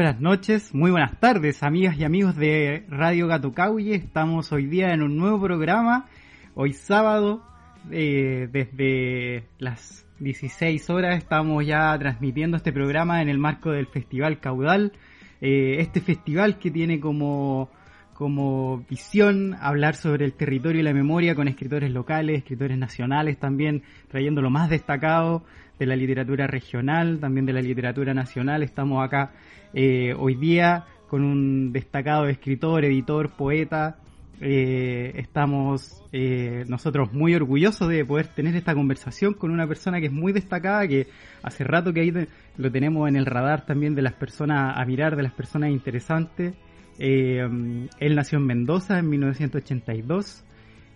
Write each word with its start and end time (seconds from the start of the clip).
buenas 0.00 0.18
noches, 0.18 0.74
muy 0.74 0.90
buenas 0.90 1.20
tardes, 1.20 1.62
amigas 1.62 1.94
y 1.98 2.04
amigos 2.04 2.34
de 2.34 2.86
Radio 2.88 3.26
Gatucauye. 3.26 3.96
Estamos 3.96 4.50
hoy 4.50 4.64
día 4.64 4.94
en 4.94 5.02
un 5.02 5.18
nuevo 5.18 5.42
programa, 5.42 6.06
hoy 6.54 6.72
sábado, 6.72 7.44
eh, 7.90 8.48
desde 8.50 9.44
las 9.58 10.06
16 10.18 10.88
horas 10.88 11.18
estamos 11.18 11.66
ya 11.66 11.98
transmitiendo 11.98 12.56
este 12.56 12.72
programa 12.72 13.20
en 13.20 13.28
el 13.28 13.36
marco 13.36 13.72
del 13.72 13.88
Festival 13.88 14.40
Caudal. 14.40 14.94
Eh, 15.42 15.76
este 15.80 16.00
festival 16.00 16.58
que 16.58 16.70
tiene 16.70 16.98
como, 16.98 17.68
como 18.14 18.78
visión 18.88 19.54
hablar 19.60 19.96
sobre 19.96 20.24
el 20.24 20.32
territorio 20.32 20.80
y 20.80 20.84
la 20.84 20.94
memoria 20.94 21.34
con 21.34 21.46
escritores 21.46 21.90
locales, 21.90 22.38
escritores 22.38 22.78
nacionales 22.78 23.38
también, 23.38 23.82
trayendo 24.08 24.40
lo 24.40 24.48
más 24.48 24.70
destacado 24.70 25.44
de 25.80 25.86
la 25.86 25.96
literatura 25.96 26.46
regional, 26.46 27.18
también 27.18 27.46
de 27.46 27.54
la 27.54 27.62
literatura 27.62 28.12
nacional. 28.12 28.62
Estamos 28.62 29.02
acá 29.02 29.32
eh, 29.72 30.14
hoy 30.16 30.34
día 30.34 30.84
con 31.08 31.24
un 31.24 31.72
destacado 31.72 32.28
escritor, 32.28 32.84
editor, 32.84 33.30
poeta. 33.30 33.96
Eh, 34.42 35.12
estamos 35.16 36.04
eh, 36.12 36.64
nosotros 36.68 37.12
muy 37.14 37.34
orgullosos 37.34 37.88
de 37.88 38.04
poder 38.04 38.28
tener 38.28 38.54
esta 38.56 38.74
conversación 38.74 39.32
con 39.32 39.50
una 39.50 39.66
persona 39.66 40.00
que 40.00 40.06
es 40.06 40.12
muy 40.12 40.32
destacada, 40.32 40.86
que 40.86 41.08
hace 41.42 41.64
rato 41.64 41.94
que 41.94 42.02
ahí 42.02 42.12
lo 42.56 42.70
tenemos 42.70 43.08
en 43.08 43.16
el 43.16 43.24
radar 43.24 43.64
también 43.64 43.94
de 43.94 44.02
las 44.02 44.12
personas 44.12 44.76
a 44.76 44.84
mirar, 44.84 45.16
de 45.16 45.22
las 45.22 45.32
personas 45.32 45.70
interesantes. 45.70 46.54
Él 46.98 48.14
nació 48.14 48.38
en 48.38 48.44
Mendoza 48.44 48.98
en 48.98 49.08
1982, 49.08 50.44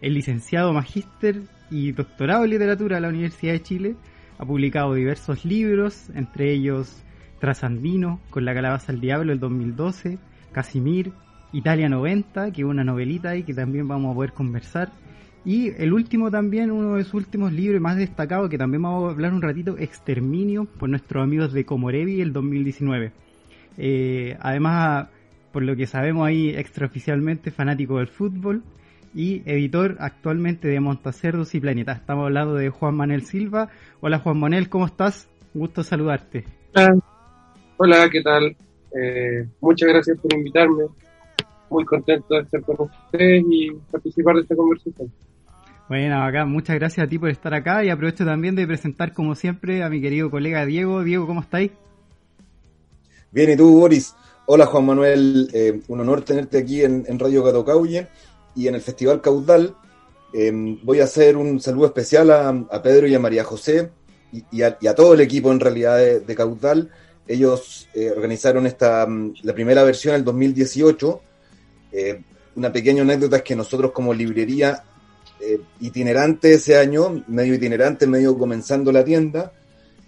es 0.03 0.13
licenciado 0.13 0.75
magíster 0.75 1.41
y 1.71 1.93
doctorado 1.93 2.45
en 2.45 2.51
literatura 2.51 2.97
de 2.97 3.01
la 3.01 3.09
Universidad 3.09 3.55
de 3.55 3.63
Chile. 3.63 3.97
Ha 4.39 4.45
publicado 4.45 4.95
diversos 4.95 5.45
libros, 5.45 6.11
entre 6.15 6.53
ellos 6.53 7.03
Trasandino, 7.39 8.21
con 8.31 8.45
la 8.45 8.55
calabaza 8.55 8.93
al 8.93 9.01
diablo, 9.01 9.33
el 9.33 9.39
2012, 9.39 10.19
Casimir, 10.53 11.13
Italia 11.53 11.89
90, 11.89 12.51
que 12.51 12.63
es 12.63 12.67
una 12.67 12.85
novelita 12.85 13.31
ahí 13.31 13.45
que 13.45 13.55
también 13.55 13.87
vamos 13.87 14.13
a 14.13 14.15
poder 14.15 14.33
conversar. 14.33 14.91
Y 15.45 15.69
el 15.81 15.93
último 15.93 16.31
también, 16.31 16.71
uno 16.71 16.95
de 16.95 17.05
sus 17.05 17.15
últimos 17.15 17.53
libros 17.53 17.81
más 17.81 17.97
destacados, 17.97 18.49
que 18.51 18.59
también 18.59 18.83
vamos 18.83 19.09
a 19.09 19.13
hablar 19.13 19.33
un 19.33 19.43
ratito, 19.43 19.77
Exterminio, 19.79 20.65
por 20.65 20.89
nuestros 20.89 21.23
amigos 21.23 21.53
de 21.53 21.65
Comorevi, 21.65 22.21
el 22.21 22.33
2019. 22.33 23.13
Eh, 23.77 24.37
además, 24.41 25.09
por 25.53 25.63
lo 25.63 25.77
que 25.77 25.87
sabemos 25.87 26.27
ahí 26.27 26.49
extraoficialmente, 26.49 27.51
fanático 27.51 27.99
del 27.99 28.09
fútbol 28.09 28.63
y 29.15 29.43
editor 29.47 29.97
actualmente 30.01 30.69
de 30.69 30.81
Montacerdos 30.81 31.55
y 31.55 31.61
Planeta. 31.61 31.93
Estamos 31.93 32.25
hablando 32.25 32.55
de 32.55 32.71
Juan 32.71 32.97
Manuel 32.97 33.23
Silva. 33.23 33.69
Hola 34.01 34.19
Juan 34.19 34.39
Manuel, 34.39 34.69
¿cómo 34.69 34.87
estás? 34.87 35.29
Gusto 35.55 35.83
saludarte. 35.83 36.45
Hola, 36.75 36.97
Hola, 37.77 38.11
¿qué 38.11 38.23
tal? 38.23 38.57
Eh, 38.97 39.47
muchas 39.61 39.89
gracias 39.89 40.19
por 40.19 40.35
invitarme. 40.35 40.85
Muy 41.71 41.85
contento 41.85 42.35
de 42.35 42.43
estar 42.43 42.63
con 42.63 42.89
ustedes 42.89 43.45
y 43.51 43.71
participar 43.91 44.37
de 44.37 44.43
esta 44.43 44.57
conversación. 44.57 45.13
Bueno, 45.89 46.23
acá 46.23 46.45
muchas 46.45 46.77
gracias 46.77 47.07
a 47.07 47.09
ti 47.09 47.19
por 47.19 47.31
estar 47.31 47.53
acá 47.55 47.85
y 47.85 47.91
aprovecho 47.91 48.25
también 48.25 48.55
de 48.55 48.67
presentar 48.67 49.13
como 49.13 49.35
siempre 49.35 49.83
a 49.83 49.91
mi 49.91 50.01
querido 50.01 50.31
colega 50.31 50.65
Diego. 50.67 51.03
Diego, 51.03 51.27
¿cómo 51.27 51.41
estáis? 51.41 51.73
Bien, 53.31 53.51
¿y 53.51 53.57
tú, 53.57 53.81
Boris? 53.81 54.15
Hola, 54.47 54.67
Juan 54.67 54.87
Manuel. 54.87 55.49
eh, 55.53 55.81
un 55.89 56.01
honor 56.01 56.23
tenerte 56.23 56.59
aquí 56.59 56.83
en, 56.83 57.05
en 57.07 57.19
Radio 57.19 57.45
Catocauye 57.45 58.07
y 58.55 58.69
en 58.69 58.75
el 58.75 58.81
Festival 58.81 59.21
Caudal. 59.21 59.77
Eh, 60.33 60.51
voy 60.83 61.01
a 61.01 61.05
hacer 61.05 61.37
un 61.37 61.61
saludo 61.61 61.87
especial 61.87 62.31
a, 62.31 62.49
a 62.49 62.83
Pedro 62.83 63.07
y 63.07 63.15
a 63.15 63.21
María 63.21 63.45
José 63.45 63.91
y, 64.33 64.45
y 64.51 64.63
a, 64.63 64.77
y 64.81 64.87
a 64.87 64.95
todo 64.95 65.15
el 65.15 65.21
equipo 65.21 65.53
en 65.53 65.61
realidad 65.61 65.99
de, 65.99 66.21
de 66.21 66.35
Caudal. 66.35 66.91
Ellos 67.27 67.89
eh, 67.95 68.11
organizaron 68.11 68.67
esta, 68.67 69.07
mm, 69.07 69.35
la 69.43 69.55
primera 69.55 69.83
versión 69.83 70.15
en 70.15 70.21
el 70.21 70.25
2018. 70.25 71.21
Eh, 71.93 72.21
una 72.57 72.73
pequeña 72.73 73.03
anécdota 73.03 73.37
es 73.37 73.43
que 73.43 73.57
nosotros 73.57 73.93
como 73.93 74.13
librería 74.13 74.85
eh, 75.41 75.61
itinerante 75.81 76.55
ese 76.55 76.77
año, 76.77 77.25
medio 77.29 77.55
itinerante, 77.55 78.07
medio 78.07 78.37
comenzando 78.37 78.93
la 78.93 79.05
tienda, 79.05 79.53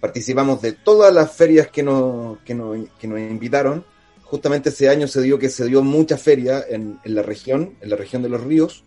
participamos 0.01 0.61
de 0.63 0.73
todas 0.73 1.13
las 1.13 1.33
ferias 1.33 1.69
que 1.69 1.83
nos, 1.83 2.39
que 2.41 2.55
nos, 2.55 2.77
que 2.99 3.09
nos 3.09 3.19
invitaron. 3.19 3.85
Justamente 4.27 4.71
ese 4.71 4.89
año 4.89 5.07
se 5.07 5.23
dio 5.23 5.39
que 5.39 5.49
se 5.49 5.67
dio 5.67 5.83
mucha 5.83 6.19
feria 6.19 6.65
en, 6.69 6.99
en 7.05 7.15
la 7.15 7.23
región, 7.23 7.75
en 7.81 7.91
la 7.91 7.97
región 7.97 8.23
de 8.23 8.29
los 8.29 8.43
ríos. 8.43 8.83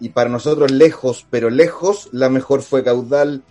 Y 0.00 0.10
para 0.10 0.28
nosotros 0.28 0.70
lejos, 0.70 1.26
pero 1.30 1.48
lejos, 1.50 2.08
la 2.12 2.28
mejor 2.28 2.62
fue 2.62 2.82
Caudal. 2.82 3.42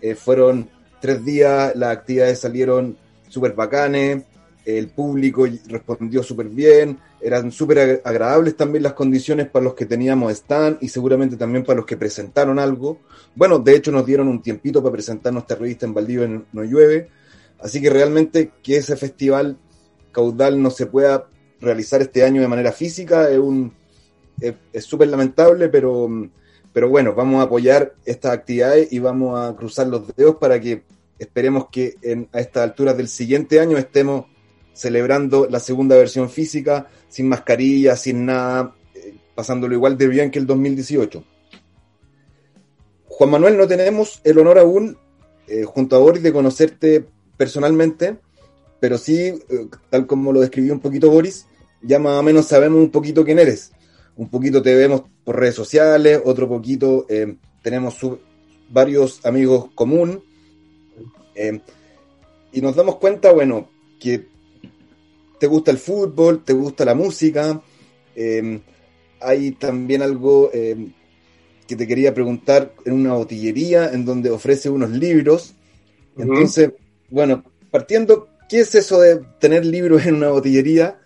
Eh, 0.00 0.14
fueron 0.14 0.68
tres 1.00 1.24
días, 1.24 1.74
las 1.76 1.90
actividades 1.96 2.40
salieron 2.40 2.96
súper 3.28 3.52
bacanes, 3.54 4.22
el 4.64 4.88
público 4.88 5.46
respondió 5.66 6.22
súper 6.22 6.48
bien, 6.48 6.98
eran 7.20 7.50
súper 7.50 7.78
ag- 7.78 8.00
agradables 8.04 8.56
también 8.56 8.84
las 8.84 8.92
condiciones 8.92 9.48
para 9.48 9.64
los 9.64 9.74
que 9.74 9.86
teníamos 9.86 10.32
stand 10.32 10.78
y 10.80 10.88
seguramente 10.88 11.36
también 11.36 11.64
para 11.64 11.78
los 11.78 11.86
que 11.86 11.96
presentaron 11.96 12.58
algo. 12.58 12.98
Bueno, 13.34 13.58
de 13.58 13.74
hecho 13.74 13.90
nos 13.90 14.06
dieron 14.06 14.28
un 14.28 14.42
tiempito 14.42 14.80
para 14.82 14.92
presentar 14.92 15.32
nuestra 15.32 15.56
revista 15.56 15.86
en 15.86 15.94
Valdivia 15.94 16.26
en 16.26 16.44
No 16.52 16.62
Llueve, 16.62 17.08
así 17.60 17.80
que 17.80 17.90
realmente 17.90 18.52
que 18.62 18.76
ese 18.76 18.96
festival 18.96 19.56
caudal 20.12 20.62
no 20.62 20.70
se 20.70 20.86
pueda 20.86 21.28
realizar 21.60 22.02
este 22.02 22.24
año 22.24 22.40
de 22.40 22.48
manera 22.48 22.72
física 22.72 23.30
es 23.30 23.38
un 23.38 23.72
es 24.72 24.84
súper 24.84 25.08
lamentable, 25.08 25.68
pero, 25.68 26.08
pero 26.72 26.88
bueno, 26.88 27.14
vamos 27.14 27.40
a 27.40 27.44
apoyar 27.44 27.94
estas 28.04 28.32
actividades 28.32 28.92
y 28.92 28.98
vamos 28.98 29.38
a 29.38 29.54
cruzar 29.54 29.86
los 29.86 30.14
dedos 30.16 30.36
para 30.36 30.60
que 30.60 30.82
esperemos 31.18 31.68
que 31.70 31.94
en, 32.02 32.28
a 32.32 32.40
estas 32.40 32.64
alturas 32.64 32.96
del 32.96 33.08
siguiente 33.08 33.60
año 33.60 33.78
estemos 33.78 34.26
celebrando 34.72 35.46
la 35.48 35.60
segunda 35.60 35.96
versión 35.96 36.30
física, 36.30 36.88
sin 37.08 37.28
mascarilla, 37.28 37.94
sin 37.96 38.26
nada, 38.26 38.74
eh, 38.94 39.14
pasándolo 39.34 39.74
igual 39.74 39.96
de 39.98 40.08
bien 40.08 40.30
que 40.30 40.38
el 40.38 40.46
2018. 40.46 41.22
Juan 43.06 43.30
Manuel, 43.30 43.58
no 43.58 43.68
tenemos 43.68 44.20
el 44.24 44.38
honor 44.38 44.58
aún, 44.58 44.96
eh, 45.46 45.64
junto 45.64 45.96
a 45.96 45.98
Boris, 45.98 46.22
de 46.22 46.32
conocerte 46.32 47.04
personalmente, 47.36 48.16
pero 48.82 48.98
sí, 48.98 49.14
eh, 49.28 49.68
tal 49.90 50.08
como 50.08 50.32
lo 50.32 50.40
describió 50.40 50.72
un 50.72 50.80
poquito 50.80 51.08
Boris, 51.08 51.46
ya 51.82 52.00
más 52.00 52.18
o 52.18 52.22
menos 52.24 52.46
sabemos 52.46 52.80
un 52.80 52.90
poquito 52.90 53.24
quién 53.24 53.38
eres. 53.38 53.70
Un 54.16 54.28
poquito 54.28 54.60
te 54.60 54.74
vemos 54.74 55.04
por 55.22 55.38
redes 55.38 55.54
sociales, 55.54 56.20
otro 56.24 56.48
poquito 56.48 57.06
eh, 57.08 57.36
tenemos 57.62 57.96
varios 58.70 59.24
amigos 59.24 59.70
común. 59.76 60.24
eh, 61.36 61.60
y 62.52 62.60
nos 62.60 62.74
damos 62.74 62.96
cuenta, 62.96 63.30
bueno, 63.30 63.68
que 64.00 64.26
te 65.38 65.46
gusta 65.46 65.70
el 65.70 65.78
fútbol, 65.78 66.42
te 66.42 66.52
gusta 66.52 66.84
la 66.84 66.96
música. 66.96 67.62
eh, 68.16 68.60
hay 69.20 69.52
también 69.52 70.02
algo 70.02 70.50
que 70.50 71.76
te 71.76 71.86
quería 71.86 72.12
preguntar 72.12 72.74
en 72.84 72.94
una 72.94 73.14
botillería 73.14 73.92
en 73.92 74.04
donde 74.04 74.32
ofrece 74.32 74.68
unos 74.70 74.90
libros. 74.90 75.54
Entonces, 76.18 76.72
bueno, 77.08 77.44
partiendo, 77.70 78.31
¿qué 78.52 78.60
es 78.60 78.74
eso 78.74 79.00
de 79.00 79.18
tener 79.40 79.64
libros 79.64 80.04
en 80.04 80.16
una 80.16 80.28
botillería? 80.28 81.00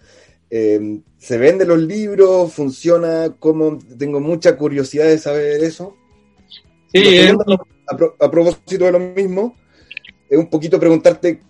Eh, 0.51 1.01
¿Se 1.17 1.39
venden 1.39 1.69
los 1.69 1.79
libros? 1.79 2.53
¿Funciona? 2.53 3.37
¿Cómo? 3.39 3.79
Tengo 3.97 4.19
mucha 4.19 4.57
curiosidad 4.57 5.05
de 5.05 5.17
saber 5.19 5.63
eso. 5.63 5.97
Sí, 6.93 7.05
Lo 7.05 7.11
es- 7.11 7.27
segundo, 7.27 7.67
a, 7.87 7.97
pro- 7.97 8.17
a 8.19 8.29
propósito 8.29 8.85
de 8.87 8.91
lo 8.91 8.99
mismo, 8.99 9.55
es 10.29 10.37
un 10.37 10.51
poquito 10.51 10.81
preguntarte 10.81 11.41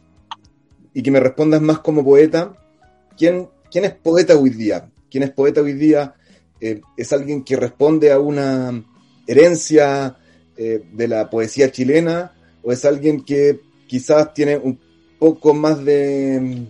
y 0.93 1.03
que 1.03 1.11
me 1.11 1.19
respondas 1.20 1.62
más 1.62 1.79
como 1.79 2.05
poeta, 2.05 2.55
¿quién, 3.17 3.49
quién 3.70 3.87
es 3.87 3.93
poeta 3.94 4.37
hoy 4.37 4.50
día? 4.50 4.91
¿Quién 5.11 5.23
es 5.25 5.31
poeta 5.31 5.62
hoy 5.62 5.73
día? 5.73 6.15
Eh, 6.61 6.82
¿Es 6.99 7.11
alguien 7.15 7.43
que 7.43 7.56
responde 7.56 8.12
a 8.12 8.19
una 8.19 8.85
herencia 9.26 10.19
eh, 10.59 10.82
de 10.93 11.09
la 11.09 11.31
poesía 11.31 11.70
chilena? 11.70 12.35
¿O 12.62 12.70
es 12.70 12.85
alguien 12.85 13.25
que 13.25 13.61
quizás 13.87 14.35
tiene 14.35 14.56
un 14.59 14.79
poco 15.19 15.55
más 15.55 15.85
de, 15.85 16.67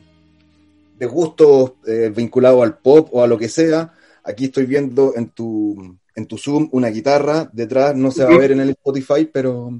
de 0.98 1.06
gustos 1.06 1.72
eh, 1.86 2.12
vinculados 2.14 2.62
al 2.62 2.78
pop 2.78 3.08
o 3.12 3.22
a 3.22 3.26
lo 3.26 3.38
que 3.38 3.48
sea? 3.48 3.94
Aquí 4.24 4.46
estoy 4.46 4.66
viendo 4.66 5.14
en 5.16 5.30
tu, 5.30 5.98
en 6.14 6.26
tu 6.26 6.38
Zoom 6.38 6.68
una 6.72 6.88
guitarra 6.88 7.48
detrás, 7.52 7.94
no 7.94 8.10
se 8.10 8.24
va 8.24 8.34
a 8.34 8.38
ver 8.38 8.52
en 8.52 8.60
el 8.60 8.70
Spotify, 8.70 9.28
pero 9.32 9.70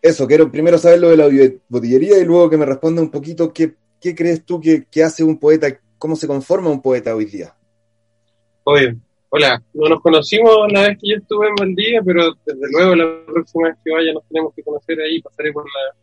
eso, 0.00 0.26
quiero 0.26 0.50
primero 0.50 0.78
saber 0.78 1.00
lo 1.00 1.10
de 1.10 1.16
la 1.16 1.28
botillería 1.68 2.18
y 2.18 2.24
luego 2.24 2.48
que 2.48 2.56
me 2.56 2.66
responda 2.66 3.02
un 3.02 3.10
poquito 3.10 3.52
qué, 3.52 3.74
qué 4.00 4.14
crees 4.14 4.44
tú 4.44 4.60
que, 4.60 4.86
que 4.90 5.02
hace 5.02 5.22
un 5.22 5.38
poeta, 5.38 5.68
cómo 5.98 6.16
se 6.16 6.26
conforma 6.26 6.70
un 6.70 6.80
poeta 6.80 7.14
hoy 7.14 7.26
día. 7.26 7.54
Oye, 8.64 8.96
Hola, 9.34 9.62
no 9.72 9.88
nos 9.88 10.02
conocimos 10.02 10.70
la 10.70 10.88
vez 10.88 10.98
que 11.00 11.08
yo 11.08 11.16
estuve 11.16 11.48
en 11.48 11.54
Valdivia, 11.54 12.02
pero 12.04 12.34
desde 12.44 12.70
luego 12.70 12.94
la 12.94 13.24
próxima 13.24 13.68
vez 13.68 13.78
que 13.82 13.90
vaya 13.90 14.12
nos 14.12 14.28
tenemos 14.28 14.52
que 14.54 14.62
conocer 14.62 15.00
ahí, 15.00 15.22
pasaré 15.22 15.50
por 15.54 15.64
la 15.64 15.94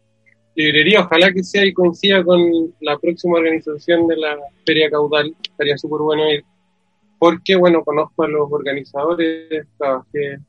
librería, 0.59 1.01
ojalá 1.01 1.31
que 1.31 1.41
sea 1.41 1.65
y 1.65 1.71
coincida 1.71 2.21
con 2.21 2.73
la 2.81 2.97
próxima 2.97 3.37
organización 3.37 4.07
de 4.07 4.17
la 4.17 4.37
Feria 4.65 4.89
Caudal, 4.89 5.33
estaría 5.41 5.77
súper 5.77 6.01
bueno 6.01 6.29
ir, 6.29 6.43
porque 7.17 7.55
bueno, 7.55 7.81
conozco 7.83 8.23
a 8.23 8.27
los 8.27 8.51
organizadores, 8.51 9.67
trabajé 9.77 10.39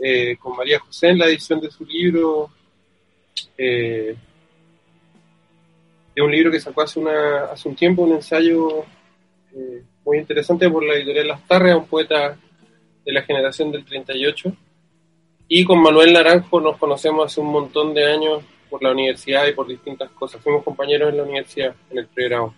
eh, 0.00 0.36
con 0.40 0.56
María 0.56 0.80
José 0.80 1.10
en 1.10 1.18
la 1.18 1.26
edición 1.26 1.60
de 1.60 1.70
su 1.70 1.84
libro, 1.84 2.50
eh, 3.56 4.16
de 6.14 6.22
un 6.22 6.32
libro 6.32 6.50
que 6.50 6.58
sacó 6.58 6.82
hace, 6.82 6.98
una, 6.98 7.44
hace 7.44 7.68
un 7.68 7.76
tiempo, 7.76 8.02
un 8.02 8.14
ensayo 8.14 8.84
eh, 9.54 9.84
muy 10.04 10.18
interesante 10.18 10.68
por 10.68 10.84
la 10.84 10.94
editorial 10.94 11.28
Las 11.28 11.46
Tarres, 11.46 11.76
un 11.76 11.86
poeta 11.86 12.36
de 13.04 13.12
la 13.12 13.22
generación 13.22 13.70
del 13.70 13.84
38. 13.84 14.52
Y 15.48 15.64
con 15.64 15.80
Manuel 15.80 16.12
Naranjo 16.12 16.60
nos 16.60 16.76
conocemos 16.76 17.26
hace 17.26 17.40
un 17.40 17.52
montón 17.52 17.94
de 17.94 18.04
años 18.04 18.42
por 18.76 18.82
la 18.82 18.92
universidad 18.92 19.46
y 19.46 19.54
por 19.54 19.66
distintas 19.66 20.10
cosas. 20.10 20.42
Fuimos 20.42 20.62
compañeros 20.62 21.08
en 21.10 21.16
la 21.16 21.22
universidad, 21.22 21.74
en 21.90 21.98
el 21.98 22.06
pregrado. 22.08 22.52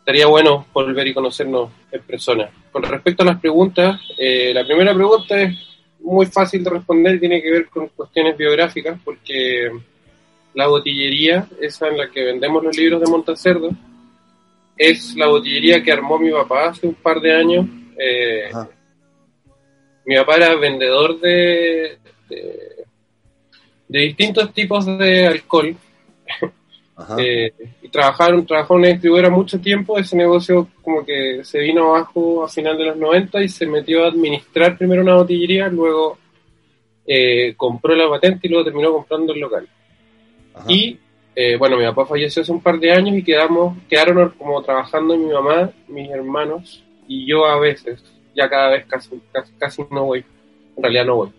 Estaría 0.00 0.26
bueno 0.26 0.66
volver 0.72 1.06
y 1.06 1.14
conocernos 1.14 1.70
en 1.90 2.02
persona. 2.02 2.50
Con 2.70 2.82
respecto 2.82 3.22
a 3.22 3.26
las 3.26 3.40
preguntas, 3.40 3.98
eh, 4.18 4.52
la 4.52 4.66
primera 4.66 4.94
pregunta 4.94 5.40
es 5.40 5.56
muy 6.00 6.26
fácil 6.26 6.62
de 6.62 6.70
responder, 6.70 7.18
tiene 7.18 7.40
que 7.40 7.50
ver 7.50 7.68
con 7.68 7.88
cuestiones 7.88 8.36
biográficas, 8.36 9.00
porque 9.02 9.70
la 10.52 10.66
botillería, 10.66 11.48
esa 11.58 11.88
en 11.88 11.96
la 11.96 12.10
que 12.10 12.22
vendemos 12.22 12.62
los 12.62 12.76
libros 12.76 13.00
de 13.00 13.10
Montacerdo, 13.10 13.70
es 14.76 15.16
la 15.16 15.26
botillería 15.26 15.82
que 15.82 15.90
armó 15.90 16.18
mi 16.18 16.30
papá 16.30 16.68
hace 16.68 16.86
un 16.86 16.94
par 16.94 17.18
de 17.20 17.34
años. 17.34 17.66
Eh, 17.98 18.50
mi 20.04 20.16
papá 20.16 20.36
era 20.36 20.54
vendedor 20.54 21.18
de, 21.18 21.98
de, 22.28 22.75
de 23.88 24.00
distintos 24.00 24.52
tipos 24.52 24.86
de 24.86 25.26
alcohol. 25.26 25.76
Eh, 27.18 27.52
y 27.82 27.88
trabajaron, 27.90 28.46
trabajó 28.46 28.74
en 28.74 28.80
una 28.80 28.88
distribuidora 28.88 29.28
mucho 29.28 29.60
tiempo, 29.60 29.98
ese 29.98 30.16
negocio 30.16 30.68
como 30.80 31.04
que 31.04 31.44
se 31.44 31.58
vino 31.58 31.94
abajo 31.94 32.42
a 32.42 32.48
final 32.48 32.78
de 32.78 32.86
los 32.86 32.96
90 32.96 33.42
y 33.42 33.48
se 33.50 33.66
metió 33.66 34.04
a 34.04 34.08
administrar 34.08 34.78
primero 34.78 35.02
una 35.02 35.16
botillería, 35.16 35.68
luego 35.68 36.16
eh, 37.06 37.54
compró 37.54 37.94
la 37.94 38.08
patente 38.08 38.46
y 38.46 38.50
luego 38.50 38.64
terminó 38.64 38.92
comprando 38.94 39.34
el 39.34 39.40
local. 39.40 39.68
Ajá. 40.54 40.64
Y 40.72 40.98
eh, 41.34 41.56
bueno, 41.56 41.76
mi 41.76 41.84
papá 41.84 42.06
falleció 42.06 42.40
hace 42.40 42.50
un 42.50 42.62
par 42.62 42.80
de 42.80 42.90
años 42.90 43.14
y 43.14 43.22
quedamos, 43.22 43.76
quedaron 43.90 44.30
como 44.38 44.62
trabajando 44.62 45.18
mi 45.18 45.30
mamá, 45.30 45.70
mis 45.88 46.08
hermanos 46.10 46.82
y 47.06 47.26
yo 47.26 47.44
a 47.44 47.60
veces, 47.60 48.02
ya 48.34 48.48
cada 48.48 48.70
vez 48.70 48.86
casi, 48.86 49.20
casi, 49.30 49.52
casi 49.58 49.82
no 49.90 50.06
voy, 50.06 50.24
en 50.76 50.82
realidad 50.82 51.04
no 51.04 51.16
voy. 51.16 51.30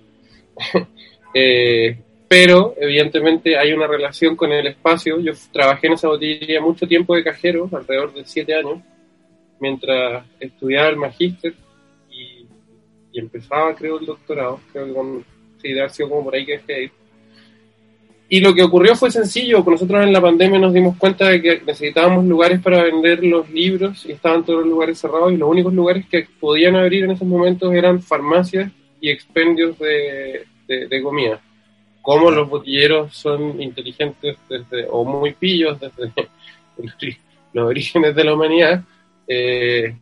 eh, 1.34 1.98
pero 2.28 2.74
evidentemente 2.78 3.58
hay 3.58 3.72
una 3.72 3.88
relación 3.88 4.36
con 4.36 4.52
el 4.52 4.68
espacio. 4.68 5.20
Yo 5.20 5.32
trabajé 5.52 5.88
en 5.88 5.94
esa 5.94 6.10
botillería 6.10 6.60
mucho 6.60 6.88
tiempo 6.88 7.16
de 7.16 7.24
cajero, 7.24 7.70
alrededor 7.72 8.14
de 8.14 8.26
siete 8.26 8.54
años, 8.54 8.80
mientras 9.60 10.26
estudiaba 10.40 10.90
el 10.90 10.98
magíster 10.98 11.54
y, 12.12 12.46
y 13.14 13.20
empezaba, 13.20 13.74
creo, 13.76 14.00
el 14.00 14.06
doctorado. 14.06 14.60
Creo 14.74 14.88
que 14.88 14.94
con, 14.94 15.26
sí, 15.62 15.72
haber 15.72 15.90
sido 15.92 16.10
como 16.10 16.26
por 16.26 16.36
ahí 16.36 16.46
que 16.46 16.54
dejé 16.54 16.74
de. 16.74 16.92
Y 18.30 18.42
lo 18.42 18.54
que 18.54 18.62
ocurrió 18.64 18.94
fue 18.94 19.10
sencillo, 19.10 19.64
nosotros 19.66 20.04
en 20.04 20.12
la 20.12 20.20
pandemia 20.20 20.60
nos 20.60 20.74
dimos 20.74 20.98
cuenta 20.98 21.30
de 21.30 21.42
que 21.42 21.62
necesitábamos 21.66 22.26
lugares 22.26 22.60
para 22.60 22.84
vender 22.84 23.24
los 23.24 23.50
libros 23.50 24.06
y 24.06 24.12
estaban 24.12 24.44
todos 24.44 24.60
los 24.60 24.70
lugares 24.70 25.00
cerrados 25.00 25.32
y 25.32 25.38
los 25.38 25.50
únicos 25.50 25.74
lugares 25.74 26.06
que 26.12 26.28
podían 26.38 26.76
abrir 26.76 27.06
en 27.06 27.12
esos 27.12 27.26
momentos 27.26 27.74
eran 27.74 28.02
farmacias 28.02 28.70
y 29.00 29.12
expendios 29.12 29.80
de, 29.80 30.46
de, 30.68 30.88
de 30.88 31.02
comida. 31.02 31.42
Como 32.08 32.32
los 32.32 32.48
botilleros 32.50 33.14
son 33.14 33.62
inteligentes 33.62 34.38
desde, 34.48 34.88
o 34.90 35.04
muy 35.04 35.34
pillos 35.34 35.78
desde 35.78 36.14
los 37.54 37.66
orígenes 37.66 38.16
de 38.16 38.24
la 38.24 38.34
humanidad, 38.34 38.82
eh, 39.28 39.94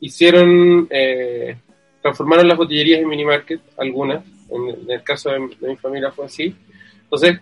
hicieron, 0.00 0.88
eh, 0.90 1.56
transformaron 2.00 2.48
las 2.48 2.58
botillerías 2.58 3.00
en 3.00 3.08
mini 3.08 3.24
market, 3.24 3.60
algunas, 3.78 4.24
en, 4.50 4.70
en 4.70 4.90
el 4.90 5.02
caso 5.04 5.30
de, 5.30 5.38
de 5.60 5.68
mi 5.68 5.76
familia 5.76 6.10
fue 6.10 6.26
así, 6.26 6.52
entonces, 7.12 7.40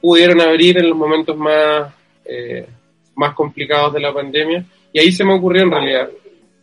pudieron 0.00 0.40
abrir 0.40 0.78
en 0.78 0.88
los 0.88 0.96
momentos 0.96 1.36
más, 1.36 1.92
eh, 2.24 2.66
más 3.14 3.34
complicados 3.34 3.92
de 3.92 4.00
la 4.00 4.10
pandemia. 4.12 4.64
Y 4.90 5.00
ahí 5.00 5.12
se 5.12 5.22
me 5.22 5.34
ocurrió 5.34 5.64
en 5.64 5.70
realidad. 5.70 6.08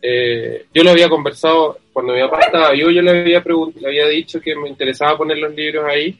Eh, 0.04 0.66
yo 0.74 0.82
lo 0.82 0.90
había 0.90 1.08
conversado 1.08 1.78
cuando 1.92 2.12
mi 2.12 2.20
papá 2.22 2.40
estaba 2.40 2.72
vivo, 2.72 2.90
yo 2.90 3.02
le 3.02 3.10
había, 3.10 3.42
le 3.80 3.86
había 3.86 4.08
dicho 4.08 4.40
que 4.40 4.56
me 4.56 4.68
interesaba 4.68 5.16
poner 5.16 5.38
los 5.38 5.54
libros 5.54 5.84
ahí. 5.88 6.18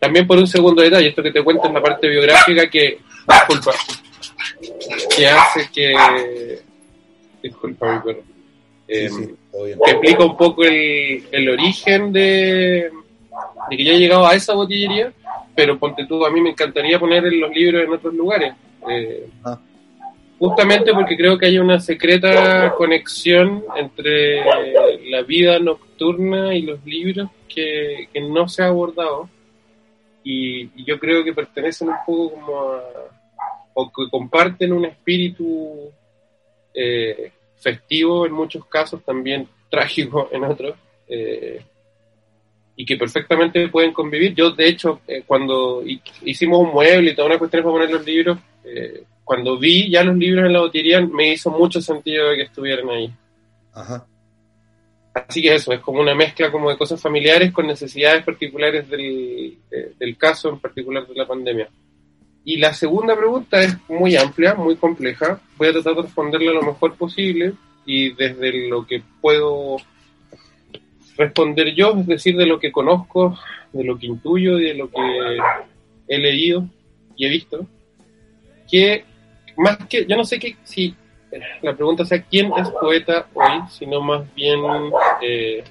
También 0.00 0.26
por 0.26 0.36
un 0.36 0.48
segundo 0.48 0.82
detalle, 0.82 1.08
esto 1.08 1.22
que 1.22 1.30
te 1.30 1.44
cuento 1.44 1.68
en 1.68 1.74
la 1.74 1.82
parte 1.82 2.08
biográfica 2.08 2.68
que, 2.68 2.98
disculpa, 3.28 3.72
que 5.16 5.26
hace 5.28 5.70
que, 5.72 6.58
disculpa 7.40 7.92
mi 7.92 8.00
perro, 8.00 8.24
eh, 8.88 9.08
Sí, 9.08 9.24
sí, 9.24 9.34
que 9.84 9.90
explica 9.92 10.24
un 10.24 10.36
poco 10.36 10.64
el, 10.64 11.24
el 11.30 11.48
origen 11.50 12.12
de, 12.12 12.90
de 13.70 13.76
que 13.76 13.84
yo 13.84 13.92
he 13.92 13.98
llegado 13.98 14.26
a 14.26 14.34
esa 14.34 14.54
botillería, 14.54 15.12
pero 15.54 15.78
ponte 15.78 16.04
tú, 16.06 16.26
a 16.26 16.30
mí 16.30 16.40
me 16.40 16.50
encantaría 16.50 16.98
poner 16.98 17.22
los 17.32 17.54
libros 17.54 17.84
en 17.84 17.92
otros 17.92 18.12
lugares. 18.12 18.54
Eh, 18.90 19.28
Ah. 19.44 19.56
Justamente 20.44 20.92
porque 20.92 21.16
creo 21.16 21.38
que 21.38 21.46
hay 21.46 21.58
una 21.58 21.78
secreta 21.78 22.74
conexión 22.76 23.64
entre 23.76 24.42
la 25.08 25.22
vida 25.22 25.60
nocturna 25.60 26.52
y 26.52 26.62
los 26.62 26.84
libros 26.84 27.30
que, 27.48 28.08
que 28.12 28.20
no 28.20 28.48
se 28.48 28.64
ha 28.64 28.66
abordado. 28.66 29.28
Y, 30.24 30.62
y 30.80 30.84
yo 30.84 30.98
creo 30.98 31.22
que 31.22 31.32
pertenecen 31.32 31.90
un 31.90 31.94
poco 32.04 32.32
como 32.34 32.58
a, 32.72 32.82
o 33.74 33.86
que 33.92 34.10
comparten 34.10 34.72
un 34.72 34.84
espíritu 34.84 35.92
eh, 36.74 37.30
festivo 37.58 38.26
en 38.26 38.32
muchos 38.32 38.66
casos, 38.66 39.00
también 39.04 39.46
trágico 39.70 40.28
en 40.32 40.42
otros. 40.42 40.74
eh, 41.08 41.60
y 42.74 42.84
que 42.84 42.96
perfectamente 42.96 43.68
pueden 43.68 43.92
convivir. 43.92 44.34
Yo, 44.34 44.50
de 44.50 44.66
hecho, 44.66 45.02
eh, 45.06 45.22
cuando 45.24 45.84
hi- 45.86 46.02
hicimos 46.22 46.58
un 46.58 46.72
mueble 46.72 47.12
y 47.12 47.14
toda 47.14 47.28
una 47.28 47.38
cuestión 47.38 47.62
para 47.62 47.72
poner 47.74 47.90
los 47.90 48.04
libros, 48.04 48.38
eh, 48.64 49.04
cuando 49.24 49.58
vi 49.58 49.90
ya 49.90 50.02
los 50.04 50.16
libros 50.16 50.46
en 50.46 50.52
la 50.52 50.60
botillería, 50.60 51.00
me 51.00 51.32
hizo 51.32 51.50
mucho 51.50 51.80
sentido 51.80 52.28
de 52.30 52.36
que 52.36 52.42
estuvieran 52.42 52.88
ahí. 52.90 53.10
Ajá. 53.72 54.06
Así 55.14 55.42
que 55.42 55.54
eso, 55.54 55.72
es 55.72 55.80
como 55.80 56.00
una 56.00 56.14
mezcla 56.14 56.50
como 56.50 56.70
de 56.70 56.78
cosas 56.78 57.00
familiares 57.00 57.52
con 57.52 57.66
necesidades 57.66 58.24
particulares 58.24 58.88
del, 58.88 59.58
de- 59.70 59.92
del 59.98 60.16
caso, 60.16 60.48
en 60.48 60.58
particular 60.58 61.06
de 61.06 61.14
la 61.14 61.26
pandemia. 61.26 61.68
Y 62.44 62.56
la 62.56 62.72
segunda 62.72 63.16
pregunta 63.16 63.62
es 63.62 63.76
muy 63.88 64.16
amplia, 64.16 64.54
muy 64.54 64.74
compleja. 64.76 65.40
Voy 65.56 65.68
a 65.68 65.72
tratar 65.72 65.94
de 65.96 66.02
responderla 66.02 66.52
lo 66.52 66.62
mejor 66.62 66.94
posible 66.96 67.52
y 67.86 68.12
desde 68.14 68.68
lo 68.68 68.86
que 68.86 69.02
puedo 69.20 69.76
responder 71.16 71.74
yo, 71.74 71.94
es 71.98 72.06
decir, 72.06 72.36
de 72.36 72.46
lo 72.46 72.58
que 72.58 72.72
conozco, 72.72 73.38
de 73.72 73.84
lo 73.84 73.98
que 73.98 74.06
intuyo 74.06 74.58
y 74.58 74.64
de 74.64 74.74
lo 74.74 74.90
que 74.90 75.38
he 76.08 76.18
leído 76.18 76.66
y 77.16 77.26
he 77.26 77.30
visto, 77.30 77.66
que 78.70 79.04
más 79.62 79.78
que, 79.88 80.04
yo 80.06 80.16
no 80.16 80.24
sé 80.24 80.38
que, 80.38 80.56
si 80.64 80.94
la 81.62 81.74
pregunta 81.74 82.04
sea 82.04 82.22
quién 82.22 82.52
es 82.56 82.68
poeta 82.70 83.26
hoy, 83.32 83.60
sino 83.70 84.00
más 84.00 84.22
bien, 84.34 84.60
eh, 85.22 85.64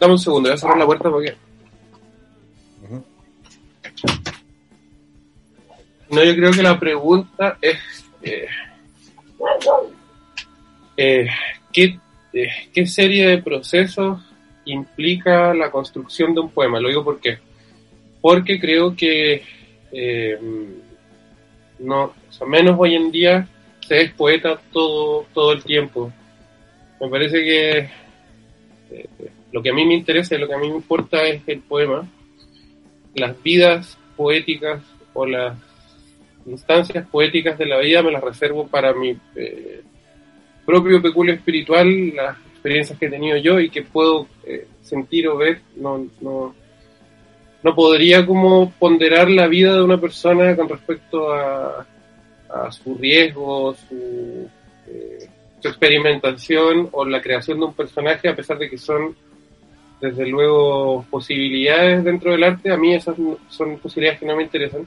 dame 0.00 0.14
un 0.14 0.18
segundo, 0.18 0.48
voy 0.48 0.54
a 0.54 0.58
cerrar 0.58 0.78
la 0.78 0.86
puerta 0.86 1.10
porque. 1.10 1.34
No, 6.10 6.22
yo 6.22 6.34
creo 6.34 6.50
que 6.50 6.62
la 6.62 6.78
pregunta 6.78 7.56
es 7.62 7.78
eh, 8.22 8.46
eh, 10.96 11.26
¿qué, 11.72 11.98
¿qué 12.72 12.86
serie 12.86 13.28
de 13.28 13.38
procesos 13.42 14.20
implica 14.66 15.54
la 15.54 15.70
construcción 15.70 16.34
de 16.34 16.40
un 16.40 16.50
poema? 16.50 16.80
Lo 16.80 16.88
digo 16.88 17.04
porque 17.04 17.38
porque 18.20 18.60
creo 18.60 18.94
que 18.94 19.42
no, 21.82 22.04
o 22.04 22.32
sea, 22.32 22.46
menos 22.46 22.76
hoy 22.78 22.94
en 22.94 23.10
día 23.10 23.46
se 23.86 24.00
es 24.00 24.12
poeta 24.12 24.60
todo, 24.72 25.26
todo 25.34 25.52
el 25.52 25.62
tiempo. 25.62 26.12
Me 27.00 27.08
parece 27.08 27.42
que 27.42 27.78
eh, 28.90 29.08
lo 29.50 29.62
que 29.62 29.70
a 29.70 29.74
mí 29.74 29.84
me 29.84 29.94
interesa 29.94 30.34
y 30.34 30.38
lo 30.38 30.48
que 30.48 30.54
a 30.54 30.58
mí 30.58 30.68
me 30.68 30.76
importa 30.76 31.22
es 31.24 31.42
el 31.46 31.60
poema. 31.60 32.08
Las 33.14 33.40
vidas 33.42 33.98
poéticas 34.16 34.82
o 35.12 35.26
las 35.26 35.58
instancias 36.46 37.06
poéticas 37.08 37.58
de 37.58 37.66
la 37.66 37.78
vida 37.78 38.02
me 38.02 38.12
las 38.12 38.22
reservo 38.22 38.66
para 38.66 38.92
mi 38.94 39.16
eh, 39.36 39.82
propio 40.64 41.02
peculio 41.02 41.34
espiritual, 41.34 42.14
las 42.14 42.36
experiencias 42.52 42.98
que 42.98 43.06
he 43.06 43.10
tenido 43.10 43.36
yo 43.36 43.60
y 43.60 43.68
que 43.68 43.82
puedo 43.82 44.26
eh, 44.44 44.66
sentir 44.82 45.28
o 45.28 45.36
ver. 45.36 45.60
No, 45.76 46.06
no, 46.20 46.54
no 47.62 47.74
podría 47.74 48.26
como 48.26 48.72
ponderar 48.72 49.30
la 49.30 49.46
vida 49.46 49.74
de 49.74 49.82
una 49.82 50.00
persona 50.00 50.56
con 50.56 50.68
respecto 50.68 51.32
a, 51.32 51.86
a 52.52 52.72
su 52.72 52.94
riesgo, 52.96 53.74
su, 53.74 54.48
eh, 54.88 55.28
su 55.60 55.68
experimentación 55.68 56.88
o 56.92 57.04
la 57.04 57.22
creación 57.22 57.58
de 57.60 57.66
un 57.66 57.74
personaje, 57.74 58.28
a 58.28 58.36
pesar 58.36 58.58
de 58.58 58.68
que 58.68 58.78
son, 58.78 59.14
desde 60.00 60.26
luego, 60.26 61.06
posibilidades 61.10 62.04
dentro 62.04 62.32
del 62.32 62.44
arte, 62.44 62.72
a 62.72 62.76
mí 62.76 62.94
esas 62.94 63.16
son 63.48 63.78
posibilidades 63.78 64.20
que 64.20 64.26
no 64.26 64.36
me 64.36 64.42
interesan. 64.42 64.86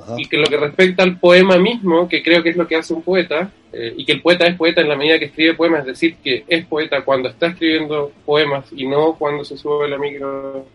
Ajá. 0.00 0.14
Y 0.16 0.26
que 0.26 0.36
lo 0.36 0.46
que 0.46 0.56
respecta 0.56 1.02
al 1.02 1.18
poema 1.18 1.58
mismo, 1.58 2.08
que 2.08 2.22
creo 2.22 2.42
que 2.42 2.50
es 2.50 2.56
lo 2.56 2.68
que 2.68 2.76
hace 2.76 2.94
un 2.94 3.02
poeta, 3.02 3.50
eh, 3.72 3.94
y 3.96 4.04
que 4.04 4.12
el 4.12 4.22
poeta 4.22 4.46
es 4.46 4.56
poeta 4.56 4.80
en 4.80 4.88
la 4.88 4.96
medida 4.96 5.18
que 5.18 5.26
escribe 5.26 5.54
poemas, 5.54 5.80
es 5.80 5.86
decir, 5.86 6.16
que 6.22 6.44
es 6.46 6.66
poeta 6.66 7.02
cuando 7.02 7.28
está 7.28 7.48
escribiendo 7.48 8.12
poemas 8.24 8.66
y 8.72 8.86
no 8.86 9.14
cuando 9.14 9.44
se 9.44 9.56
sube 9.56 9.86
a 9.86 9.88
la 9.88 9.98
micro, 9.98 10.66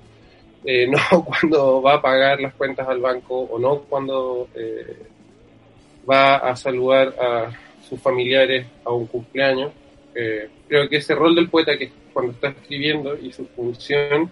eh, 0.66 0.88
no 1.12 1.26
cuando 1.26 1.82
va 1.82 1.96
a 1.96 2.02
pagar 2.02 2.40
las 2.42 2.54
cuentas 2.54 2.88
al 2.88 3.00
banco 3.00 3.42
o 3.42 3.60
no 3.60 3.80
cuando 3.82 4.48
eh, 4.56 4.98
va 6.10 6.38
a 6.38 6.56
saludar 6.56 7.14
a 7.20 7.52
sus 7.88 8.00
familiares 8.00 8.66
a 8.86 8.92
un 8.92 9.08
cumpleaños. 9.08 9.72
Eh, 10.16 10.50
creo 10.68 10.88
que 10.88 10.98
ese 10.98 11.16
rol 11.16 11.36
del 11.36 11.50
poeta, 11.50 11.78
que 11.78 11.92
cuando 12.14 12.34
está 12.34 12.50
escribiendo 12.50 13.18
y 13.18 13.32
su 13.32 13.46
función, 13.48 14.32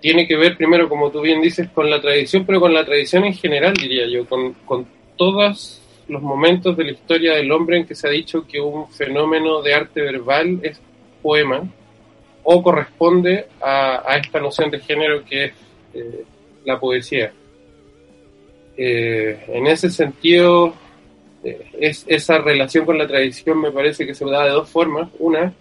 tiene 0.00 0.26
que 0.26 0.36
ver 0.36 0.56
primero, 0.56 0.88
como 0.88 1.10
tú 1.10 1.20
bien 1.20 1.40
dices, 1.40 1.68
con 1.70 1.88
la 1.88 2.00
tradición, 2.00 2.44
pero 2.44 2.60
con 2.60 2.74
la 2.74 2.84
tradición 2.84 3.24
en 3.24 3.34
general, 3.34 3.74
diría 3.74 4.06
yo, 4.06 4.26
con, 4.26 4.52
con 4.64 4.86
todos 5.16 5.80
los 6.08 6.22
momentos 6.22 6.76
de 6.76 6.84
la 6.84 6.92
historia 6.92 7.34
del 7.34 7.50
hombre 7.52 7.78
en 7.78 7.86
que 7.86 7.94
se 7.94 8.08
ha 8.08 8.10
dicho 8.10 8.46
que 8.46 8.60
un 8.60 8.90
fenómeno 8.90 9.62
de 9.62 9.74
arte 9.74 10.02
verbal 10.02 10.60
es 10.62 10.80
poema 11.22 11.62
o 12.44 12.62
corresponde 12.62 13.46
a, 13.60 14.02
a 14.06 14.16
esta 14.16 14.40
noción 14.40 14.70
de 14.70 14.80
género 14.80 15.24
que 15.24 15.44
es 15.44 15.52
eh, 15.94 16.24
la 16.64 16.78
poesía. 16.78 17.32
Eh, 18.76 19.44
en 19.48 19.66
ese 19.66 19.90
sentido, 19.90 20.74
eh, 21.44 21.66
es, 21.78 22.04
esa 22.08 22.38
relación 22.38 22.84
con 22.84 22.98
la 22.98 23.06
tradición 23.06 23.60
me 23.60 23.70
parece 23.70 24.06
que 24.06 24.14
se 24.14 24.24
da 24.24 24.44
de 24.44 24.50
dos 24.50 24.68
formas. 24.68 25.08
Una, 25.18 25.52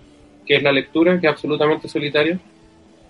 que 0.45 0.55
es 0.55 0.63
la 0.63 0.71
lectura, 0.71 1.19
que 1.19 1.27
es 1.27 1.33
absolutamente 1.33 1.87
solitaria, 1.87 2.39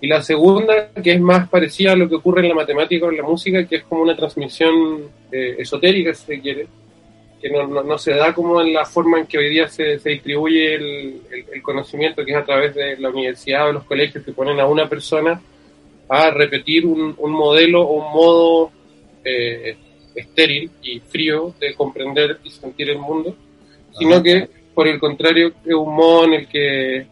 y 0.01 0.07
la 0.07 0.21
segunda, 0.21 0.91
que 0.91 1.13
es 1.13 1.21
más 1.21 1.47
parecida 1.47 1.91
a 1.91 1.95
lo 1.95 2.09
que 2.09 2.15
ocurre 2.15 2.41
en 2.41 2.49
la 2.49 2.55
matemática 2.55 3.05
o 3.05 3.11
en 3.11 3.17
la 3.17 3.23
música, 3.23 3.65
que 3.67 3.77
es 3.77 3.83
como 3.83 4.01
una 4.01 4.15
transmisión 4.15 5.09
esotérica, 5.31 6.11
si 6.15 6.25
se 6.25 6.41
quiere, 6.41 6.67
que 7.41 7.49
no, 7.49 7.67
no, 7.67 7.83
no, 7.83 7.97
se 7.97 8.13
da 8.13 8.33
como 8.33 8.61
en 8.61 8.73
la 8.73 8.85
forma 8.85 9.19
en 9.19 9.25
que 9.25 9.37
hoy 9.37 9.49
día 9.49 9.67
se, 9.67 9.97
se 9.99 10.09
distribuye 10.11 10.75
el, 10.75 11.21
el, 11.31 11.45
el, 11.53 11.61
conocimiento, 11.61 12.23
que 12.23 12.31
es 12.31 12.37
a 12.37 12.45
través 12.45 12.75
de 12.75 12.97
la 12.97 13.09
universidad 13.09 13.69
o 13.69 13.73
los 13.73 13.83
colegios 13.85 14.23
que 14.23 14.31
ponen 14.31 14.59
a 14.59 14.67
una 14.67 14.87
persona 14.87 15.41
a 16.07 16.29
repetir 16.29 16.85
un, 16.85 17.15
un 17.17 17.31
modelo 17.31 17.81
o 17.81 17.93
un 17.93 18.13
modo 18.13 18.71
eh, 19.23 19.75
estéril 20.13 20.69
y 20.83 20.99
frío 20.99 21.53
de 21.59 21.73
comprender 21.73 22.39
y 22.43 22.49
sentir 22.51 22.89
el 22.89 22.99
mundo, 22.99 23.35
sino 23.97 24.15
Ajá. 24.15 24.23
que, 24.23 24.49
por 24.73 24.87
el 24.87 24.99
contrario, 24.99 25.53
es 25.65 25.73
un 25.73 25.95
modo 25.95 26.25
en 26.25 26.33
el 26.33 26.47
que 26.47 27.07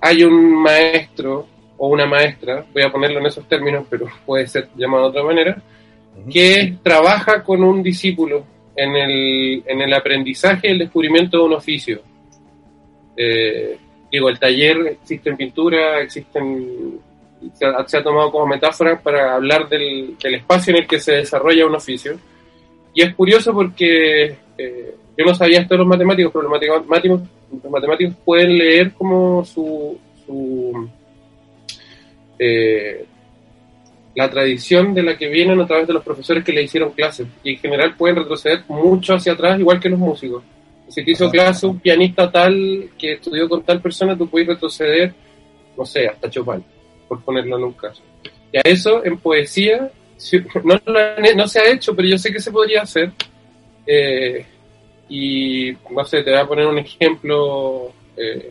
hay 0.00 0.24
un 0.24 0.62
maestro 0.62 1.46
o 1.76 1.88
una 1.88 2.06
maestra, 2.06 2.64
voy 2.72 2.82
a 2.82 2.90
ponerlo 2.90 3.20
en 3.20 3.26
esos 3.26 3.46
términos, 3.48 3.86
pero 3.88 4.06
puede 4.24 4.46
ser 4.46 4.68
llamado 4.76 5.04
de 5.04 5.08
otra 5.10 5.24
manera, 5.24 5.62
que 6.30 6.76
trabaja 6.82 7.42
con 7.42 7.62
un 7.62 7.82
discípulo 7.82 8.44
en 8.76 8.96
el, 8.96 9.62
en 9.66 9.80
el 9.80 9.92
aprendizaje 9.92 10.68
y 10.68 10.70
el 10.72 10.78
descubrimiento 10.78 11.38
de 11.38 11.44
un 11.44 11.52
oficio. 11.54 12.02
Eh, 13.16 13.76
digo, 14.10 14.28
el 14.28 14.38
taller 14.38 14.98
existe 15.02 15.30
en 15.30 15.36
pintura, 15.36 16.00
existen, 16.00 16.98
se 17.54 17.66
ha, 17.66 18.02
tomado 18.02 18.30
como 18.30 18.46
metáfora 18.46 19.00
para 19.00 19.34
hablar 19.34 19.68
del, 19.68 20.16
del, 20.22 20.34
espacio 20.36 20.74
en 20.74 20.82
el 20.82 20.86
que 20.86 21.00
se 21.00 21.12
desarrolla 21.12 21.66
un 21.66 21.74
oficio. 21.74 22.18
Y 22.94 23.02
es 23.02 23.14
curioso 23.14 23.52
porque 23.52 24.36
eh, 24.58 24.94
yo 25.16 25.24
no 25.24 25.34
sabía 25.34 25.60
esto 25.60 25.74
de 25.74 25.78
los 25.78 25.86
matemáticos, 25.86 26.32
pero 26.32 26.42
los 26.42 26.52
matemáticos, 26.52 27.20
los 27.62 27.72
matemáticos 27.72 28.14
pueden 28.24 28.58
leer 28.58 28.92
como 28.92 29.44
su, 29.44 29.98
su 30.26 30.88
eh, 32.38 33.06
la 34.14 34.30
tradición 34.30 34.94
de 34.94 35.02
la 35.02 35.16
que 35.16 35.28
vienen 35.28 35.60
a 35.60 35.66
través 35.66 35.86
de 35.86 35.94
los 35.94 36.04
profesores 36.04 36.44
que 36.44 36.52
le 36.52 36.62
hicieron 36.62 36.92
clases 36.92 37.26
y 37.42 37.54
en 37.54 37.58
general 37.58 37.96
pueden 37.96 38.16
retroceder 38.16 38.62
mucho 38.68 39.14
hacia 39.14 39.32
atrás 39.32 39.58
igual 39.58 39.80
que 39.80 39.88
los 39.88 39.98
músicos. 39.98 40.42
Si 40.88 41.02
te 41.02 41.12
hizo 41.12 41.30
clase 41.30 41.66
un 41.66 41.80
pianista 41.80 42.30
tal 42.30 42.90
que 42.98 43.14
estudió 43.14 43.48
con 43.48 43.62
tal 43.62 43.80
persona, 43.80 44.16
tú 44.16 44.28
puedes 44.28 44.48
retroceder, 44.48 45.14
no 45.76 45.86
sé, 45.86 46.06
hasta 46.06 46.28
Chopin, 46.28 46.62
por 47.08 47.22
ponerlo 47.22 47.56
en 47.56 47.64
un 47.64 47.72
caso. 47.72 48.02
Y 48.52 48.58
a 48.58 48.60
eso 48.64 49.02
en 49.02 49.16
poesía 49.18 49.90
no, 50.64 50.80
no 51.36 51.48
se 51.48 51.60
ha 51.60 51.70
hecho, 51.70 51.94
pero 51.96 52.08
yo 52.08 52.18
sé 52.18 52.32
que 52.32 52.40
se 52.40 52.52
podría 52.52 52.82
hacer. 52.82 53.12
Eh, 53.86 54.44
y 55.08 55.72
no 55.90 56.04
sé, 56.04 56.22
te 56.22 56.30
voy 56.30 56.40
a 56.40 56.46
poner 56.46 56.66
un 56.66 56.78
ejemplo 56.78 57.92
eh, 58.16 58.50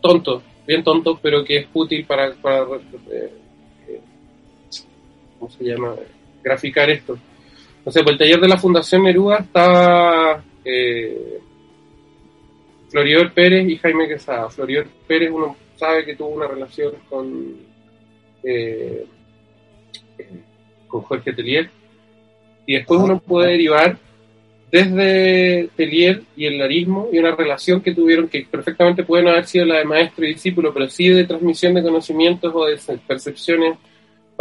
tonto, 0.00 0.42
bien 0.66 0.84
tonto, 0.84 1.18
pero 1.20 1.44
que 1.44 1.58
es 1.58 1.66
útil 1.72 2.04
para, 2.04 2.32
para 2.34 2.64
eh, 3.10 3.32
¿cómo 5.42 5.50
se 5.50 5.64
llama? 5.64 5.96
graficar 6.40 6.88
esto. 6.88 7.18
No 7.84 7.90
sé, 7.90 8.02
por 8.02 8.12
el 8.12 8.18
taller 8.18 8.40
de 8.40 8.48
la 8.48 8.56
Fundación 8.56 9.02
Neruda 9.02 9.38
está 9.38 10.42
eh, 10.64 11.40
Pérez 13.34 13.68
y 13.68 13.76
Jaime 13.76 14.06
Quesada. 14.06 14.48
Floridor 14.50 14.86
Pérez, 15.06 15.30
uno 15.32 15.56
sabe 15.74 16.04
que 16.04 16.14
tuvo 16.14 16.28
una 16.28 16.46
relación 16.46 16.92
con, 17.08 17.56
eh, 18.44 19.04
con 20.86 21.02
Jorge 21.02 21.32
Telier, 21.32 21.70
y 22.66 22.74
después 22.74 23.00
uno 23.00 23.18
puede 23.18 23.52
derivar 23.52 23.98
desde 24.70 25.68
Telier 25.76 26.22
y 26.36 26.46
el 26.46 26.58
larismo 26.58 27.08
y 27.12 27.18
una 27.18 27.34
relación 27.34 27.80
que 27.80 27.94
tuvieron 27.94 28.28
que 28.28 28.46
perfectamente 28.48 29.02
pueden 29.02 29.28
haber 29.28 29.46
sido 29.46 29.64
la 29.64 29.78
de 29.78 29.84
maestro 29.84 30.24
y 30.24 30.34
discípulo, 30.34 30.72
pero 30.72 30.88
sí 30.88 31.08
de 31.08 31.24
transmisión 31.24 31.74
de 31.74 31.82
conocimientos 31.82 32.52
o 32.54 32.66
de 32.66 32.78
percepciones 33.06 33.76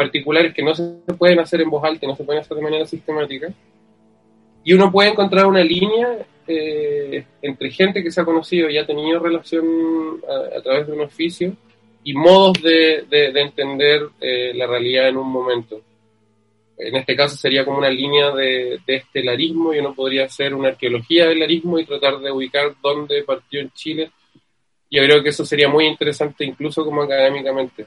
particulares 0.04 0.54
que 0.56 0.64
no 0.64 0.74
se 0.74 0.84
pueden 1.20 1.40
hacer 1.40 1.60
en 1.62 1.70
voz 1.70 1.84
alta, 1.84 2.08
no 2.08 2.16
se 2.16 2.24
pueden 2.24 2.42
hacer 2.42 2.58
de 2.58 2.64
manera 2.64 2.86
sistemática. 2.86 3.48
Y 4.64 4.74
uno 4.74 4.92
puede 4.92 5.10
encontrar 5.10 5.46
una 5.46 5.64
línea 5.64 6.08
eh, 6.48 7.24
entre 7.42 7.72
gente 7.72 8.04
que 8.04 8.12
se 8.12 8.22
ha 8.22 8.26
conocido 8.26 8.70
y 8.70 8.78
ha 8.78 8.86
tenido 8.86 9.20
relación 9.20 9.66
a, 10.28 10.58
a 10.58 10.62
través 10.62 10.88
de 10.88 10.94
un 10.94 11.02
oficio 11.02 11.54
y 12.04 12.14
modos 12.14 12.54
de, 12.62 13.06
de, 13.10 13.32
de 13.32 13.42
entender 13.42 14.00
eh, 14.20 14.54
la 14.56 14.66
realidad 14.66 15.08
en 15.08 15.18
un 15.18 15.32
momento. 15.32 15.82
En 16.78 16.96
este 16.96 17.16
caso 17.16 17.36
sería 17.38 17.64
como 17.64 17.78
una 17.78 17.92
línea 17.92 18.32
de, 18.32 18.80
de 18.88 18.96
estelarismo 18.96 19.72
y 19.72 19.80
uno 19.80 19.94
podría 19.94 20.26
hacer 20.26 20.56
una 20.56 20.70
arqueología 20.70 21.28
del 21.28 21.40
larismo 21.40 21.78
y 21.78 21.86
tratar 21.86 22.18
de 22.20 22.32
ubicar 22.32 22.74
dónde 22.82 23.24
partió 23.24 23.62
en 23.62 23.70
Chile. 23.72 24.10
Yo 24.90 25.04
creo 25.04 25.22
que 25.22 25.30
eso 25.30 25.46
sería 25.46 25.70
muy 25.70 25.86
interesante 25.86 26.44
incluso 26.44 26.84
como 26.84 27.04
académicamente. 27.04 27.86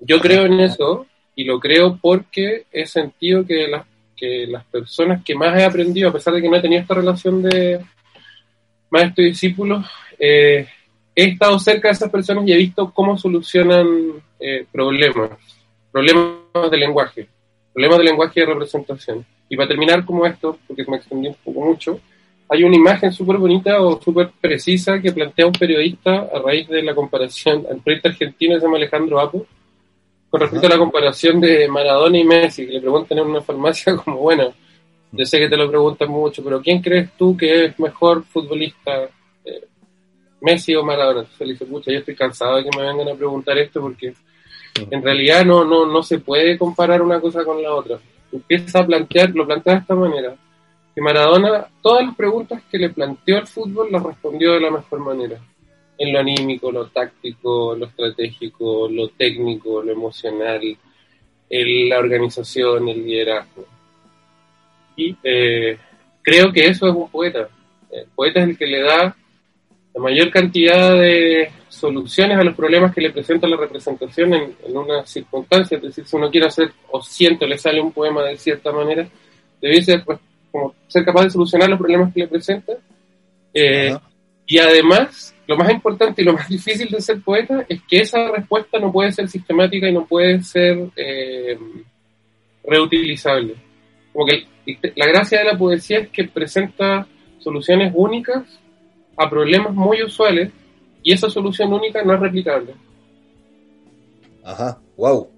Yo 0.00 0.20
creo 0.20 0.46
en 0.46 0.60
eso 0.60 1.06
y 1.36 1.44
lo 1.44 1.58
creo 1.58 1.98
porque 2.00 2.64
he 2.70 2.86
sentido 2.86 3.44
que 3.44 3.68
las, 3.68 3.86
que 4.16 4.46
las 4.46 4.64
personas 4.64 5.22
que 5.24 5.34
más 5.34 5.58
he 5.58 5.64
aprendido, 5.64 6.08
a 6.08 6.12
pesar 6.12 6.34
de 6.34 6.42
que 6.42 6.48
no 6.48 6.56
he 6.56 6.62
tenido 6.62 6.82
esta 6.82 6.94
relación 6.94 7.42
de 7.42 7.80
maestro 8.90 9.24
y 9.24 9.28
discípulo, 9.28 9.84
eh, 10.18 10.66
he 11.14 11.24
estado 11.24 11.58
cerca 11.58 11.88
de 11.88 11.94
esas 11.94 12.10
personas 12.10 12.46
y 12.46 12.52
he 12.52 12.56
visto 12.56 12.92
cómo 12.92 13.16
solucionan 13.16 13.86
eh, 14.38 14.66
problemas, 14.70 15.30
problemas 15.90 16.70
de 16.70 16.76
lenguaje, 16.76 17.28
problemas 17.72 17.98
de 17.98 18.04
lenguaje 18.04 18.32
y 18.36 18.40
de 18.40 18.52
representación. 18.52 19.26
Y 19.48 19.56
para 19.56 19.68
terminar 19.68 20.04
como 20.04 20.26
esto, 20.26 20.58
porque 20.66 20.84
me 20.88 20.96
extendí 20.96 21.28
un 21.28 21.36
poco 21.44 21.60
mucho, 21.60 22.00
hay 22.48 22.62
una 22.62 22.76
imagen 22.76 23.12
súper 23.12 23.38
bonita 23.38 23.80
o 23.80 24.00
súper 24.00 24.30
precisa 24.40 25.00
que 25.00 25.12
plantea 25.12 25.46
un 25.46 25.52
periodista 25.52 26.28
a 26.32 26.38
raíz 26.44 26.68
de 26.68 26.82
la 26.82 26.94
comparación, 26.94 27.64
el 27.70 27.80
periodista 27.80 28.10
argentino 28.10 28.56
se 28.56 28.62
llama 28.62 28.76
Alejandro 28.76 29.20
Apo, 29.20 29.46
con 30.34 30.40
respecto 30.40 30.66
a 30.66 30.70
la 30.70 30.78
comparación 30.78 31.40
de 31.40 31.68
Maradona 31.68 32.18
y 32.18 32.24
Messi, 32.24 32.66
que 32.66 32.72
le 32.72 32.80
preguntan 32.80 33.18
en 33.18 33.26
una 33.26 33.40
farmacia 33.40 33.94
como, 34.04 34.18
bueno, 34.18 34.52
yo 35.12 35.24
sé 35.24 35.38
que 35.38 35.48
te 35.48 35.56
lo 35.56 35.70
preguntan 35.70 36.10
mucho, 36.10 36.42
pero 36.42 36.60
¿quién 36.60 36.82
crees 36.82 37.12
tú 37.16 37.36
que 37.36 37.66
es 37.66 37.78
mejor 37.78 38.24
futbolista, 38.24 39.04
eh, 39.44 39.64
Messi 40.40 40.74
o 40.74 40.82
Maradona? 40.82 41.20
Entonces 41.20 41.46
le 41.46 41.52
dice, 41.52 41.66
pucha, 41.66 41.92
yo 41.92 42.00
estoy 42.00 42.16
cansado 42.16 42.56
de 42.56 42.64
que 42.64 42.76
me 42.76 42.84
vengan 42.84 43.10
a 43.10 43.14
preguntar 43.14 43.56
esto 43.58 43.80
porque 43.80 44.12
en 44.74 45.02
realidad 45.04 45.44
no, 45.44 45.64
no, 45.64 45.86
no 45.86 46.02
se 46.02 46.18
puede 46.18 46.58
comparar 46.58 47.00
una 47.00 47.20
cosa 47.20 47.44
con 47.44 47.62
la 47.62 47.72
otra. 47.72 48.00
Empieza 48.32 48.80
a 48.80 48.86
plantear, 48.86 49.30
lo 49.36 49.46
plantea 49.46 49.74
de 49.74 49.80
esta 49.82 49.94
manera, 49.94 50.34
que 50.92 51.00
Maradona, 51.00 51.68
todas 51.80 52.06
las 52.06 52.16
preguntas 52.16 52.60
que 52.68 52.78
le 52.78 52.90
planteó 52.90 53.36
al 53.36 53.46
fútbol 53.46 53.86
las 53.88 54.02
respondió 54.02 54.54
de 54.54 54.62
la 54.62 54.72
mejor 54.72 54.98
manera 54.98 55.38
en 55.98 56.12
lo 56.12 56.18
anímico, 56.18 56.72
lo 56.72 56.86
táctico, 56.88 57.74
lo 57.76 57.86
estratégico, 57.86 58.88
lo 58.88 59.08
técnico, 59.08 59.82
lo 59.82 59.92
emocional, 59.92 60.76
el, 61.48 61.88
la 61.88 61.98
organización, 61.98 62.88
el 62.88 63.04
liderazgo. 63.04 63.64
Y 64.96 65.16
eh, 65.22 65.76
creo 66.22 66.52
que 66.52 66.66
eso 66.66 66.88
es 66.88 66.94
un 66.94 67.10
poeta. 67.10 67.48
El 67.90 68.06
poeta 68.14 68.40
es 68.40 68.48
el 68.48 68.58
que 68.58 68.66
le 68.66 68.82
da 68.82 69.16
la 69.94 70.00
mayor 70.00 70.30
cantidad 70.30 70.94
de 70.94 71.50
soluciones 71.68 72.38
a 72.38 72.44
los 72.44 72.56
problemas 72.56 72.92
que 72.92 73.00
le 73.00 73.10
presenta 73.10 73.46
la 73.46 73.56
representación 73.56 74.34
en, 74.34 74.56
en 74.66 74.76
una 74.76 75.06
circunstancia. 75.06 75.76
Es 75.76 75.82
decir, 75.82 76.06
si 76.06 76.16
uno 76.16 76.30
quiere 76.30 76.46
hacer 76.46 76.72
o 76.90 77.00
siento 77.00 77.46
le 77.46 77.58
sale 77.58 77.80
un 77.80 77.92
poema 77.92 78.22
de 78.22 78.36
cierta 78.36 78.72
manera, 78.72 79.06
debe 79.60 79.82
ser 79.82 80.04
pues, 80.04 80.18
como 80.50 80.74
ser 80.88 81.04
capaz 81.04 81.24
de 81.24 81.30
solucionar 81.30 81.68
los 81.68 81.78
problemas 81.78 82.12
que 82.12 82.20
le 82.20 82.28
presenta. 82.28 82.72
Eh, 83.52 83.96
Y 84.46 84.58
además, 84.58 85.34
lo 85.46 85.56
más 85.56 85.70
importante 85.70 86.22
y 86.22 86.24
lo 86.24 86.34
más 86.34 86.48
difícil 86.48 86.88
de 86.90 87.00
ser 87.00 87.20
poeta 87.22 87.64
es 87.68 87.80
que 87.88 88.00
esa 88.00 88.30
respuesta 88.30 88.78
no 88.78 88.92
puede 88.92 89.12
ser 89.12 89.28
sistemática 89.28 89.88
y 89.88 89.92
no 89.92 90.06
puede 90.06 90.42
ser 90.42 90.90
eh, 90.96 91.58
reutilizable. 92.64 93.54
La 94.96 95.06
gracia 95.06 95.40
de 95.40 95.44
la 95.44 95.58
poesía 95.58 96.00
es 96.00 96.08
que 96.08 96.24
presenta 96.24 97.06
soluciones 97.38 97.92
únicas 97.94 98.44
a 99.16 99.28
problemas 99.28 99.74
muy 99.74 100.02
usuales 100.02 100.50
y 101.02 101.12
esa 101.12 101.28
solución 101.28 101.72
única 101.72 102.02
no 102.02 102.14
es 102.14 102.20
replicable. 102.20 102.74
Ajá, 104.42 104.78
wow. 104.96 105.28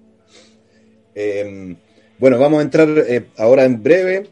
Em, 1.13 1.75
bueno, 2.19 2.39
vamos 2.39 2.59
a 2.59 2.61
entrar 2.63 2.87
eh, 2.89 3.27
ahora 3.37 3.65
en 3.65 3.81
breve. 3.81 4.29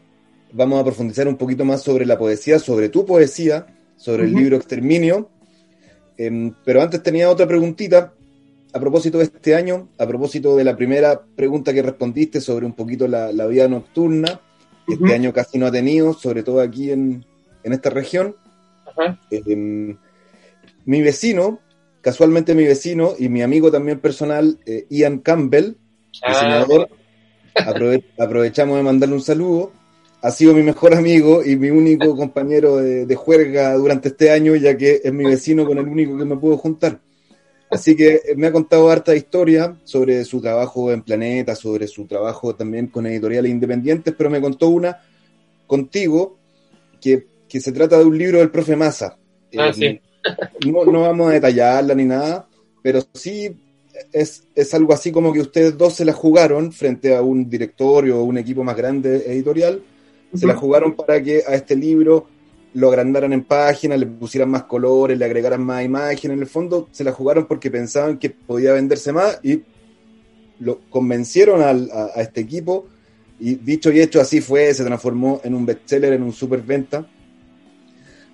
Vamos 0.52 0.80
a 0.80 0.84
profundizar 0.84 1.28
un 1.28 1.36
poquito 1.36 1.64
más 1.64 1.82
sobre 1.82 2.06
la 2.06 2.16
poesía, 2.16 2.58
sobre 2.58 2.88
tu 2.88 3.04
poesía, 3.04 3.66
sobre 3.96 4.24
el 4.24 4.32
libro 4.34 4.56
Exterminio. 4.56 5.30
Em, 6.18 6.52
pero 6.64 6.82
antes 6.82 7.02
tenía 7.02 7.30
otra 7.30 7.46
preguntita 7.46 8.12
a 8.72 8.80
propósito 8.80 9.18
de 9.18 9.24
este 9.24 9.54
año, 9.54 9.88
a 9.98 10.06
propósito 10.06 10.56
de 10.56 10.64
la 10.64 10.76
primera 10.76 11.20
pregunta 11.34 11.72
que 11.72 11.82
respondiste 11.82 12.40
sobre 12.40 12.66
un 12.66 12.72
poquito 12.74 13.06
la, 13.08 13.32
la 13.32 13.46
vida 13.46 13.68
nocturna, 13.68 14.40
que 14.86 14.94
Ujú. 14.94 15.04
este 15.04 15.14
año 15.16 15.32
casi 15.32 15.58
no 15.58 15.66
ha 15.66 15.72
tenido, 15.72 16.12
sobre 16.12 16.42
todo 16.42 16.60
aquí 16.60 16.90
en, 16.90 17.24
en 17.64 17.72
esta 17.72 17.90
región. 17.90 18.36
Em, 19.30 19.96
mi 20.84 21.02
vecino, 21.02 21.60
casualmente 22.00 22.54
mi 22.54 22.64
vecino 22.64 23.12
y 23.18 23.28
mi 23.28 23.42
amigo 23.42 23.70
también 23.70 23.98
personal, 24.00 24.58
eh, 24.66 24.86
Ian 24.90 25.18
Campbell, 25.18 25.74
Ah, 26.22 26.28
diseñador, 26.32 26.88
aprove- 27.54 28.04
aprovechamos 28.18 28.76
de 28.78 28.82
mandarle 28.82 29.14
un 29.16 29.20
saludo. 29.22 29.72
Ha 30.22 30.30
sido 30.30 30.54
mi 30.54 30.62
mejor 30.62 30.94
amigo 30.94 31.44
y 31.44 31.56
mi 31.56 31.70
único 31.70 32.16
compañero 32.16 32.76
de, 32.76 33.06
de 33.06 33.14
juerga 33.14 33.74
durante 33.74 34.08
este 34.08 34.30
año, 34.30 34.54
ya 34.56 34.76
que 34.76 35.00
es 35.04 35.12
mi 35.12 35.24
vecino 35.24 35.66
con 35.66 35.78
el 35.78 35.86
único 35.86 36.16
que 36.18 36.24
me 36.24 36.36
puedo 36.36 36.56
juntar. 36.56 37.00
Así 37.70 37.96
que 37.96 38.20
me 38.36 38.46
ha 38.46 38.52
contado 38.52 38.88
harta 38.90 39.14
historia 39.16 39.76
sobre 39.84 40.24
su 40.24 40.40
trabajo 40.40 40.92
en 40.92 41.02
Planeta, 41.02 41.56
sobre 41.56 41.88
su 41.88 42.06
trabajo 42.06 42.54
también 42.54 42.86
con 42.86 43.06
editoriales 43.06 43.50
independientes, 43.50 44.14
pero 44.16 44.30
me 44.30 44.40
contó 44.40 44.68
una 44.68 44.98
contigo 45.66 46.38
que, 47.00 47.26
que 47.48 47.60
se 47.60 47.72
trata 47.72 47.98
de 47.98 48.04
un 48.04 48.16
libro 48.16 48.38
del 48.38 48.50
profe 48.50 48.76
Massa. 48.76 49.18
Ah, 49.58 49.68
Eh, 49.70 49.72
sí. 49.74 50.00
no, 50.70 50.84
no 50.84 51.02
vamos 51.02 51.28
a 51.28 51.32
detallarla 51.34 51.94
ni 51.94 52.04
nada, 52.04 52.46
pero 52.82 53.00
sí 53.14 53.56
es, 54.12 54.44
es 54.54 54.74
algo 54.74 54.92
así 54.92 55.10
como 55.10 55.32
que 55.32 55.40
ustedes 55.40 55.76
dos 55.76 55.94
se 55.94 56.04
la 56.04 56.12
jugaron 56.12 56.72
frente 56.72 57.16
a 57.16 57.22
un 57.22 57.48
directorio 57.50 58.20
o 58.20 58.24
un 58.24 58.38
equipo 58.38 58.62
más 58.62 58.76
grande 58.76 59.24
editorial, 59.26 59.82
se 60.38 60.46
la 60.46 60.54
jugaron 60.54 60.94
para 60.94 61.22
que 61.22 61.42
a 61.46 61.54
este 61.54 61.76
libro 61.76 62.26
lo 62.74 62.88
agrandaran 62.88 63.32
en 63.32 63.44
páginas, 63.44 63.98
le 63.98 64.06
pusieran 64.06 64.50
más 64.50 64.64
colores, 64.64 65.18
le 65.18 65.24
agregaran 65.24 65.62
más 65.64 65.84
imágenes, 65.84 66.36
en 66.36 66.40
el 66.40 66.46
fondo 66.46 66.88
se 66.92 67.04
la 67.04 67.12
jugaron 67.12 67.46
porque 67.46 67.70
pensaban 67.70 68.18
que 68.18 68.30
podía 68.30 68.72
venderse 68.72 69.12
más 69.12 69.40
y 69.42 69.62
lo 70.58 70.80
convencieron 70.90 71.62
al- 71.62 71.90
a, 71.90 72.20
este 72.20 72.40
equipo. 72.40 72.86
Y 73.38 73.56
dicho 73.56 73.92
y 73.92 74.00
hecho 74.00 74.20
así 74.20 74.40
fue, 74.40 74.72
se 74.72 74.84
transformó 74.84 75.40
en 75.44 75.54
un 75.54 75.66
bestseller, 75.66 76.12
en 76.14 76.22
un 76.22 76.32
superventa. 76.32 77.06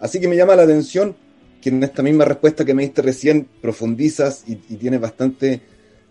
Así 0.00 0.20
que 0.20 0.28
me 0.28 0.36
llama 0.36 0.56
la 0.56 0.62
atención 0.62 1.14
que 1.60 1.68
en 1.70 1.82
esta 1.82 2.02
misma 2.02 2.24
respuesta 2.24 2.64
que 2.64 2.74
me 2.74 2.82
diste 2.82 3.02
recién 3.02 3.46
profundizas 3.60 4.44
y, 4.46 4.52
y 4.68 4.76
tienes 4.76 5.00
bastante 5.00 5.60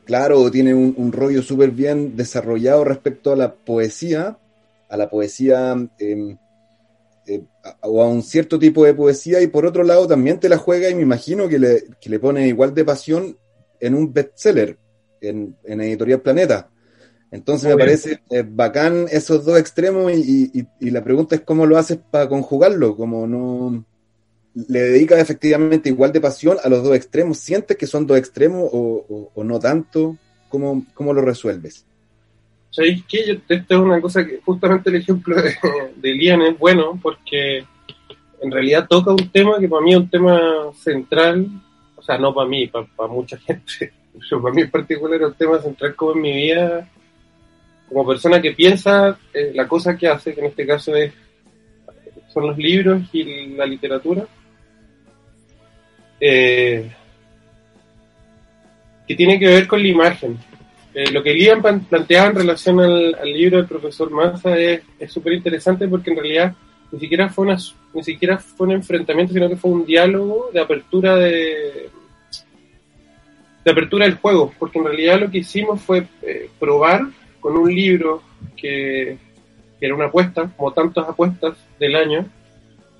claro 0.06 0.50
tiene 0.50 0.74
un, 0.74 0.94
un 0.98 1.12
rollo 1.12 1.42
súper 1.42 1.72
bien 1.72 2.16
desarrollado 2.16 2.84
respecto 2.84 3.32
a 3.32 3.36
la 3.36 3.54
poesía, 3.54 4.38
a 4.92 4.98
la 4.98 5.10
poesía 5.10 5.76
eh, 5.98 6.36
eh, 7.26 7.44
a- 7.64 7.88
o 7.88 8.04
a 8.04 8.08
un 8.08 8.22
cierto 8.22 8.60
tipo 8.60 8.84
de 8.86 8.94
poesía 8.94 9.42
y 9.42 9.48
por 9.48 9.66
otro 9.66 9.84
lado 9.84 10.08
también 10.08 10.40
te 10.40 10.50
la 10.50 10.58
juega 10.58 10.90
y 10.90 10.96
me 10.96 11.02
imagino 11.04 11.48
que 11.48 11.58
le, 11.60 11.84
que 12.00 12.10
le 12.10 12.20
pone 12.20 12.48
igual 12.48 12.74
de 12.76 12.86
pasión 12.86 13.38
en 13.80 13.96
un 13.96 14.14
bestseller, 14.14 14.78
en, 15.22 15.56
en 15.64 15.82
Editorial 15.82 16.22
Planeta. 16.22 16.70
Entonces 17.32 17.66
Muy 17.70 17.72
me 17.72 17.76
bien. 17.78 17.88
parece 17.88 18.22
eh, 18.30 18.44
bacán 18.48 19.06
esos 19.10 19.46
dos 19.46 19.58
extremos 19.58 20.12
y, 20.14 20.52
y- 20.54 20.68
y 20.80 20.90
la 20.92 21.04
pregunta 21.04 21.36
es 21.36 21.42
cómo 21.42 21.66
lo 21.66 21.78
haces 21.78 21.98
para 22.12 22.28
conjugarlo, 22.28 22.96
como 22.98 23.26
no 23.28 23.86
le 24.54 24.82
dedicas 24.82 25.20
efectivamente 25.20 25.88
igual 25.90 26.12
de 26.12 26.20
pasión 26.20 26.58
a 26.62 26.68
los 26.68 26.84
dos 26.84 26.94
extremos, 26.96 27.38
sientes 27.38 27.78
que 27.78 27.88
son 27.88 28.06
dos 28.06 28.18
extremos 28.18 28.70
o, 28.74 29.06
o- 29.08 29.32
o 29.34 29.44
no 29.44 29.60
tanto, 29.60 30.18
¿Cómo, 30.50 30.86
cómo 30.94 31.14
lo 31.14 31.22
resuelves? 31.22 31.86
¿Sabéis 32.72 33.04
qué? 33.08 33.42
Esto 33.50 33.76
es 33.76 33.80
una 33.80 34.00
cosa 34.00 34.26
que 34.26 34.40
justamente 34.44 34.90
el 34.90 34.96
ejemplo 34.96 35.36
de, 35.36 35.56
de 35.96 36.14
Lian 36.14 36.42
es 36.42 36.58
bueno 36.58 36.98
porque 37.02 37.66
en 38.42 38.52
realidad 38.52 38.88
toca 38.88 39.12
un 39.12 39.30
tema 39.30 39.60
que 39.60 39.68
para 39.68 39.84
mí 39.84 39.92
es 39.92 39.98
un 39.98 40.10
tema 40.10 40.40
central, 40.74 41.48
o 41.96 42.02
sea, 42.02 42.18
no 42.18 42.34
para 42.34 42.48
mí, 42.48 42.68
para, 42.68 42.86
para 42.88 43.12
mucha 43.12 43.38
gente, 43.38 43.94
pero 44.30 44.42
para 44.42 44.56
mí 44.56 44.62
en 44.62 44.72
particular 44.72 45.22
es 45.22 45.28
un 45.28 45.34
tema 45.34 45.60
central 45.60 45.96
como 45.96 46.14
en 46.14 46.22
mi 46.22 46.34
vida, 46.34 46.90
como 47.90 48.08
persona 48.08 48.42
que 48.42 48.54
piensa 48.54 49.20
eh, 49.34 49.52
la 49.54 49.68
cosa 49.68 49.98
que 49.98 50.08
hace, 50.08 50.34
que 50.34 50.40
en 50.40 50.48
este 50.48 50.66
caso 50.66 50.96
es, 50.96 51.14
son 52.34 52.48
los 52.48 52.58
libros 52.58 53.02
y 53.12 53.48
la 53.50 53.66
literatura. 53.66 54.26
Eh, 56.20 56.90
que 59.08 59.16
tiene 59.16 59.38
que 59.38 59.48
ver 59.48 59.68
con 59.68 59.82
la 59.82 59.90
imagen. 59.90 60.38
Eh, 60.94 61.10
lo 61.12 61.24
que 61.24 61.58
pan- 61.62 61.86
planteaba 61.86 62.28
en 62.28 62.36
relación 62.36 62.80
al, 62.82 63.16
libro 63.24 63.58
del 63.58 63.68
profesor 63.68 64.10
Massa 64.12 64.58
es 64.58 64.82
súper 65.08 65.34
interesante 65.34 65.88
porque 65.88 66.10
en 66.12 66.18
realidad 66.18 66.54
ni 66.92 67.00
siquiera 67.00 67.30
fue 67.30 67.46
una, 67.46 67.58
ni 67.94 68.04
siquiera 68.04 68.38
fue 68.38 68.68
un 68.68 68.74
enfrentamiento, 68.74 69.34
sino 69.34 69.48
que 69.48 69.56
fue 69.56 69.72
un 69.72 69.86
diálogo 69.86 70.50
de 70.54 70.60
apertura 70.60 71.16
de, 71.16 71.90
de 73.64 73.72
apertura 73.72 74.06
del 74.06 74.16
juego, 74.16 74.54
porque 74.60 74.80
en 74.80 74.86
realidad 74.86 75.20
lo 75.22 75.32
que 75.32 75.40
hicimos 75.40 75.82
fue 75.82 76.08
eh, 76.22 76.50
probar 76.60 77.04
con 77.40 77.56
un 77.56 77.74
libro 77.74 78.22
que, 78.58 79.18
que 79.80 79.86
era 79.86 79.96
una 79.96 80.06
apuesta, 80.06 80.52
como 80.58 80.74
tantas 80.74 81.08
apuestas 81.08 81.56
del 81.80 81.96
año, 81.96 82.26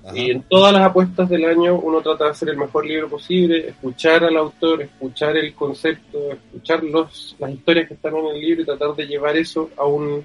Ajá. 0.04 0.18
y 0.18 0.30
en 0.32 0.42
todas 0.42 0.72
las 0.72 0.82
apuestas 0.82 1.28
del 1.28 1.44
año 1.44 1.78
uno 1.78 2.00
trata 2.00 2.24
de 2.24 2.30
hacer 2.30 2.48
el 2.48 2.56
mejor 2.56 2.84
libro 2.84 3.08
posible, 3.08 3.68
escuchar 3.68 4.24
al 4.24 4.36
autor, 4.36 4.82
escuchar 4.82 5.36
el 5.36 5.54
concepto, 5.54 6.32
escuchar 6.32 6.82
los, 6.82 7.36
las 7.38 7.52
historias 7.52 7.88
que 7.88 7.94
están 7.94 8.16
en 8.16 8.26
el 8.26 8.40
libro 8.40 8.62
y 8.62 8.66
tratar 8.66 8.94
de 8.96 9.06
llevar 9.06 9.36
eso 9.36 9.70
a 9.76 9.84
un 9.84 10.24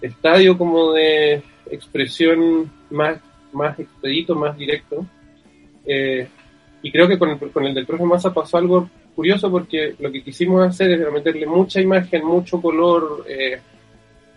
estadio 0.00 0.56
como 0.56 0.92
de 0.92 1.42
expresión 1.70 2.70
más, 2.90 3.18
más 3.52 3.78
expedito, 3.78 4.34
más 4.34 4.56
directo. 4.56 5.04
Eh, 5.86 6.28
y 6.82 6.92
creo 6.92 7.08
que 7.08 7.18
con 7.18 7.30
el, 7.30 7.38
con 7.38 7.64
el 7.64 7.74
del 7.74 7.86
profe 7.86 8.04
Massa 8.04 8.32
pasó 8.32 8.58
algo 8.58 8.88
curioso 9.14 9.50
porque 9.50 9.94
lo 9.98 10.10
que 10.12 10.22
quisimos 10.22 10.66
hacer 10.66 10.92
es 10.92 11.12
meterle 11.12 11.46
mucha 11.46 11.80
imagen, 11.80 12.24
mucho 12.24 12.60
color, 12.60 13.24
eh, 13.28 13.58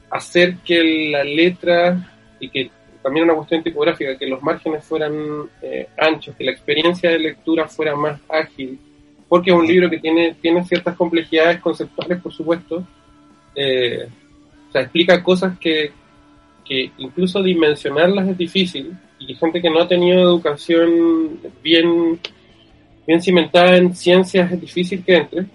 hacer 0.09 0.57
que 0.57 1.09
la 1.11 1.23
letra 1.23 2.13
y 2.39 2.49
que 2.49 2.71
también 3.07 3.23
una 3.23 3.35
cuestión 3.35 3.63
tipográfica, 3.63 4.17
que 4.17 4.27
los 4.27 4.43
márgenes 4.43 4.83
fueran 4.83 5.13
eh, 5.61 5.87
anchos, 5.97 6.35
que 6.35 6.43
la 6.43 6.51
experiencia 6.51 7.09
de 7.09 7.19
lectura 7.19 7.65
fuera 7.65 7.95
más 7.95 8.19
ágil, 8.27 8.77
porque 9.29 9.49
es 9.49 9.55
un 9.55 9.65
libro 9.65 9.89
que 9.89 9.99
tiene, 9.99 10.35
tiene 10.41 10.65
ciertas 10.65 10.93
complejidades 10.97 11.61
conceptuales, 11.61 12.21
por 12.21 12.33
supuesto, 12.33 12.85
eh, 13.55 14.09
o 14.67 14.71
sea, 14.73 14.81
explica 14.81 15.23
cosas 15.23 15.57
que, 15.57 15.93
que 16.65 16.91
incluso 16.97 17.41
dimensionarlas 17.41 18.27
es 18.27 18.37
difícil, 18.37 18.91
y 19.19 19.33
gente 19.35 19.61
que 19.61 19.69
no 19.69 19.79
ha 19.79 19.87
tenido 19.87 20.21
educación 20.21 21.39
bien, 21.63 22.19
bien 23.07 23.21
cimentada 23.21 23.77
en 23.77 23.95
ciencias 23.95 24.51
es 24.51 24.59
difícil 24.59 25.01
que 25.01 25.15
entre. 25.15 25.45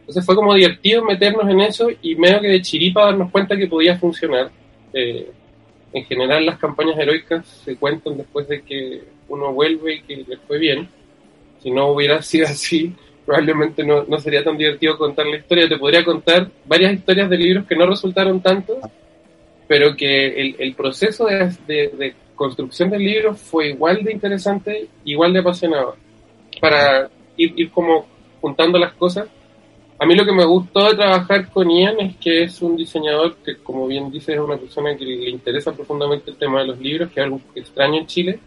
Entonces 0.00 0.26
fue 0.26 0.34
como 0.34 0.52
divertido 0.52 1.04
meternos 1.04 1.48
en 1.48 1.60
eso 1.60 1.86
y 2.02 2.16
medio 2.16 2.40
que 2.40 2.48
de 2.48 2.60
chiripa 2.60 3.04
darnos 3.04 3.30
cuenta 3.30 3.56
que 3.56 3.68
podía 3.68 3.96
funcionar. 3.96 4.50
Eh, 4.92 5.30
en 5.92 6.04
general 6.04 6.46
las 6.46 6.58
campañas 6.58 6.98
heroicas 6.98 7.46
se 7.64 7.76
cuentan 7.76 8.16
después 8.16 8.48
de 8.48 8.62
que 8.62 9.02
uno 9.28 9.52
vuelve 9.52 9.96
y 9.96 10.02
que 10.02 10.16
les 10.28 10.38
fue 10.46 10.58
bien. 10.58 10.88
Si 11.62 11.70
no 11.70 11.88
hubiera 11.88 12.22
sido 12.22 12.46
así, 12.46 12.94
probablemente 13.26 13.84
no, 13.84 14.04
no 14.04 14.18
sería 14.18 14.42
tan 14.44 14.56
divertido 14.58 14.96
contar 14.98 15.26
la 15.26 15.36
historia. 15.36 15.68
Te 15.68 15.76
podría 15.78 16.04
contar 16.04 16.50
varias 16.66 16.94
historias 16.94 17.28
de 17.30 17.36
libros 17.36 17.66
que 17.66 17.76
no 17.76 17.86
resultaron 17.86 18.40
tanto, 18.40 18.78
pero 19.68 19.96
que 19.96 20.28
el, 20.40 20.56
el 20.58 20.74
proceso 20.74 21.26
de, 21.26 21.52
de- 21.66 21.88
de 21.96 22.14
construcción 22.34 22.90
del 22.90 23.04
libro 23.04 23.34
fue 23.34 23.68
igual 23.68 24.02
de 24.02 24.12
interesante, 24.12 24.88
igual 25.04 25.32
de 25.32 25.38
apasionado. 25.40 25.96
Para 26.60 27.08
ir, 27.36 27.52
ir 27.56 27.70
como 27.70 28.06
juntando 28.40 28.78
las 28.78 28.92
cosas. 28.94 29.28
A 30.02 30.04
mí 30.04 30.16
lo 30.16 30.24
que 30.24 30.32
me 30.32 30.44
gustó 30.44 30.88
de 30.88 30.96
trabajar 30.96 31.48
con 31.50 31.70
Ian 31.70 32.00
es 32.00 32.16
que 32.16 32.42
es 32.42 32.60
un 32.60 32.76
diseñador 32.76 33.36
que, 33.36 33.58
como 33.58 33.86
bien 33.86 34.10
dice, 34.10 34.32
es 34.32 34.40
una 34.40 34.56
persona 34.56 34.96
que 34.96 35.04
le 35.04 35.30
interesa 35.30 35.70
profundamente 35.72 36.32
el 36.32 36.36
tema 36.36 36.58
de 36.58 36.66
los 36.66 36.80
libros, 36.80 37.12
que 37.12 37.20
es 37.20 37.24
algo 37.24 37.40
extraño 37.54 38.00
en 38.00 38.06
Chile. 38.08 38.40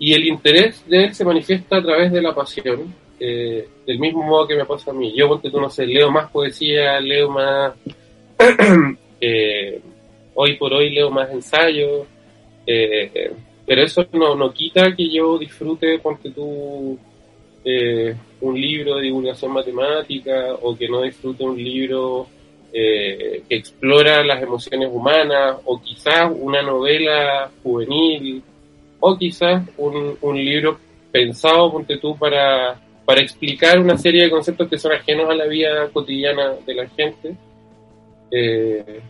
Y 0.00 0.12
el 0.12 0.26
interés 0.26 0.84
de 0.88 1.04
él 1.04 1.14
se 1.14 1.24
manifiesta 1.24 1.76
a 1.76 1.82
través 1.82 2.10
de 2.10 2.20
la 2.20 2.34
pasión, 2.34 2.92
eh, 3.20 3.68
del 3.86 4.00
mismo 4.00 4.24
modo 4.24 4.48
que 4.48 4.56
me 4.56 4.64
pasa 4.64 4.90
a 4.90 4.94
mí. 4.94 5.14
Yo, 5.14 5.28
ponte 5.28 5.52
tú, 5.52 5.60
no 5.60 5.70
sé, 5.70 5.86
leo 5.86 6.10
más 6.10 6.28
poesía, 6.32 7.00
leo 7.00 7.30
más... 7.30 7.72
eh, 9.20 9.80
hoy 10.34 10.56
por 10.56 10.72
hoy 10.72 10.90
leo 10.90 11.12
más 11.12 11.30
ensayos. 11.30 12.08
eh, 12.66 13.32
pero 13.64 13.82
eso 13.84 14.04
no, 14.14 14.34
no 14.34 14.52
quita 14.52 14.96
que 14.96 15.08
yo 15.08 15.38
disfrute, 15.38 16.00
ponte 16.00 16.30
tú, 16.30 16.98
eh, 17.64 18.14
un 18.40 18.60
libro 18.60 18.96
de 18.96 19.02
divulgación 19.02 19.52
matemática 19.52 20.54
o 20.62 20.76
que 20.76 20.88
no 20.88 21.02
disfrute 21.02 21.44
un 21.44 21.56
libro 21.56 22.26
eh, 22.72 23.42
que 23.48 23.56
explora 23.56 24.24
las 24.24 24.42
emociones 24.42 24.88
humanas 24.92 25.56
o 25.64 25.80
quizás 25.80 26.30
una 26.34 26.62
novela 26.62 27.50
juvenil 27.62 28.42
o 29.00 29.16
quizás 29.16 29.62
un, 29.76 30.16
un 30.20 30.36
libro 30.36 30.78
pensado, 31.10 31.72
ponte 31.72 31.98
tú, 31.98 32.16
para, 32.16 32.80
para 33.04 33.20
explicar 33.20 33.78
una 33.78 33.96
serie 33.98 34.24
de 34.24 34.30
conceptos 34.30 34.68
que 34.68 34.78
son 34.78 34.92
ajenos 34.92 35.28
a 35.28 35.34
la 35.34 35.46
vida 35.46 35.88
cotidiana 35.92 36.54
de 36.64 36.74
la 36.74 36.88
gente. 36.88 37.34
Eh, 38.30 39.00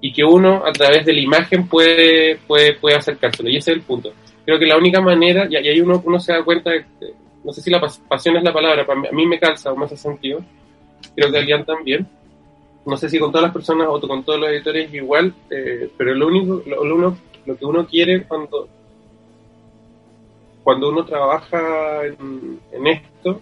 y 0.00 0.12
que 0.12 0.22
uno 0.22 0.62
a 0.64 0.72
través 0.72 1.06
de 1.06 1.14
la 1.14 1.20
imagen 1.20 1.66
puede, 1.66 2.36
puede, 2.46 2.74
puede 2.74 2.96
acercárselo. 2.96 3.48
Y 3.48 3.56
ese 3.56 3.72
es 3.72 3.78
el 3.78 3.82
punto. 3.82 4.12
Creo 4.44 4.58
que 4.58 4.66
la 4.66 4.76
única 4.76 5.00
manera, 5.00 5.46
y 5.48 5.56
ahí 5.56 5.80
uno, 5.80 6.02
uno 6.04 6.20
se 6.20 6.32
da 6.32 6.44
cuenta, 6.44 6.70
de, 6.70 6.84
no 7.46 7.52
sé 7.52 7.62
si 7.62 7.70
la 7.70 7.80
pas- 7.80 8.00
pasión 8.08 8.36
es 8.36 8.42
la 8.42 8.52
palabra, 8.52 8.84
a 8.86 9.12
mí 9.14 9.24
me 9.26 9.38
calza 9.38 9.72
o 9.72 9.76
me 9.76 9.84
hace 9.86 9.96
sentido, 9.96 10.40
creo 11.14 11.30
que 11.30 11.38
a 11.38 11.40
Lian 11.40 11.64
también. 11.64 12.06
No 12.84 12.96
sé 12.96 13.08
si 13.08 13.18
con 13.18 13.30
todas 13.32 13.44
las 13.44 13.52
personas 13.52 13.88
o 13.90 14.00
con 14.00 14.22
todos 14.22 14.38
los 14.38 14.48
editores 14.50 14.92
igual, 14.94 15.32
eh, 15.50 15.90
pero 15.96 16.14
lo 16.14 16.26
único, 16.28 16.62
lo, 16.66 16.84
lo 16.84 16.94
uno, 16.94 17.18
lo 17.44 17.56
que 17.56 17.64
uno 17.64 17.86
quiere 17.86 18.22
cuando, 18.24 18.68
cuando 20.62 20.88
uno 20.90 21.04
trabaja 21.04 22.04
en, 22.06 22.60
esto 22.86 23.40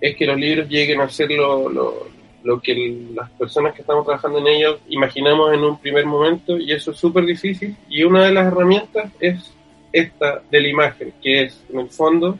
es 0.00 0.16
que 0.16 0.26
los 0.26 0.36
libros 0.36 0.68
lleguen 0.68 1.00
a 1.00 1.08
ser 1.08 1.30
lo, 1.30 1.68
lo, 1.68 2.06
lo 2.42 2.60
que 2.60 3.06
las 3.14 3.30
personas 3.30 3.74
que 3.74 3.82
estamos 3.82 4.04
trabajando 4.04 4.38
en 4.38 4.48
ellos 4.48 4.78
imaginamos 4.88 5.54
en 5.54 5.60
un 5.60 5.78
primer 5.78 6.06
momento 6.06 6.56
y 6.58 6.72
eso 6.72 6.90
es 6.90 6.96
súper 6.96 7.24
difícil 7.24 7.76
y 7.88 8.02
una 8.02 8.24
de 8.26 8.32
las 8.32 8.46
herramientas 8.46 9.10
es 9.20 9.52
esta 9.92 10.42
de 10.50 10.60
la 10.60 10.68
imagen 10.68 11.12
que 11.22 11.42
es 11.42 11.62
en 11.72 11.78
el 11.80 11.90
fondo 11.90 12.38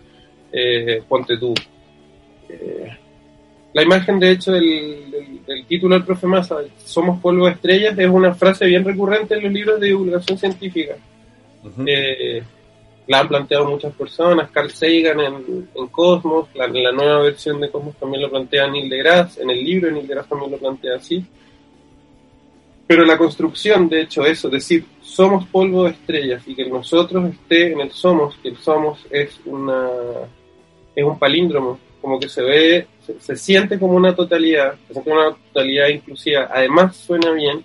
eh, 0.53 1.03
ponte 1.09 1.37
tú. 1.39 1.55
Eh, 2.49 2.89
la 3.75 3.83
imagen 3.83 4.19
de 4.21 4.31
hecho 4.33 4.53
del, 4.53 5.11
del- 5.11 5.45
del 5.47 5.67
título 5.67 5.95
del 5.95 6.05
profe 6.05 6.27
Massa 6.27 6.59
somos 6.85 7.21
polvo 7.21 7.47
de 7.47 7.53
estrellas 7.53 7.99
es 7.99 8.09
una 8.09 8.35
frase 8.35 8.67
bien 8.67 8.85
recurrente 8.85 9.35
en 9.35 9.43
los 9.45 9.53
libros 9.53 9.81
de 9.81 9.87
divulgación 9.89 10.37
científica. 10.39 10.95
Eh, 11.87 12.43
la 13.09 13.19
han 13.21 13.29
planteado 13.29 13.65
muchas 13.69 13.93
personas, 13.95 14.51
Carl 14.51 14.71
Sagan 14.71 15.19
en, 15.21 15.69
en 15.75 15.87
Cosmos, 15.89 16.49
la, 16.55 16.69
la 16.69 16.93
nueva 16.93 17.23
versión 17.23 17.61
de 17.61 17.71
Cosmos 17.71 17.97
también 17.97 18.23
lo 18.23 18.31
plantea 18.31 18.69
Neil 18.69 18.89
deGrasse, 18.89 19.43
en 19.43 19.51
el 19.51 19.65
libro 19.65 19.91
Neil 19.91 20.07
deGrasse 20.07 20.29
también 20.29 20.53
lo 20.53 20.59
plantea 20.59 20.97
así. 20.97 21.25
Pero 22.87 23.05
la 23.05 23.17
construcción, 23.17 23.89
de 23.89 24.03
hecho, 24.03 24.25
eso, 24.25 24.49
decir, 24.51 24.85
somos 25.01 25.47
polvo 25.47 25.85
de 25.85 25.91
estrellas 25.91 26.43
y 26.47 26.55
que 26.55 26.63
el 26.63 26.71
nosotros 26.71 27.25
esté 27.33 27.73
en 27.73 27.81
el 27.81 27.91
somos, 27.91 28.37
que 28.43 28.51
el 28.51 28.57
somos 28.59 29.05
es 29.11 29.41
una 29.47 29.89
es 30.95 31.05
un 31.05 31.19
palíndromo, 31.19 31.79
como 32.01 32.19
que 32.19 32.29
se 32.29 32.43
ve, 32.43 32.87
se, 33.07 33.19
se 33.21 33.37
siente 33.37 33.79
como 33.79 33.95
una 33.95 34.15
totalidad, 34.15 34.75
se 34.87 34.95
siente 34.95 35.13
una 35.13 35.35
totalidad 35.35 35.89
inclusiva, 35.89 36.49
además 36.53 36.97
suena 36.97 37.31
bien, 37.33 37.65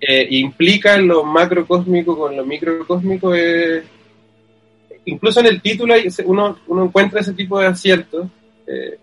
eh, 0.00 0.26
implica 0.30 0.98
lo 0.98 1.22
macrocósmico 1.22 2.18
con 2.18 2.36
lo 2.36 2.44
microcósmico, 2.44 3.34
eh, 3.34 3.84
incluso 5.04 5.40
en 5.40 5.46
el 5.46 5.62
título 5.62 5.94
uno, 6.24 6.58
uno 6.66 6.84
encuentra 6.84 7.20
ese 7.20 7.34
tipo 7.34 7.58
de 7.58 7.66
aciertos, 7.66 8.26
eh, 8.66 8.98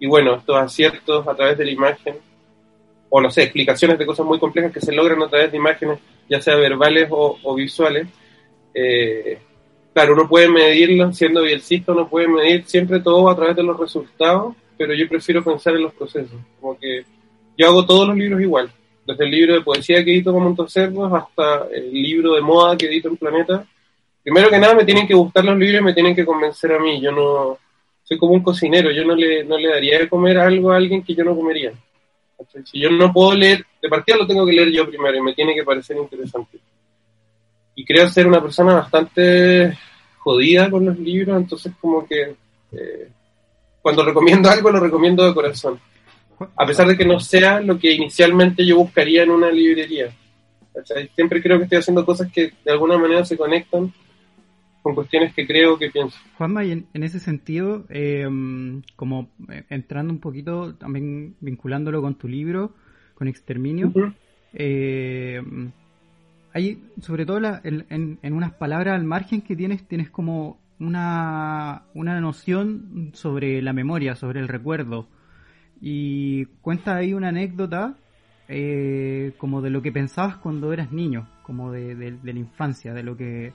y 0.00 0.06
bueno, 0.06 0.34
estos 0.34 0.56
aciertos 0.56 1.26
a 1.28 1.34
través 1.36 1.56
de 1.56 1.64
la 1.64 1.70
imagen, 1.70 2.16
o 3.08 3.20
no 3.20 3.30
sé, 3.30 3.44
explicaciones 3.44 3.98
de 3.98 4.06
cosas 4.06 4.26
muy 4.26 4.38
complejas 4.38 4.72
que 4.72 4.80
se 4.80 4.92
logran 4.92 5.22
a 5.22 5.28
través 5.28 5.52
de 5.52 5.58
imágenes, 5.58 6.00
ya 6.28 6.40
sea 6.40 6.56
verbales 6.56 7.08
o, 7.10 7.38
o 7.42 7.54
visuales, 7.54 8.08
eh, 8.74 9.38
claro, 9.92 10.14
uno 10.14 10.28
puede 10.28 10.48
medirlo, 10.48 11.12
siendo 11.12 11.42
bielcista, 11.42 11.92
uno 11.92 12.08
puede 12.08 12.28
medir 12.28 12.64
siempre 12.66 13.00
todo 13.00 13.28
a 13.28 13.36
través 13.36 13.56
de 13.56 13.62
los 13.62 13.78
resultados, 13.78 14.54
pero 14.76 14.94
yo 14.94 15.08
prefiero 15.08 15.42
pensar 15.42 15.74
en 15.74 15.82
los 15.82 15.94
procesos, 15.94 16.38
como 16.60 16.78
que 16.78 17.04
yo 17.56 17.66
hago 17.66 17.84
todos 17.84 18.08
los 18.08 18.16
libros 18.16 18.40
igual, 18.40 18.70
desde 19.06 19.24
el 19.24 19.30
libro 19.30 19.54
de 19.54 19.60
poesía 19.60 20.04
que 20.04 20.12
edito 20.12 20.32
con 20.32 20.42
Montocerdos 20.42 21.12
hasta 21.12 21.66
el 21.72 21.92
libro 21.92 22.34
de 22.34 22.40
moda 22.40 22.76
que 22.76 22.86
edito 22.86 23.08
en 23.08 23.16
Planeta. 23.16 23.66
Primero 24.22 24.48
que 24.48 24.58
nada 24.58 24.74
me 24.74 24.84
tienen 24.84 25.06
que 25.06 25.14
gustar 25.14 25.44
los 25.44 25.58
libros 25.58 25.80
y 25.80 25.84
me 25.84 25.92
tienen 25.92 26.14
que 26.14 26.24
convencer 26.24 26.72
a 26.72 26.78
mí. 26.78 27.00
Yo 27.00 27.10
no 27.10 27.58
soy 28.04 28.16
como 28.16 28.32
un 28.32 28.42
cocinero, 28.42 28.90
yo 28.90 29.04
no 29.04 29.14
le, 29.14 29.44
no 29.44 29.58
le 29.58 29.68
daría 29.68 29.98
de 29.98 30.08
comer 30.08 30.38
algo 30.38 30.70
a 30.70 30.76
alguien 30.76 31.02
que 31.02 31.14
yo 31.14 31.24
no 31.24 31.34
comería. 31.34 31.72
Si 32.64 32.80
yo 32.80 32.90
no 32.90 33.12
puedo 33.12 33.34
leer, 33.34 33.64
de 33.80 33.88
partida 33.88 34.16
lo 34.16 34.26
tengo 34.26 34.46
que 34.46 34.52
leer 34.52 34.70
yo 34.70 34.88
primero 34.88 35.16
y 35.16 35.22
me 35.22 35.34
tiene 35.34 35.54
que 35.54 35.62
parecer 35.62 35.96
interesante. 35.96 36.58
Y 37.74 37.84
creo 37.84 38.08
ser 38.08 38.26
una 38.26 38.42
persona 38.42 38.74
bastante 38.74 39.76
jodida 40.18 40.70
con 40.70 40.84
los 40.84 40.98
libros, 40.98 41.36
entonces 41.36 41.72
como 41.80 42.06
que 42.06 42.36
eh, 42.72 43.08
cuando 43.80 44.04
recomiendo 44.04 44.50
algo 44.50 44.70
lo 44.70 44.80
recomiendo 44.80 45.24
de 45.26 45.34
corazón 45.34 45.80
a 46.56 46.66
pesar 46.66 46.86
de 46.86 46.96
que 46.96 47.04
no 47.04 47.20
sea 47.20 47.60
lo 47.60 47.78
que 47.78 47.92
inicialmente 47.92 48.64
yo 48.66 48.76
buscaría 48.76 49.22
en 49.22 49.30
una 49.30 49.50
librería. 49.50 50.14
¿cachai? 50.74 51.08
Siempre 51.14 51.42
creo 51.42 51.58
que 51.58 51.64
estoy 51.64 51.78
haciendo 51.78 52.04
cosas 52.04 52.30
que 52.32 52.52
de 52.64 52.72
alguna 52.72 52.98
manera 52.98 53.24
se 53.24 53.36
conectan 53.36 53.92
con 54.82 54.94
cuestiones 54.94 55.32
que 55.32 55.46
creo 55.46 55.78
que 55.78 55.90
pienso. 55.90 56.18
Juanma, 56.38 56.64
y 56.64 56.72
en, 56.72 56.86
en 56.92 57.04
ese 57.04 57.20
sentido, 57.20 57.84
eh, 57.88 58.28
como 58.96 59.30
eh, 59.50 59.64
entrando 59.68 60.12
un 60.12 60.18
poquito, 60.18 60.74
también 60.74 61.36
vinculándolo 61.40 62.02
con 62.02 62.16
tu 62.16 62.26
libro, 62.26 62.74
con 63.14 63.28
Exterminio, 63.28 63.92
eh, 64.54 65.40
hay, 66.54 66.82
sobre 67.00 67.26
todo 67.26 67.40
la- 67.40 67.60
en, 67.64 68.18
unas 68.32 68.52
palabras 68.54 68.94
al 68.96 69.04
margen 69.04 69.42
que 69.42 69.56
tienes, 69.56 69.86
tienes 69.86 70.10
como 70.10 70.58
una, 70.80 71.82
una 71.94 72.20
noción 72.20 73.10
sobre 73.14 73.62
la 73.62 73.72
memoria, 73.72 74.16
sobre 74.16 74.40
el 74.40 74.48
recuerdo. 74.48 75.08
Y 75.80 76.46
cuenta 76.62 76.96
ahí 76.96 77.12
una 77.14 77.28
anécdota 77.28 77.94
eh, 78.48 79.32
como 79.38 79.62
de 79.62 79.70
lo 79.70 79.82
que 79.82 79.92
pensabas 79.92 80.36
cuando 80.36 80.72
eras 80.72 80.92
niño, 80.92 81.28
como 81.42 81.72
de, 81.72 81.94
de- 81.96 82.18
la 82.22 82.38
infancia, 82.38 82.94
de 82.94 83.02
lo 83.02 83.16
que 83.16 83.52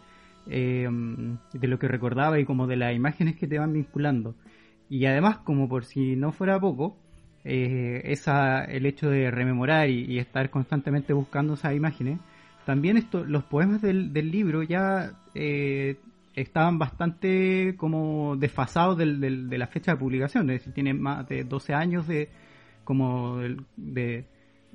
eh, 0.50 0.88
de 1.54 1.68
lo 1.68 1.78
que 1.80 1.88
recordaba 1.88 2.40
y 2.40 2.46
como 2.46 2.68
de 2.68 2.78
las 2.78 2.96
imágenes 2.96 3.36
que 3.36 3.48
te 3.48 3.60
van 3.60 3.74
vinculando. 3.74 4.36
Y 4.90 5.06
además, 5.06 5.38
como 5.40 5.68
por 5.68 5.86
si 5.86 6.16
no 6.16 6.32
fuera 6.32 6.60
poco, 6.60 6.98
eh, 7.44 8.02
esa, 8.06 8.64
el 8.64 8.86
hecho 8.86 9.10
de 9.10 9.30
rememorar 9.32 9.90
y 9.90 10.18
estar 10.20 10.50
constantemente 10.50 11.14
buscando 11.14 11.54
esas 11.56 11.76
imágenes, 11.76 12.20
también 12.68 12.98
esto, 12.98 13.24
los 13.24 13.46
poemas 13.46 13.82
del, 13.82 14.12
del 14.12 14.30
libro 14.30 14.62
ya 14.62 15.14
eh, 15.34 15.96
estaban 16.36 16.78
bastante 16.78 17.76
como 17.78 18.36
desfasados 18.36 18.98
del, 18.98 19.22
del- 19.22 19.48
de 19.50 19.58
la 19.58 19.68
fecha 19.68 19.94
de 19.94 19.98
publicación, 19.98 20.50
es 20.50 20.66
decir, 20.66 20.94
más 20.94 21.26
de 21.30 21.46
12 21.46 21.74
años 21.74 22.06
de 22.08 22.28
como 22.84 23.38
del- 23.38 23.64
de, 23.78 24.26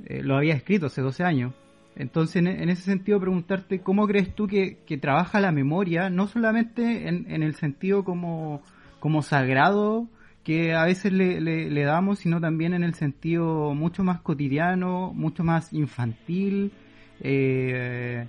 eh, 0.06 0.22
lo 0.22 0.36
había 0.38 0.54
escrito 0.54 0.86
hace 0.86 1.02
12 1.02 1.22
años. 1.22 1.52
Entonces, 1.94 2.36
en, 2.36 2.46
en 2.46 2.70
ese 2.70 2.80
sentido, 2.82 3.20
preguntarte 3.20 3.80
cómo 3.80 4.06
crees 4.06 4.34
tú 4.34 4.46
que, 4.46 4.78
que 4.86 4.96
trabaja 4.96 5.38
la 5.42 5.52
memoria, 5.52 6.08
no 6.08 6.28
solamente 6.28 7.08
en, 7.08 7.26
en 7.30 7.42
el 7.42 7.54
sentido 7.56 8.04
como, 8.04 8.62
como 9.00 9.20
sagrado 9.20 10.08
que 10.44 10.72
a 10.72 10.84
veces 10.86 11.12
le, 11.12 11.42
le- 11.42 11.68
le 11.70 11.82
damos, 11.84 12.20
sino 12.20 12.40
también 12.40 12.72
en 12.72 12.84
el 12.84 12.94
sentido 12.94 13.74
mucho 13.74 14.02
más 14.02 14.22
cotidiano, 14.22 15.12
mucho 15.14 15.44
más 15.44 15.74
infantil, 15.74 16.72
eh, 17.20 18.26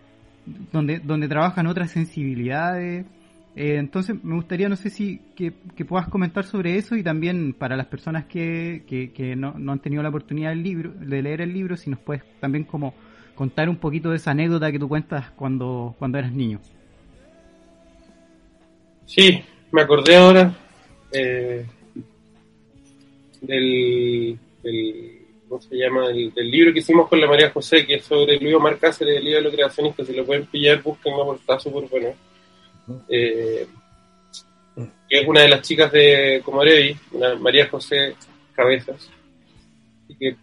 donde, 0.72 1.00
donde 1.00 1.28
trabajan 1.28 1.68
otras 1.68 1.92
sensibilidades. 1.92 3.06
Eh, 3.56 3.76
entonces, 3.78 4.16
me 4.24 4.36
gustaría, 4.36 4.68
no 4.68 4.76
sé 4.76 4.90
si 4.90 5.20
que, 5.36 5.54
que 5.76 5.86
puedas 5.86 6.08
comentar 6.08 6.44
sobre 6.44 6.78
eso 6.78 6.96
y 6.96 7.04
también 7.04 7.54
para 7.54 7.78
las 7.78 7.86
personas 7.86 8.26
que, 8.26 8.84
que, 8.88 9.36
no, 9.36 9.54
no 9.58 9.72
han 9.72 9.80
tenido 9.80 10.02
la 10.02 10.10
oportunidad 10.10 10.50
del 10.50 10.64
libro, 10.64 10.92
de 10.92 11.22
leer 11.22 11.42
el 11.42 11.54
libro, 11.54 11.78
si 11.78 11.90
nos 11.90 12.00
puedes 12.00 12.24
también 12.40 12.64
como 12.64 12.94
contar 13.36 13.70
un 13.70 13.78
poquito 13.78 14.10
de 14.10 14.18
esa 14.18 14.32
anécdota 14.32 14.72
que 14.72 14.80
tú 14.80 14.88
cuentas 14.88 15.30
cuando, 15.32 15.96
cuando 16.00 16.18
eras 16.18 16.32
niño. 16.34 16.60
Sí, 19.06 19.42
me 19.72 19.82
acordé 19.82 20.16
ahora 20.16 20.56
eh, 21.12 21.66
del- 23.42 24.40
¿cómo 25.54 25.62
se 25.62 25.76
llama? 25.76 26.08
Del, 26.08 26.34
del 26.34 26.50
libro 26.50 26.74
que 26.74 26.80
hicimos 26.80 27.08
con 27.08 27.22
la 27.22 27.28
María 27.28 27.52
José, 27.52 27.86
que 27.86 27.96
es 27.96 28.06
sobre 28.06 28.40
Luis 28.40 28.56
Omar 28.56 28.78
Cáceres, 28.80 29.18
el 29.18 29.24
libro 29.24 29.38
de 29.40 29.44
los 29.44 29.54
creacionistas, 29.54 30.08
si 30.08 30.14
lo 30.16 30.26
pueden 30.26 30.48
pillar, 30.48 30.82
búsquenlo 30.82 31.26
porque 31.26 31.42
está 31.42 31.60
súper 31.60 31.88
bueno. 31.90 32.14
Eh, 33.08 33.68
que 35.08 35.20
es 35.20 35.28
una 35.28 35.42
de 35.42 35.50
las 35.50 35.62
chicas 35.62 35.92
de 35.92 36.42
Comorevi, 36.44 36.98
María 37.40 37.68
José 37.70 38.16
Cabezas, 38.56 39.10
y 40.08 40.16
que 40.16 40.36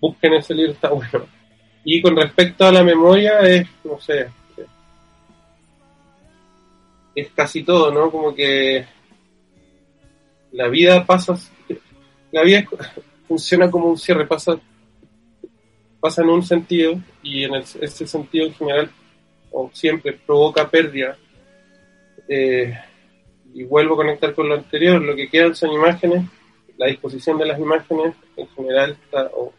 busquen 0.00 0.34
ese 0.34 0.54
libro, 0.54 0.72
está 0.72 0.88
bueno. 0.90 1.26
Y 1.84 2.02
con 2.02 2.16
respecto 2.16 2.66
a 2.66 2.72
la 2.72 2.82
memoria, 2.82 3.38
es, 3.42 3.68
no 3.84 4.00
sé, 4.00 4.26
es 7.14 7.30
casi 7.30 7.62
todo, 7.62 7.92
¿no? 7.92 8.10
Como 8.10 8.34
que 8.34 8.84
la 10.50 10.66
vida 10.68 11.06
pasa, 11.06 11.34
la 12.32 12.42
vida 12.42 12.58
es- 12.58 12.66
funciona 13.26 13.70
como 13.70 13.86
un 13.88 13.98
cierre, 13.98 14.26
pasa, 14.26 14.58
pasa 16.00 16.22
en 16.22 16.28
un 16.28 16.42
sentido 16.42 17.00
y 17.22 17.44
en 17.44 17.54
el- 17.54 17.62
ese 17.80 18.06
sentido 18.06 18.46
en 18.46 18.54
general 18.54 18.90
o 19.50 19.70
siempre 19.72 20.12
provoca 20.12 20.68
pérdida. 20.68 21.16
Eh, 22.28 22.74
y 23.54 23.64
vuelvo 23.64 23.94
a 23.94 23.98
conectar 23.98 24.34
con 24.34 24.48
lo 24.48 24.54
anterior, 24.54 25.00
lo 25.00 25.14
que 25.16 25.28
quedan 25.28 25.54
son 25.54 25.72
imágenes, 25.72 26.24
la 26.76 26.86
disposición 26.86 27.38
de 27.38 27.46
las 27.46 27.58
imágenes 27.58 28.14
en 28.36 28.48
general 28.48 28.96
o, 29.34 29.52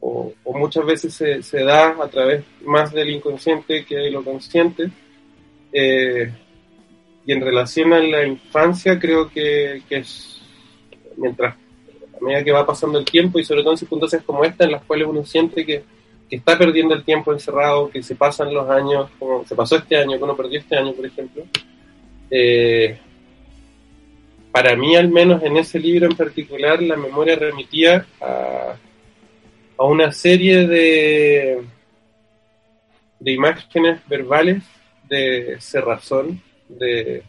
o- 0.00 0.34
muchas 0.54 0.84
veces 0.86 1.14
se, 1.14 1.42
se 1.42 1.62
da 1.64 1.88
a 2.02 2.08
través 2.08 2.44
más 2.64 2.92
del 2.92 3.10
inconsciente 3.10 3.84
que 3.84 3.96
de 3.96 4.10
lo 4.10 4.22
consciente. 4.24 4.90
Eh, 5.72 6.32
y 7.26 7.32
en 7.32 7.40
relación 7.40 7.92
a 7.92 8.00
la 8.00 8.24
infancia, 8.26 8.98
creo 8.98 9.28
que, 9.28 9.82
que 9.88 9.96
es 9.98 10.40
mientras 11.16 11.54
a 12.20 12.24
medida 12.24 12.44
que 12.44 12.52
va 12.52 12.66
pasando 12.66 12.98
el 12.98 13.04
tiempo 13.04 13.38
y 13.38 13.44
sobre 13.44 13.62
todo 13.62 13.72
en 13.72 13.78
circunstancias 13.78 14.22
como 14.24 14.44
esta 14.44 14.64
en 14.64 14.72
las 14.72 14.84
cuales 14.84 15.06
uno 15.06 15.24
siente 15.24 15.64
que, 15.64 15.84
que 16.28 16.36
está 16.36 16.58
perdiendo 16.58 16.94
el 16.94 17.04
tiempo 17.04 17.32
encerrado, 17.32 17.90
que 17.90 18.02
se 18.02 18.14
pasan 18.14 18.52
los 18.52 18.68
años, 18.68 19.10
como 19.18 19.44
se 19.46 19.54
pasó 19.54 19.76
este 19.76 19.96
año, 19.96 20.18
que 20.18 20.24
uno 20.24 20.36
perdió 20.36 20.58
este 20.58 20.76
año, 20.76 20.92
por 20.92 21.06
ejemplo. 21.06 21.44
Eh, 22.30 22.98
para 24.52 24.76
mí, 24.76 24.96
al 24.96 25.08
menos 25.08 25.42
en 25.42 25.56
ese 25.56 25.78
libro 25.78 26.06
en 26.06 26.16
particular, 26.16 26.82
la 26.82 26.96
memoria 26.96 27.36
remitía 27.36 28.06
a, 28.20 28.74
a 29.78 29.84
una 29.84 30.10
serie 30.12 30.66
de, 30.66 31.62
de 33.20 33.32
imágenes 33.32 34.00
verbales 34.08 34.64
de 35.08 35.56
cerrazón, 35.60 36.42
de, 36.68 37.22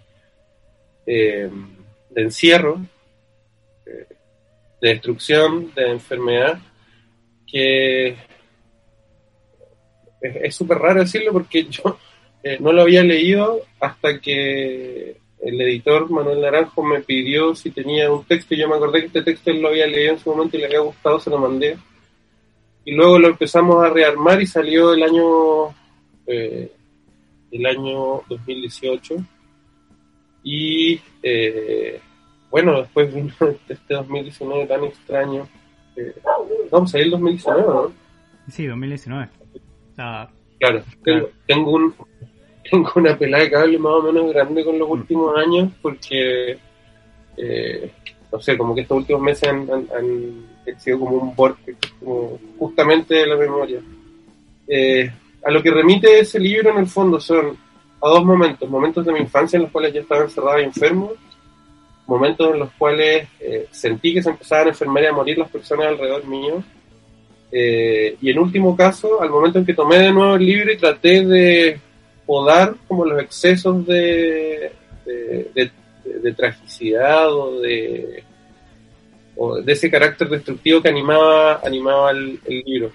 eh, 1.06 1.50
de 2.10 2.22
encierro, 2.22 2.82
de 4.82 4.90
destrucción, 4.90 5.74
de 5.76 5.92
enfermedad, 5.92 6.60
que 7.46 8.16
es 10.22 10.56
súper 10.56 10.78
raro 10.78 11.02
decirlo 11.02 11.32
porque 11.34 11.66
yo 11.66 11.98
eh, 12.44 12.58
no 12.60 12.72
lo 12.72 12.84
había 12.84 13.04
leído 13.04 13.62
hasta 13.80 14.20
que 14.20 15.18
el 15.42 15.62
editor 15.62 16.10
Manuel 16.10 16.42
Naranjo 16.42 16.84
me 16.84 17.00
pidió 17.00 17.56
si 17.56 17.72
tenía 17.72 18.12
un 18.12 18.26
texto 18.26 18.54
y 18.54 18.58
yo 18.58 18.68
me 18.68 18.76
acordé 18.76 19.02
que 19.02 19.08
este 19.08 19.24
texto 19.24 19.52
él 19.52 19.62
lo 19.62 19.70
había 19.70 19.88
leído 19.88 20.14
en 20.14 20.20
su 20.20 20.30
momento 20.30 20.58
y 20.58 20.60
le 20.60 20.66
había 20.66 20.80
gustado, 20.80 21.20
se 21.20 21.30
lo 21.30 21.38
mandé. 21.38 21.78
Y 22.86 22.94
luego 22.94 23.20
lo 23.20 23.28
empezamos 23.28 23.84
a 23.84 23.90
rearmar 23.90 24.42
y 24.42 24.48
salió 24.48 24.94
el 24.94 25.04
año 25.04 25.76
eh, 26.28 26.72
el 27.52 27.66
año 27.66 28.22
2018 28.30 29.16
y 30.44 31.00
eh, 31.24 32.00
bueno, 32.52 32.80
después 32.82 33.14
vino 33.14 33.34
este 33.70 33.94
2019 33.94 34.66
tan 34.68 34.84
extraño. 34.84 35.48
Eh, 35.96 36.14
no, 36.72 36.80
pues 36.80 36.92
salió 36.92 37.06
el 37.06 37.12
2019, 37.12 37.62
¿no? 37.62 37.92
Sí, 38.52 38.66
2019. 38.68 39.30
O 39.92 39.96
sea, 39.96 40.30
Claro, 40.60 40.84
tengo, 41.04 41.30
tengo 41.48 41.72
un 41.72 41.94
tengo 42.70 42.92
una 42.96 43.18
pelada 43.18 43.44
de 43.44 43.52
cable 43.52 43.78
más 43.80 43.94
o 43.94 44.02
menos 44.04 44.34
grande 44.34 44.64
con 44.66 44.78
los 44.78 44.90
últimos 44.90 45.36
años 45.38 45.72
porque 45.82 46.58
eh, 47.38 47.92
no 48.32 48.40
sé, 48.40 48.58
como 48.58 48.76
que 48.76 48.82
estos 48.82 48.98
últimos 48.98 49.22
meses 49.22 49.48
han, 49.50 49.62
han- 49.72 49.88
han 49.92 50.80
sido 50.80 51.00
como 51.00 51.16
un 51.18 51.36
vortex, 51.36 51.78
como 52.00 52.38
justamente 52.60 53.16
de 53.16 53.26
la 53.28 53.36
memoria. 53.38 53.80
Eh, 54.68 55.10
a 55.44 55.50
lo 55.52 55.64
que 55.64 55.72
remite 55.72 56.20
ese 56.20 56.40
libro 56.40 56.70
en 56.72 56.78
el 56.80 56.86
fondo 56.88 57.20
son 57.20 57.58
a 58.02 58.08
dos 58.10 58.24
momentos, 58.24 58.70
momentos 58.70 59.04
de 59.06 59.14
mi 59.14 59.20
infancia 59.20 59.58
en 59.58 59.64
los 59.64 59.72
cuales 59.72 59.94
yo 59.94 60.02
estaba 60.02 60.24
encerrado 60.24 60.60
y 60.60 60.66
enfermo, 60.66 61.14
momentos 62.10 62.52
en 62.54 62.60
los 62.60 62.72
cuales 62.72 63.28
eh, 63.40 63.68
sentí 63.70 64.14
que 64.14 64.24
se 64.24 64.32
empezaban 64.32 64.68
a 64.68 64.70
enfermar 64.70 65.04
y 65.04 65.06
a 65.06 65.14
morir 65.14 65.38
las 65.38 65.50
personas 65.50 65.88
alrededor 65.88 66.26
mío, 66.26 66.64
eh, 67.52 68.18
y 68.20 68.32
en 68.32 68.40
último 68.40 68.76
caso, 68.76 69.22
al 69.22 69.30
momento 69.30 69.60
en 69.60 69.66
que 69.66 69.74
tomé 69.74 70.00
de 70.00 70.12
nuevo 70.12 70.36
el 70.36 70.46
libro 70.46 70.72
y 70.72 70.78
traté 70.78 71.26
de 71.26 71.80
podar 72.26 72.76
como 72.88 73.06
los 73.06 73.22
excesos 73.22 73.86
de, 73.86 74.72
de, 75.06 76.34
tragicidad 76.36 77.32
o 77.32 77.60
de, 77.60 78.24
o 79.36 79.62
de 79.62 79.74
ese 79.74 79.90
carácter 79.90 80.30
destructivo 80.30 80.82
que 80.82 80.90
animaba, 80.90 81.60
animaba 81.64 82.12
el, 82.12 82.40
el 82.46 82.64
libro. 82.66 82.92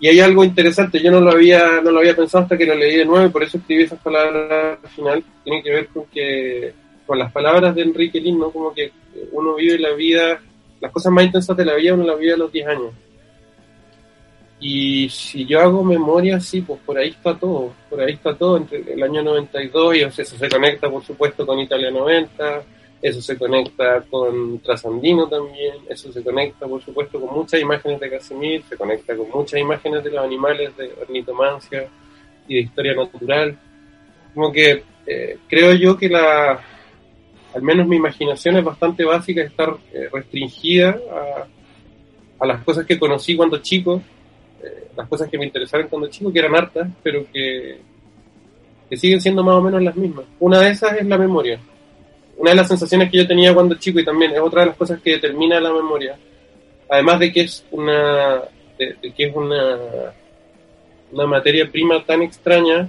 Y 0.00 0.08
hay 0.08 0.20
algo 0.20 0.44
interesante, 0.44 1.00
yo 1.00 1.10
no 1.10 1.20
lo 1.20 1.30
había, 1.30 1.80
no 1.82 1.90
lo 1.90 2.00
había 2.00 2.16
pensado 2.16 2.44
hasta 2.44 2.58
que 2.58 2.66
lo 2.66 2.74
leí 2.74 2.96
de 2.96 3.06
nuevo 3.06 3.26
y 3.26 3.30
por 3.30 3.42
eso 3.42 3.56
escribí 3.58 3.84
esas 3.84 4.00
palabras 4.00 4.78
al 4.82 4.90
final. 4.90 5.24
Tiene 5.42 5.62
que 5.62 5.70
ver 5.70 5.86
con 5.88 6.04
que, 6.06 6.74
con 7.06 7.18
las 7.18 7.32
palabras 7.32 7.74
de 7.74 7.82
Enrique 7.82 8.20
Lin, 8.20 8.38
¿no? 8.38 8.50
Como 8.50 8.72
que 8.72 8.92
uno 9.32 9.54
vive 9.54 9.78
la 9.78 9.92
vida, 9.92 10.40
las 10.80 10.92
cosas 10.92 11.12
más 11.12 11.24
intensas 11.24 11.56
de 11.56 11.64
la 11.64 11.74
vida 11.74 11.94
uno 11.94 12.04
las 12.04 12.18
vive 12.18 12.32
a 12.34 12.38
los 12.38 12.52
10 12.52 12.66
años. 12.66 12.92
Y 14.60 15.08
si 15.10 15.44
yo 15.44 15.60
hago 15.60 15.84
memoria, 15.84 16.40
sí, 16.40 16.62
pues 16.62 16.80
por 16.86 16.96
ahí 16.96 17.10
está 17.10 17.36
todo, 17.36 17.74
por 17.90 18.00
ahí 18.00 18.14
está 18.14 18.34
todo, 18.34 18.56
entre 18.56 18.78
el 18.92 19.02
año 19.02 19.22
92, 19.22 19.96
y 19.96 20.00
eso 20.00 20.24
se 20.24 20.48
conecta 20.48 20.90
por 20.90 21.04
supuesto 21.04 21.44
con 21.44 21.58
Italia 21.58 21.90
90, 21.90 22.62
eso 23.02 23.20
se 23.20 23.36
conecta 23.36 24.02
con 24.08 24.60
Trasandino 24.60 25.28
también, 25.28 25.74
eso 25.90 26.10
se 26.10 26.22
conecta 26.22 26.66
por 26.66 26.82
supuesto 26.82 27.20
con 27.20 27.34
muchas 27.34 27.60
imágenes 27.60 28.00
de 28.00 28.10
Casimir, 28.10 28.62
se 28.66 28.76
conecta 28.78 29.14
con 29.14 29.28
muchas 29.28 29.60
imágenes 29.60 30.02
de 30.02 30.10
los 30.10 30.24
animales 30.24 30.74
de 30.78 30.90
ornitomancia 30.98 31.86
y 32.48 32.54
de 32.54 32.60
historia 32.62 32.94
natural. 32.94 33.58
Como 34.34 34.50
que 34.50 34.82
eh, 35.06 35.36
creo 35.46 35.74
yo 35.74 35.98
que 35.98 36.08
la, 36.08 36.58
al 37.54 37.62
menos 37.62 37.86
mi 37.86 37.96
imaginación 37.96 38.56
es 38.56 38.64
bastante 38.64 39.04
básica, 39.04 39.42
estar 39.42 39.76
eh, 39.92 40.08
restringida 40.12 40.98
a, 41.10 41.46
a 42.38 42.46
las 42.46 42.62
cosas 42.62 42.86
que 42.86 42.98
conocí 42.98 43.36
cuando 43.36 43.58
chico, 43.58 44.02
eh, 44.62 44.88
las 44.96 45.08
cosas 45.08 45.28
que 45.28 45.38
me 45.38 45.46
interesaron 45.46 45.88
cuando 45.88 46.08
chico, 46.08 46.32
que 46.32 46.38
eran 46.38 46.54
hartas, 46.54 46.88
pero 47.02 47.24
que, 47.32 47.78
siguen 48.92 49.20
siendo 49.20 49.42
más 49.42 49.56
o 49.56 49.60
menos 49.60 49.82
las 49.82 49.96
mismas. 49.96 50.24
Una 50.38 50.60
de 50.60 50.70
esas 50.70 50.96
es 50.96 51.06
la 51.06 51.18
memoria. 51.18 51.58
Una 52.36 52.50
de 52.50 52.56
las 52.56 52.68
sensaciones 52.68 53.10
que 53.10 53.16
yo 53.16 53.26
tenía 53.26 53.52
cuando 53.52 53.74
chico 53.74 53.98
y 53.98 54.04
también 54.04 54.30
es 54.30 54.38
otra 54.38 54.60
de 54.60 54.68
las 54.68 54.76
cosas 54.76 55.00
que 55.00 55.12
determina 55.12 55.58
la 55.58 55.72
memoria, 55.72 56.16
además 56.88 57.18
de 57.18 57.32
que 57.32 57.40
es 57.40 57.64
una, 57.72 58.42
de 58.78 59.12
que 59.16 59.24
es 59.24 59.34
una, 59.34 59.76
una 61.10 61.26
materia 61.26 61.68
prima 61.68 62.04
tan 62.04 62.22
extraña, 62.22 62.88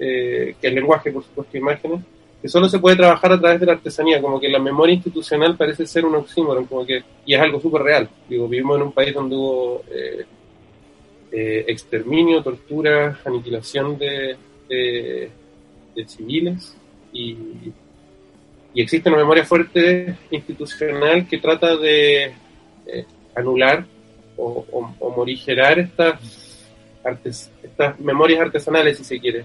eh, 0.00 0.56
que 0.60 0.66
el 0.66 0.74
lenguaje, 0.74 1.12
por 1.12 1.22
supuesto, 1.22 1.56
imágenes, 1.56 2.00
que 2.40 2.48
solo 2.48 2.68
se 2.68 2.78
puede 2.78 2.96
trabajar 2.96 3.32
a 3.32 3.40
través 3.40 3.60
de 3.60 3.66
la 3.66 3.72
artesanía, 3.72 4.20
como 4.20 4.38
que 4.40 4.48
la 4.48 4.58
memoria 4.58 4.94
institucional 4.94 5.56
parece 5.56 5.86
ser 5.86 6.04
un 6.04 6.14
oxímoron, 6.14 6.66
como 6.66 6.86
que, 6.86 7.02
y 7.26 7.34
es 7.34 7.40
algo 7.40 7.60
súper 7.60 7.82
real. 7.82 8.08
Digo, 8.28 8.48
vivimos 8.48 8.76
en 8.76 8.82
un 8.82 8.92
país 8.92 9.12
donde 9.12 9.34
hubo 9.36 9.82
eh, 9.90 10.24
eh, 11.32 11.64
exterminio, 11.66 12.42
tortura, 12.42 13.18
aniquilación 13.24 13.98
de, 13.98 14.36
civiles 16.06 16.76
y, 17.12 17.36
y 18.72 18.82
existe 18.82 19.08
una 19.08 19.18
memoria 19.18 19.44
fuerte 19.44 20.16
institucional 20.30 21.26
que 21.26 21.38
trata 21.38 21.76
de 21.76 22.32
eh, 22.86 23.04
anular 23.34 23.84
o, 24.36 24.64
o, 24.70 24.94
o 25.00 25.10
morigerar 25.10 25.78
estas, 25.78 26.20
artes, 27.02 27.50
estas 27.62 27.98
memorias 27.98 28.40
artesanales, 28.40 28.98
si 28.98 29.04
se 29.04 29.18
quiere, 29.18 29.44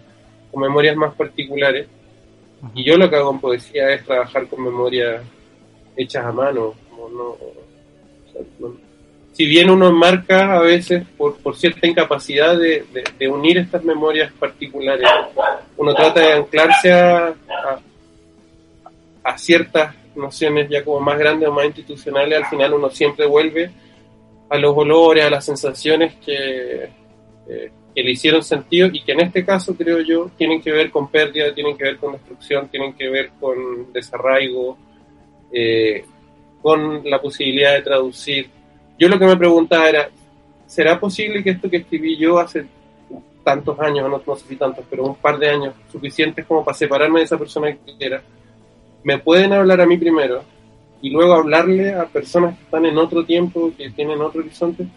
o 0.52 0.60
memorias 0.60 0.96
más 0.96 1.14
particulares. 1.16 1.88
Y 2.74 2.84
yo 2.86 2.98
lo 2.98 3.10
que 3.10 3.16
hago 3.18 3.32
en 3.32 3.40
poesía 3.40 3.94
es 3.94 4.06
trabajar 4.06 4.48
con 4.48 4.64
memorias 4.64 5.22
hechas 5.98 6.26
a 6.26 6.32
mano. 6.32 6.74
Como 6.90 7.10
no, 7.10 7.38
si 9.34 9.46
bien 9.46 9.70
uno 9.70 9.92
marca 9.92 10.58
a 10.58 10.62
veces 10.62 11.04
por, 11.18 11.36
por 11.38 11.56
cierta 11.56 11.88
incapacidad 11.88 12.58
de, 12.58 12.86
de- 12.94 13.04
de 13.18 13.28
unir 13.28 13.58
estas 13.58 13.84
memorias 13.84 14.32
particulares, 14.34 15.08
uno 15.78 15.94
trata 15.96 16.20
de 16.22 16.34
anclarse 16.34 16.92
a, 16.94 17.28
a, 17.28 17.80
a 19.24 19.38
ciertas 19.38 19.96
nociones 20.16 20.70
ya 20.70 20.84
como 20.84 21.00
más 21.00 21.18
grandes 21.18 21.50
o 21.50 21.52
más 21.52 21.66
institucionales, 21.66 22.38
al 22.38 22.46
final 22.46 22.74
uno 22.76 22.90
siempre 22.92 23.26
vuelve 23.26 23.72
a 24.50 24.58
los 24.58 24.78
olores, 24.78 25.26
a 25.26 25.30
las 25.32 25.44
sensaciones 25.46 26.14
que, 26.24 26.90
eh, 27.50 27.72
que 27.94 28.04
le 28.04 28.12
hicieron 28.12 28.44
sentido 28.44 28.90
y 28.92 29.04
que 29.04 29.12
en 29.12 29.22
este 29.22 29.46
caso 29.46 29.76
creo 29.76 30.00
yo 30.02 30.30
tienen 30.38 30.62
que 30.62 30.72
ver 30.72 30.90
con 30.90 31.10
pérdida, 31.10 31.54
tienen 31.54 31.78
que 31.78 31.84
ver 31.84 31.98
con 31.98 32.14
destrucción, 32.14 32.68
tienen 32.70 32.94
que 32.94 33.10
ver 33.10 33.32
con 33.40 33.92
desarraigo, 33.94 34.78
eh, 35.52 36.04
con 36.62 37.08
la 37.10 37.22
posibilidad 37.22 37.74
de 37.74 37.82
traducir. 37.82 38.50
Yo 38.98 39.08
lo 39.08 39.20
que 39.20 39.26
me 39.26 39.38
preguntaba 39.38 39.90
era, 39.90 40.10
¿será 40.66 41.00
posible 41.00 41.44
que 41.44 41.52
esto 41.52 41.70
que 41.70 41.78
escribí 41.78 42.18
yo 42.18 42.40
hace 42.40 42.66
tantos 43.44 43.80
años, 43.80 44.10
no, 44.10 44.22
no 44.26 44.36
sé 44.36 44.48
si 44.48 44.56
tantos, 44.56 44.86
pero 44.90 45.06
un 45.06 45.16
par 45.16 45.38
de 45.38 45.50
años, 45.50 45.76
suficientes 45.92 46.46
como 46.46 46.64
para 46.64 46.78
separarme 46.78 47.20
de 47.20 47.26
esa 47.26 47.38
persona 47.38 47.72
que 47.72 47.94
era, 48.00 48.24
me 49.04 49.20
pueden 49.20 49.52
hablar 49.54 49.82
a 49.82 49.86
mí 49.86 49.98
primero 49.98 50.44
y 51.02 51.10
luego 51.10 51.34
hablarle 51.34 51.94
a 51.94 52.06
personas 52.06 52.58
que 52.58 52.64
están 52.64 52.86
en 52.86 52.98
otro 52.98 53.26
tiempo, 53.26 53.72
que 53.78 53.90
tienen 53.90 54.22
otro 54.22 54.40
horizonte? 54.40 54.88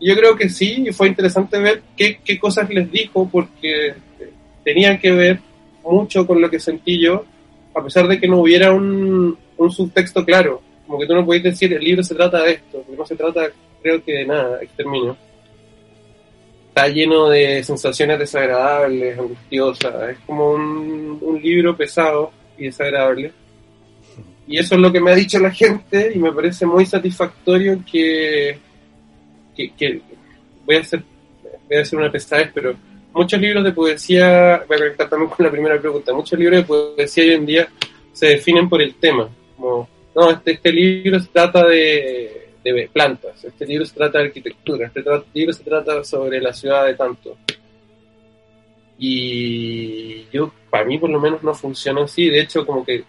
Yo 0.00 0.16
creo 0.16 0.36
que 0.36 0.48
sí, 0.48 0.84
y 0.86 0.92
fue 0.92 1.08
interesante 1.08 1.58
ver 1.58 1.82
qué, 1.96 2.18
qué 2.24 2.38
cosas 2.38 2.68
les 2.68 2.90
dijo, 2.90 3.28
porque 3.30 3.94
tenían 4.64 4.98
que 4.98 5.12
ver 5.12 5.38
mucho 5.82 6.26
con 6.26 6.40
lo 6.40 6.50
que 6.50 6.58
sentí 6.58 7.00
yo, 7.00 7.24
a 7.74 7.82
pesar 7.82 8.08
de 8.08 8.18
que 8.18 8.28
no 8.28 8.40
hubiera 8.40 8.72
un, 8.72 9.36
un 9.56 9.70
subtexto 9.70 10.24
claro. 10.24 10.62
Como 10.86 10.98
que 10.98 11.06
tú 11.06 11.14
no 11.14 11.24
podías 11.24 11.44
decir, 11.44 11.72
el 11.72 11.82
libro 11.82 12.02
se 12.02 12.14
trata 12.14 12.42
de 12.42 12.52
esto, 12.52 12.84
no 12.96 13.06
se 13.06 13.16
trata, 13.16 13.48
creo 13.82 14.02
que 14.04 14.12
de 14.12 14.26
nada, 14.26 14.62
exterminio. 14.62 15.16
está 16.68 16.88
lleno 16.88 17.28
de 17.28 17.62
sensaciones 17.62 18.18
desagradables, 18.18 19.18
angustiosas. 19.18 20.10
Es 20.10 20.18
como 20.26 20.52
un, 20.52 21.18
un 21.20 21.40
libro 21.40 21.76
pesado 21.76 22.32
y 22.58 22.64
desagradable. 22.64 23.32
Y 24.46 24.58
eso 24.58 24.74
es 24.74 24.80
lo 24.80 24.92
que 24.92 25.00
me 25.00 25.12
ha 25.12 25.14
dicho 25.14 25.38
la 25.38 25.50
gente 25.50 26.12
y 26.14 26.18
me 26.18 26.32
parece 26.32 26.66
muy 26.66 26.84
satisfactorio 26.84 27.82
que, 27.90 28.58
que, 29.54 30.00
voy 30.64 30.76
a 30.76 30.80
hacer 30.80 31.02
voy 31.68 31.78
a 31.78 31.80
hacer 31.80 31.98
una 31.98 32.12
pesadez, 32.12 32.50
pero 32.52 32.74
muchos 33.12 33.40
libros 33.40 33.64
de 33.64 33.72
poesía, 33.72 34.64
voy 34.68 34.76
a 34.76 34.80
conectar 34.80 35.08
también 35.08 35.30
con 35.30 35.46
la 35.46 35.52
primera 35.52 35.80
pregunta, 35.80 36.12
muchos 36.12 36.38
libros 36.38 36.60
de 36.60 36.64
poesía 36.64 37.24
hoy 37.24 37.32
en 37.32 37.46
día 37.46 37.68
se 38.12 38.26
definen 38.26 38.68
por 38.68 38.82
el 38.82 38.94
tema, 38.96 39.28
como, 39.56 39.88
no, 40.14 40.30
este, 40.30 40.52
este 40.52 40.72
libro 40.72 41.18
se 41.18 41.28
trata 41.28 41.66
de, 41.66 42.48
de 42.62 42.90
plantas, 42.92 43.44
este 43.44 43.66
libro 43.66 43.84
se 43.84 43.94
trata 43.94 44.18
de 44.18 44.26
arquitectura, 44.26 44.86
este 44.86 45.02
libro 45.32 45.52
se 45.52 45.64
trata 45.64 46.04
sobre 46.04 46.40
la 46.40 46.52
ciudad 46.52 46.86
de 46.86 46.94
tanto. 46.94 47.36
Y 48.96 50.26
yo, 50.30 50.52
para 50.70 50.84
mí 50.84 50.98
por 50.98 51.10
lo 51.10 51.20
menos 51.20 51.42
no 51.42 51.52
funciona 51.52 52.04
así, 52.04 52.30
de 52.30 52.40
hecho 52.40 52.64
como 52.64 52.84
que 52.84 53.04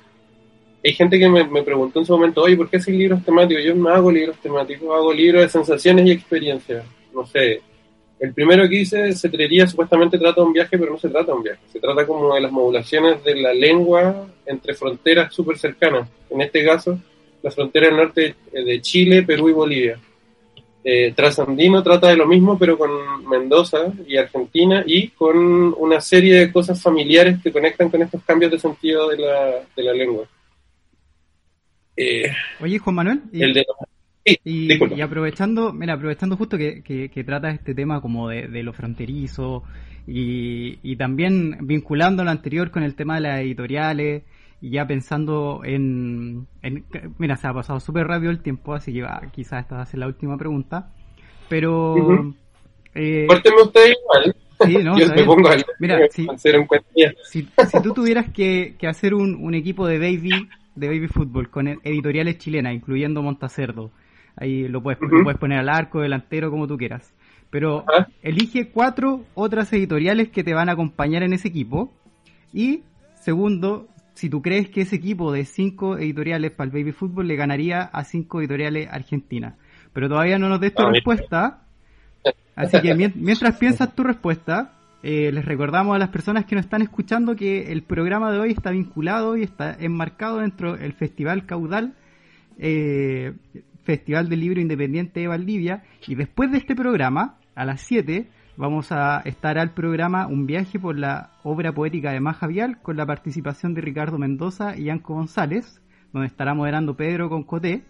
hay 0.85 0.93
gente 0.93 1.17
que 1.17 1.27
me, 1.27 1.63
preguntó 1.63 1.99
en 1.99 2.05
su 2.05 2.13
momento, 2.13 2.43
oye, 2.43 2.55
¿por 2.55 2.69
qué 2.69 2.77
haces 2.77 2.93
libros 2.93 3.23
temáticos? 3.25 3.63
Yo 3.63 3.73
no 3.73 3.89
hago 3.89 4.11
libros 4.11 4.37
temáticos, 4.37 4.87
hago 4.95 5.11
libros 5.11 5.41
de 5.41 5.49
sensaciones 5.49 6.05
y 6.05 6.11
experiencias. 6.11 6.85
No 7.11 7.25
sé, 7.25 7.61
el 8.19 8.33
primero 8.33 8.69
que 8.69 8.81
hice, 8.81 9.13
Cetrería, 9.15 9.65
supuestamente 9.65 10.19
trata 10.19 10.41
de 10.41 10.47
un 10.47 10.53
viaje, 10.53 10.77
pero 10.77 10.91
no 10.91 10.99
se 10.99 11.09
trata 11.09 11.31
de 11.31 11.37
un 11.37 11.43
viaje. 11.43 11.59
Se 11.71 11.79
trata 11.79 12.05
como 12.05 12.35
de 12.35 12.41
las 12.41 12.51
modulaciones 12.51 13.23
de 13.23 13.35
la 13.35 13.51
lengua 13.51 14.27
entre 14.45 14.75
fronteras 14.75 15.33
súper 15.33 15.57
cercanas. 15.57 16.07
En 16.29 16.41
este 16.41 16.63
caso, 16.63 16.99
la 17.41 17.49
frontera 17.49 17.87
del 17.87 17.97
norte 17.97 18.35
de 18.51 18.81
Chile, 18.81 19.23
Perú 19.23 19.49
y 19.49 19.53
Bolivia. 19.53 19.99
Eh, 20.83 21.13
Trasandino 21.15 21.81
trata 21.81 22.09
de 22.09 22.15
lo 22.15 22.27
mismo, 22.27 22.59
pero 22.59 22.77
con 22.77 23.27
Mendoza 23.27 23.91
y 24.07 24.17
Argentina 24.17 24.83
y 24.85 25.07
con 25.07 25.73
una 25.79 25.99
serie 25.99 26.35
de 26.35 26.51
cosas 26.51 26.79
familiares 26.79 27.39
que 27.41 27.51
conectan 27.51 27.89
con 27.89 28.03
estos 28.03 28.21
cambios 28.23 28.51
de 28.51 28.59
sentido 28.59 29.09
de 29.09 29.17
la, 29.17 29.63
de 29.75 29.83
la 29.83 29.93
lengua. 29.93 30.27
Eh, 31.97 32.31
Oye, 32.61 32.79
Juan 32.79 32.95
Manuel, 32.95 33.21
y, 33.31 33.43
el 33.43 33.53
de 33.53 33.65
Sí, 34.25 34.39
y- 34.43 34.67
disculpa. 34.69 34.95
y 34.95 35.01
aprovechando, 35.01 35.71
mira, 35.71 35.93
aprovechando 35.93 36.35
justo 36.35 36.57
que, 36.57 36.81
que, 36.81 37.09
que 37.09 37.23
trata 37.23 37.51
este 37.51 37.75
tema 37.75 38.01
como 38.01 38.29
de, 38.29 38.47
de 38.47 38.63
lo 38.63 38.73
fronterizo 38.73 39.63
y, 40.07 40.79
y 40.81 40.95
también 40.95 41.57
vinculando 41.67 42.23
lo 42.23 42.31
anterior 42.31 42.71
con 42.71 42.81
el 42.83 42.95
tema 42.95 43.15
de 43.15 43.21
las 43.21 43.39
editoriales 43.41 44.23
y 44.61 44.71
ya 44.71 44.87
pensando 44.87 45.61
en, 45.63 46.47
en- 46.63 46.83
mira, 47.19 47.35
se 47.37 47.47
ha 47.47 47.53
pasado 47.53 47.79
súper 47.79 48.07
rápido 48.07 48.31
el 48.31 48.39
tiempo, 48.41 48.73
así 48.73 48.91
que 48.93 49.03
va, 49.03 49.21
quizás 49.31 49.61
esta 49.61 49.75
va 49.75 49.83
a 49.83 49.85
ser 49.85 49.99
la 49.99 50.07
última 50.07 50.37
pregunta, 50.37 50.89
pero 51.47 51.93
Ujú. 51.93 52.33
eh, 52.95 53.27
Cuéntenme 53.27 53.61
ustedes 53.61 53.95
igual. 54.01 54.35
sí, 54.65 54.75
no, 54.83 54.97
Yo 54.99 55.07
me 55.13 55.23
pongo 55.23 55.49
al 55.49 55.63
Mira, 55.79 55.99
si, 56.09 56.27
si 57.67 57.79
tú 57.79 57.93
tuvieras 57.93 58.31
que, 58.31 58.75
que 58.79 58.87
hacer 58.87 59.13
un, 59.13 59.35
un 59.35 59.53
equipo 59.53 59.85
de 59.85 59.99
baby 59.99 60.49
de 60.75 60.87
baby 60.87 61.07
fútbol 61.07 61.49
con 61.49 61.67
editoriales 61.67 62.37
chilenas, 62.37 62.73
incluyendo 62.73 63.21
Montacerdo, 63.21 63.91
ahí 64.35 64.67
lo 64.67 64.81
puedes, 64.83 64.99
lo 65.01 65.23
puedes 65.23 65.39
poner 65.39 65.59
al 65.59 65.69
arco, 65.69 66.01
delantero, 66.01 66.51
como 66.51 66.67
tú 66.67 66.77
quieras. 66.77 67.13
Pero 67.49 67.85
elige 68.21 68.69
cuatro 68.69 69.23
otras 69.35 69.71
editoriales 69.71 70.29
que 70.29 70.43
te 70.43 70.53
van 70.53 70.67
a 70.69 70.73
acompañar 70.73 71.23
en 71.23 71.33
ese 71.33 71.47
equipo. 71.47 71.93
Y 72.53 72.81
segundo, 73.15 73.87
si 74.13 74.29
tú 74.29 74.41
crees 74.41 74.69
que 74.69 74.81
ese 74.81 74.97
equipo 74.97 75.31
de 75.31 75.45
cinco 75.45 75.97
editoriales 75.97 76.51
para 76.51 76.65
el 76.69 76.71
baby 76.77 76.91
fútbol 76.91 77.27
le 77.27 77.35
ganaría 77.35 77.81
a 77.83 78.03
cinco 78.03 78.39
editoriales 78.41 78.89
argentinas. 78.91 79.55
Pero 79.93 80.09
todavía 80.09 80.37
no 80.37 80.49
nos 80.49 80.59
des 80.59 80.73
tu 80.75 80.83
Ah, 80.83 80.91
respuesta. 80.91 81.61
Así 82.55 82.81
que 82.81 82.93
mien- 82.95 83.13
mientras 83.15 83.55
piensas 83.59 83.95
tu 83.95 84.03
respuesta, 84.03 84.73
eh, 85.03 85.31
les 85.31 85.45
recordamos 85.45 85.95
a 85.95 85.99
las 85.99 86.09
personas 86.09 86.45
que 86.45 86.55
nos 86.55 86.65
están 86.65 86.81
escuchando 86.81 87.35
que 87.35 87.71
el 87.71 87.83
programa 87.83 88.31
de 88.31 88.39
hoy 88.39 88.51
está 88.51 88.71
vinculado 88.71 89.37
y 89.37 89.43
está 89.43 89.75
enmarcado 89.79 90.39
dentro 90.39 90.77
del 90.77 90.93
Festival 90.93 91.45
Caudal, 91.45 91.93
eh, 92.57 93.33
Festival 93.83 94.29
del 94.29 94.39
Libro 94.39 94.59
Independiente 94.59 95.19
de 95.19 95.27
Valdivia. 95.27 95.83
Y 96.07 96.15
después 96.15 96.51
de 96.51 96.57
este 96.57 96.75
programa, 96.75 97.37
a 97.55 97.65
las 97.65 97.81
7, 97.81 98.27
vamos 98.57 98.91
a 98.91 99.19
estar 99.25 99.57
al 99.57 99.71
programa 99.71 100.27
Un 100.27 100.45
viaje 100.45 100.79
por 100.79 100.97
la 100.97 101.31
obra 101.43 101.71
poética 101.71 102.11
de 102.11 102.19
Maja 102.19 102.47
Vial 102.47 102.81
con 102.81 102.97
la 102.97 103.05
participación 103.05 103.73
de 103.73 103.81
Ricardo 103.81 104.17
Mendoza 104.17 104.77
y 104.77 104.89
Anco 104.89 105.13
González, 105.13 105.81
donde 106.13 106.27
estará 106.27 106.53
moderando 106.53 106.95
Pedro 106.95 107.29
Concoté. 107.29 107.83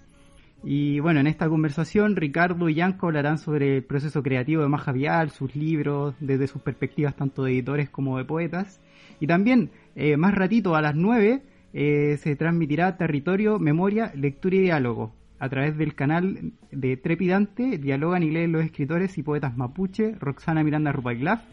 Y 0.67 0.99
bueno, 0.99 1.19
en 1.19 1.27
esta 1.27 1.47
conversación 1.47 2.15
Ricardo 2.15 2.67
y 2.67 2.73
Yanko 2.73 3.05
hablarán 3.05 3.37
sobre 3.37 3.77
el 3.77 3.83
proceso 3.83 4.23
creativo 4.23 4.63
de 4.63 4.67
Maja 4.67 4.91
Vial, 4.91 5.29
sus 5.29 5.55
libros, 5.55 6.15
desde 6.19 6.47
sus 6.47 6.59
perspectivas 6.63 7.15
tanto 7.15 7.43
de 7.43 7.51
editores 7.51 7.87
como 7.91 8.17
de 8.17 8.25
poetas. 8.25 8.81
Y 9.19 9.27
también, 9.27 9.69
eh, 9.95 10.17
más 10.17 10.33
ratito, 10.33 10.75
a 10.75 10.81
las 10.81 10.95
9, 10.95 11.43
eh, 11.73 12.17
se 12.17 12.35
transmitirá 12.35 12.97
Territorio, 12.97 13.59
Memoria, 13.59 14.11
Lectura 14.15 14.55
y 14.55 14.61
Diálogo 14.61 15.13
a 15.37 15.49
través 15.49 15.77
del 15.77 15.93
canal 15.93 16.53
de 16.71 16.97
Trepidante. 16.97 17.77
Dialogan 17.77 18.23
y 18.23 18.31
leen 18.31 18.51
los 18.51 18.63
escritores 18.63 19.19
y 19.19 19.23
poetas 19.23 19.55
mapuche, 19.55 20.15
Roxana 20.19 20.63
Miranda 20.63 20.91
Rupailaf, 20.91 21.43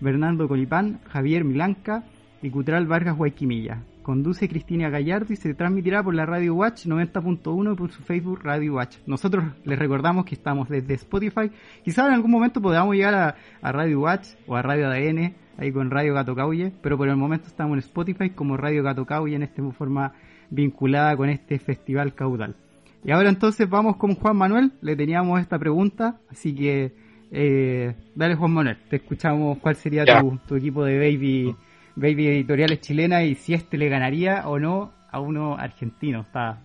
Bernardo 0.00 0.48
Colipán, 0.48 0.98
Javier 1.04 1.44
Milanca 1.44 2.02
y 2.42 2.50
Cutral 2.50 2.86
Vargas 2.86 3.16
Guayquimilla. 3.16 3.84
Conduce 4.06 4.48
Cristina 4.48 4.88
Gallardo 4.88 5.32
y 5.32 5.36
se 5.36 5.52
transmitirá 5.52 6.00
por 6.00 6.14
la 6.14 6.24
Radio 6.24 6.54
Watch 6.54 6.86
90.1 6.86 7.72
y 7.72 7.76
por 7.76 7.90
su 7.90 8.04
Facebook 8.04 8.38
Radio 8.44 8.74
Watch. 8.74 8.98
Nosotros 9.04 9.46
les 9.64 9.76
recordamos 9.76 10.24
que 10.24 10.36
estamos 10.36 10.68
desde 10.68 10.94
Spotify. 10.94 11.50
Quizás 11.84 12.06
en 12.06 12.12
algún 12.12 12.30
momento 12.30 12.62
podamos 12.62 12.94
llegar 12.94 13.14
a, 13.14 13.34
a 13.60 13.72
Radio 13.72 14.02
Watch 14.02 14.28
o 14.46 14.54
a 14.54 14.62
Radio 14.62 14.86
ADN, 14.86 15.34
ahí 15.58 15.72
con 15.72 15.90
Radio 15.90 16.14
Gato 16.14 16.36
Cauye, 16.36 16.72
pero 16.82 16.96
por 16.96 17.08
el 17.08 17.16
momento 17.16 17.48
estamos 17.48 17.72
en 17.72 17.78
Spotify 17.80 18.30
como 18.30 18.56
Radio 18.56 18.84
Gato 18.84 19.04
Cauye 19.04 19.34
en 19.34 19.42
esta 19.42 19.60
forma 19.72 20.12
vinculada 20.50 21.16
con 21.16 21.28
este 21.28 21.58
festival 21.58 22.14
caudal. 22.14 22.54
Y 23.02 23.10
ahora 23.10 23.28
entonces 23.28 23.68
vamos 23.68 23.96
con 23.96 24.14
Juan 24.14 24.36
Manuel, 24.36 24.70
le 24.82 24.94
teníamos 24.94 25.40
esta 25.40 25.58
pregunta, 25.58 26.20
así 26.30 26.54
que 26.54 26.92
eh, 27.32 27.96
dale 28.14 28.36
Juan 28.36 28.52
Manuel, 28.52 28.78
te 28.88 28.96
escuchamos 28.98 29.58
cuál 29.58 29.74
sería 29.74 30.04
tu, 30.04 30.38
tu 30.46 30.54
equipo 30.54 30.84
de 30.84 30.96
baby, 30.96 31.56
baby 31.96 32.28
editoriales 32.28 32.80
chilenas 32.80 33.24
y 33.24 33.34
si 33.34 33.54
este 33.54 33.76
le 33.76 33.88
ganaría 33.88 34.48
o 34.48 34.58
no 34.58 34.92
a 35.10 35.18
uno 35.20 35.56
argentino, 35.56 36.20
está, 36.20 36.58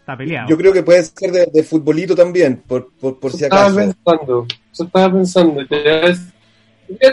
está 0.00 0.16
peleado. 0.16 0.48
Yo 0.48 0.56
creo 0.56 0.72
que 0.72 0.82
puede 0.82 1.02
ser 1.04 1.30
de, 1.30 1.46
de 1.52 1.62
futbolito 1.62 2.14
también, 2.14 2.62
por, 2.66 2.90
por, 2.94 3.20
por 3.20 3.30
si 3.30 3.36
Eso 3.38 3.46
estaba 3.46 3.62
acaso. 3.66 3.76
pensando, 3.76 4.46
eso 4.72 4.84
estaba 4.84 5.12
pensando. 5.12 5.62
ya 5.70 5.76
es- 6.08 6.28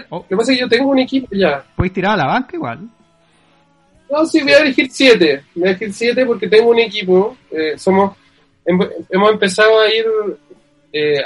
Oh. 0.10 0.18
Lo 0.18 0.28
que 0.28 0.36
pasa 0.36 0.52
es 0.52 0.58
que 0.58 0.62
yo 0.64 0.68
tengo 0.68 0.90
un 0.90 1.00
equipo 1.00 1.28
ya. 1.32 1.64
Puedes 1.78 1.94
tirar 1.94 2.14
a 2.14 2.18
la 2.18 2.26
banca 2.26 2.54
igual. 2.54 2.90
No, 4.12 4.26
sí, 4.26 4.42
voy 4.42 4.52
a 4.52 4.58
elegir 4.60 4.90
siete. 4.92 5.44
Voy 5.56 5.68
a 5.68 5.70
elegir 5.72 5.94
siete 5.94 6.26
porque 6.26 6.50
tengo 6.50 6.72
un 6.72 6.80
equipo. 6.80 7.38
eh, 7.52 7.78
somos, 7.78 8.18
hem- 8.66 8.90
hemos 9.10 9.32
empezado 9.32 9.80
a 9.80 9.88
ir, 9.94 10.06
eh, 10.92 11.24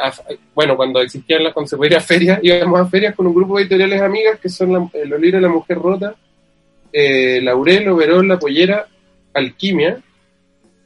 bueno, 0.54 0.76
cuando 0.76 1.02
existían 1.02 1.44
las, 1.44 1.54
cuando 1.54 1.70
se 1.70 1.78
podía 1.78 2.00
ferias, 2.00 2.40
íbamos 2.42 2.80
a 2.80 2.86
ferias 2.86 3.16
con 3.16 3.28
un 3.28 3.34
grupo 3.34 3.56
de 3.58 3.64
editoriales 3.64 4.02
amigas 4.02 4.40
que 4.40 4.50
son 4.50 4.74
la- 4.74 4.90
eh, 4.94 5.06
los 5.06 5.20
libros 5.20 5.42
de 5.42 5.48
la 5.48 5.54
mujer 5.54 5.78
rota, 5.80 6.16
eh, 6.92 7.40
Laurel, 7.42 7.88
Overol, 7.90 8.28
La 8.28 8.38
Pollera, 8.40 8.88
Alquimia. 9.34 10.00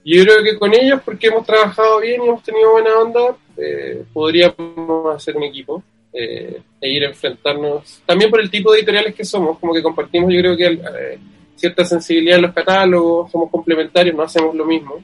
Y 0.04 0.18
yo 0.18 0.24
creo 0.24 0.44
que 0.44 0.58
con 0.58 0.74
ellos, 0.74 1.02
porque 1.04 1.28
hemos 1.28 1.46
trabajado 1.46 2.00
bien 2.00 2.22
y 2.24 2.28
hemos 2.28 2.42
tenido 2.44 2.72
buena 2.72 2.98
onda, 2.98 3.36
eh, 3.58 4.04
podríamos 4.14 5.16
hacer 5.16 5.36
un 5.36 5.44
equipo 5.44 5.84
eh, 6.14 6.62
e 6.80 6.90
ir 6.90 7.04
a 7.04 7.10
enfrentarnos. 7.10 8.02
También 8.06 8.32
por 8.32 8.40
el 8.40 8.50
tipo 8.50 8.72
de 8.72 8.80
editoriales 8.80 9.14
que 9.14 9.26
somos, 9.26 9.60
como 9.60 9.74
que 9.74 9.84
compartimos, 9.84 10.32
yo 10.34 10.40
creo 10.40 10.56
que 10.56 10.66
eh, 10.66 11.20
cierta 11.56 11.84
sensibilidad 11.84 12.38
en 12.38 12.44
los 12.44 12.54
catálogos, 12.54 13.30
somos 13.32 13.52
complementarios, 13.52 14.16
no 14.16 14.24
hacemos 14.24 14.56
lo 14.56 14.64
mismo. 14.66 15.04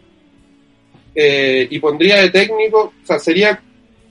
Eh, 1.16 1.68
y 1.70 1.80
pondría 1.80 2.18
de 2.18 2.30
técnico, 2.30 2.94
o 3.02 3.06
sea, 3.06 3.20
sería 3.20 3.62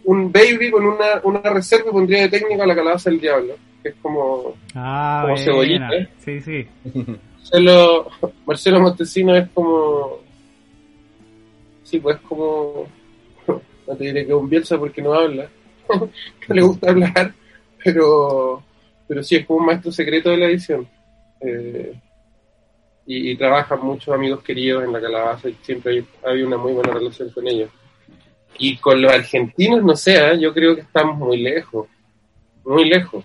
un 0.04 0.30
baby 0.32 0.70
con 0.70 0.84
una, 0.84 1.20
una 1.24 1.40
reserva 1.40 1.88
y 1.88 1.92
pondría 1.92 2.22
de 2.22 2.28
técnico 2.28 2.62
a 2.62 2.66
la 2.66 2.74
calabaza 2.74 3.10
del 3.10 3.20
diablo, 3.20 3.56
que 3.82 3.90
es 3.90 3.94
como 4.00 4.54
Ah, 4.74 5.22
Como 5.24 5.36
cebollita, 5.36 5.88
¿eh? 5.94 6.08
Sí, 6.18 6.40
sí. 6.40 6.66
Marcelo, 7.42 8.10
Marcelo 8.46 8.80
Montesino 8.80 9.36
es 9.36 9.48
como. 9.50 10.18
Sí, 11.82 11.98
pues 12.00 12.18
como. 12.28 12.86
No 13.84 13.96
te 13.96 14.04
diré 14.04 14.24
que 14.24 14.30
es 14.30 14.38
un 14.38 14.48
Bielsa 14.48 14.78
porque 14.78 15.02
no 15.02 15.12
habla. 15.12 15.48
no 16.48 16.54
le 16.54 16.62
gusta 16.62 16.90
hablar, 16.90 17.34
pero. 17.82 18.62
Pero 19.08 19.22
sí, 19.24 19.36
es 19.36 19.44
como 19.44 19.58
un 19.58 19.66
maestro 19.66 19.90
secreto 19.90 20.30
de 20.30 20.36
la 20.36 20.46
edición. 20.46 20.88
Eh, 21.40 21.92
y, 23.06 23.34
trabajan 23.36 23.80
muchos 23.82 24.14
amigos 24.14 24.42
queridos 24.42 24.84
en 24.84 24.92
la 24.92 25.00
calabaza 25.00 25.48
y 25.48 25.56
siempre 25.62 26.04
hay 26.24 26.42
una 26.42 26.56
muy 26.56 26.72
buena 26.72 26.92
relación 26.92 27.30
con 27.30 27.46
ellos. 27.48 27.70
Y 28.58 28.76
con 28.76 29.00
los 29.00 29.12
argentinos, 29.12 29.82
no 29.82 29.96
sé, 29.96 30.16
¿eh? 30.16 30.38
yo 30.38 30.52
creo 30.52 30.74
que 30.74 30.82
estamos 30.82 31.16
muy 31.16 31.38
lejos. 31.38 31.88
Muy 32.64 32.88
lejos 32.88 33.24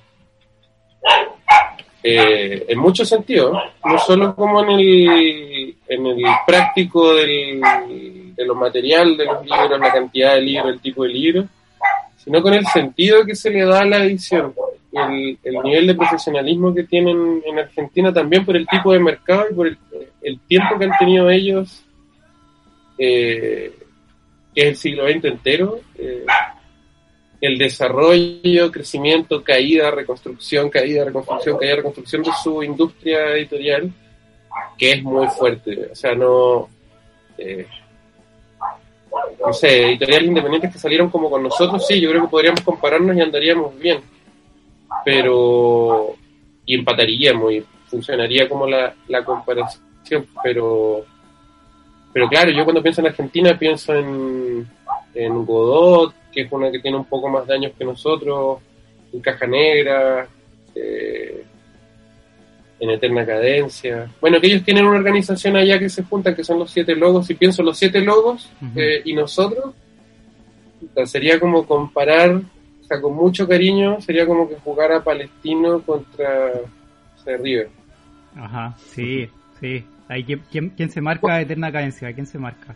eh, 2.03 2.65
en 2.69 2.79
muchos 2.79 3.09
sentidos, 3.09 3.57
no 3.83 3.99
solo 3.99 4.33
como 4.33 4.63
en 4.63 4.69
el, 4.79 5.75
en 5.87 6.05
el 6.05 6.23
práctico 6.45 7.13
del, 7.13 7.59
de 8.33 8.45
lo 8.45 8.55
material 8.55 9.17
de 9.17 9.25
los 9.25 9.43
libros, 9.43 9.79
la 9.79 9.91
cantidad 9.91 10.35
de 10.35 10.41
libros, 10.41 10.73
el 10.73 10.79
tipo 10.79 11.03
de 11.03 11.09
libros, 11.09 11.45
sino 12.17 12.41
con 12.41 12.53
el 12.53 12.65
sentido 12.67 13.25
que 13.25 13.35
se 13.35 13.49
le 13.49 13.65
da 13.65 13.81
a 13.81 13.85
la 13.85 14.03
edición. 14.05 14.53
El, 14.91 15.37
el 15.43 15.55
nivel 15.63 15.87
de 15.87 15.95
profesionalismo 15.95 16.73
que 16.73 16.83
tienen 16.83 17.41
en 17.45 17.59
Argentina 17.59 18.13
también 18.13 18.45
por 18.45 18.55
el 18.55 18.67
tipo 18.67 18.93
de 18.93 18.99
mercado 18.99 19.47
y 19.51 19.53
por 19.53 19.67
el, 19.67 19.77
el 20.21 20.39
tiempo 20.41 20.77
que 20.77 20.85
han 20.85 20.97
tenido 20.97 21.29
ellos, 21.29 21.83
eh, 22.97 23.73
que 24.53 24.61
es 24.61 24.67
el 24.67 24.75
siglo 24.75 25.07
XX 25.07 25.25
entero, 25.25 25.79
eh, 25.95 26.25
el 27.39 27.57
desarrollo, 27.57 28.71
crecimiento, 28.71 29.43
caída, 29.43 29.91
reconstrucción, 29.91 30.69
caída, 30.69 31.05
reconstrucción, 31.05 31.57
caída, 31.57 31.75
reconstrucción 31.75 32.23
de 32.23 32.31
su 32.43 32.63
industria 32.63 33.33
editorial, 33.33 33.91
que 34.77 34.93
es 34.93 35.03
muy 35.03 35.27
fuerte. 35.27 35.89
O 35.91 35.95
sea, 35.95 36.15
no... 36.15 36.69
Eh, 37.37 37.67
no 39.39 39.53
sé, 39.53 39.87
editoriales 39.87 40.27
independientes 40.27 40.73
que 40.73 40.79
salieron 40.79 41.09
como 41.09 41.29
con 41.29 41.41
nosotros, 41.41 41.85
sí, 41.87 41.99
yo 41.99 42.09
creo 42.09 42.23
que 42.23 42.27
podríamos 42.27 42.61
compararnos 42.61 43.15
y 43.15 43.21
andaríamos 43.21 43.77
bien. 43.79 43.99
Pero. 45.05 46.15
y 46.65 46.75
empataríamos 46.75 47.53
y 47.53 47.63
funcionaría 47.87 48.47
como 48.49 48.67
la, 48.67 48.93
la 49.07 49.23
comparación, 49.23 50.27
pero. 50.43 51.05
Pero 52.13 52.27
claro, 52.29 52.51
yo 52.51 52.63
cuando 52.63 52.81
pienso 52.81 53.01
en 53.01 53.07
Argentina 53.07 53.57
pienso 53.59 53.93
en, 53.93 54.67
en 55.13 55.45
Godot, 55.45 56.13
que 56.31 56.41
es 56.41 56.51
una 56.51 56.71
que 56.71 56.79
tiene 56.79 56.97
un 56.97 57.05
poco 57.05 57.29
más 57.29 57.45
de 57.45 57.53
años 57.53 57.73
que 57.77 57.85
nosotros, 57.85 58.59
en 59.13 59.19
Caja 59.19 59.45
Negra, 59.45 60.27
eh, 60.73 61.43
en 62.79 62.89
Eterna 62.89 63.25
Cadencia. 63.25 64.07
Bueno, 64.21 64.39
que 64.39 64.47
ellos 64.47 64.63
tienen 64.63 64.85
una 64.85 64.97
organización 64.97 65.55
allá 65.55 65.79
que 65.79 65.89
se 65.89 66.03
juntan, 66.03 66.35
que 66.35 66.43
son 66.43 66.59
los 66.59 66.71
siete 66.71 66.95
logos, 66.95 67.29
y 67.29 67.33
pienso 67.33 67.63
los 67.63 67.77
siete 67.77 68.01
logos 68.01 68.49
eh, 68.75 69.01
y 69.03 69.13
nosotros, 69.13 69.73
sería 71.05 71.39
como 71.39 71.65
comparar, 71.65 72.41
o 72.87 72.89
sea, 72.89 73.01
con 73.01 73.13
mucho 73.15 73.45
cariño, 73.45 73.99
sería 73.99 74.25
como 74.25 74.47
que 74.47 74.55
jugar 74.55 74.93
a 74.93 75.03
Palestino 75.03 75.81
contra 75.81 76.51
o 77.17 77.23
sea, 77.23 77.35
River. 77.35 77.67
Ajá, 78.37 78.75
sí, 78.93 79.27
sí. 79.59 79.83
Ahí, 80.07 80.23
¿quién, 80.23 80.69
quién, 80.69 80.89
se 80.89 81.01
marca 81.01 81.41
Eterna 81.41 81.69
Cadencia? 81.69 82.13
¿Quién 82.13 82.25
se 82.25 82.37
marca? 82.39 82.73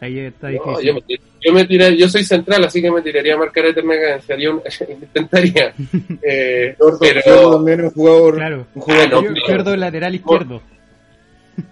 Ahí 0.00 0.20
está 0.20 0.50
No, 0.50 0.80
yo, 0.80 0.94
me, 0.94 1.02
yo 1.40 1.52
me 1.52 1.64
tiraría- 1.64 1.98
yo 1.98 2.08
soy 2.08 2.22
central, 2.22 2.62
así 2.64 2.80
que 2.80 2.90
me 2.92 3.02
tiraría 3.02 3.34
a 3.34 3.38
marcar 3.38 3.66
Eterna 3.66 3.94
Cadencia, 3.96 4.86
intentaría. 4.88 5.74
Eh, 6.22 6.76
pero 7.00 7.50
también 7.52 7.80
un 7.82 7.90
jugador, 7.90 8.34
Claro. 8.36 8.66
un 8.74 8.82
jugador 8.82 9.04
Ah, 9.12 9.20
no, 9.28 9.36
Izquierdo, 9.36 9.76
lateral 9.76 10.14
izquierdo. 10.14 10.62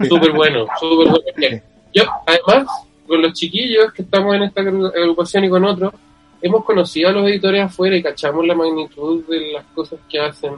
Súper 0.08 0.32
bueno, 0.32 0.66
súper 0.80 1.08
bueno. 1.08 1.62
Yo, 1.94 2.02
además, 2.26 2.66
con 3.06 3.22
los 3.22 3.32
chiquillos 3.34 3.92
que 3.92 4.02
estamos 4.02 4.34
en 4.34 4.42
esta 4.42 4.62
agru- 4.62 4.92
agrupación 4.94 5.44
y 5.44 5.48
con 5.48 5.64
otros, 5.64 5.92
hemos 6.40 6.64
conocido 6.64 7.08
a 7.08 7.12
los 7.12 7.28
editores 7.28 7.62
afuera 7.62 7.96
y 7.96 8.02
cachamos 8.02 8.46
la 8.46 8.54
magnitud 8.54 9.24
de 9.26 9.52
las 9.52 9.64
cosas 9.66 9.98
que 10.08 10.18
hacen, 10.18 10.54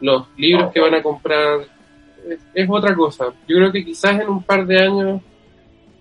los 0.00 0.26
libros 0.36 0.72
que 0.72 0.80
van 0.80 0.94
a 0.94 1.02
comprar. 1.02 1.60
Es, 2.28 2.40
es 2.54 2.68
otra 2.68 2.94
cosa. 2.94 3.26
Yo 3.48 3.56
creo 3.56 3.72
que 3.72 3.84
quizás 3.84 4.20
en 4.20 4.28
un 4.28 4.42
par 4.42 4.66
de 4.66 4.78
años 4.78 5.22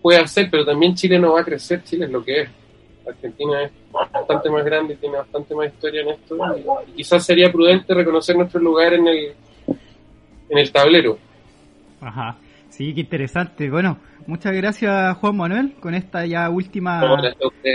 puede 0.01 0.27
ser, 0.27 0.49
pero 0.49 0.65
también 0.65 0.95
Chile 0.95 1.19
no 1.19 1.33
va 1.33 1.41
a 1.41 1.45
crecer. 1.45 1.83
Chile 1.83 2.05
es 2.05 2.11
lo 2.11 2.23
que 2.23 2.41
es. 2.41 2.49
Argentina 3.07 3.63
es 3.63 3.71
bastante 3.91 4.49
más 4.49 4.63
grande 4.63 4.93
y 4.93 4.97
tiene 4.97 5.17
bastante 5.17 5.55
más 5.55 5.67
historia 5.67 6.01
en 6.01 6.09
esto. 6.09 6.37
Y 6.87 6.91
quizás 6.91 7.25
sería 7.25 7.51
prudente 7.51 7.93
reconocer 7.93 8.35
nuestro 8.35 8.59
lugar 8.59 8.93
en 8.93 9.07
el, 9.07 9.33
en 10.49 10.57
el 10.57 10.71
tablero. 10.71 11.17
Ajá. 12.01 12.37
Sí, 12.69 12.93
qué 12.93 13.01
interesante. 13.01 13.69
Bueno, 13.69 13.97
muchas 14.29 14.53
gracias 14.53 15.17
Juan 15.17 15.35
Manuel. 15.35 15.73
Con 15.79 15.95
esta 15.95 16.25
ya 16.25 16.49
última, 16.49 17.01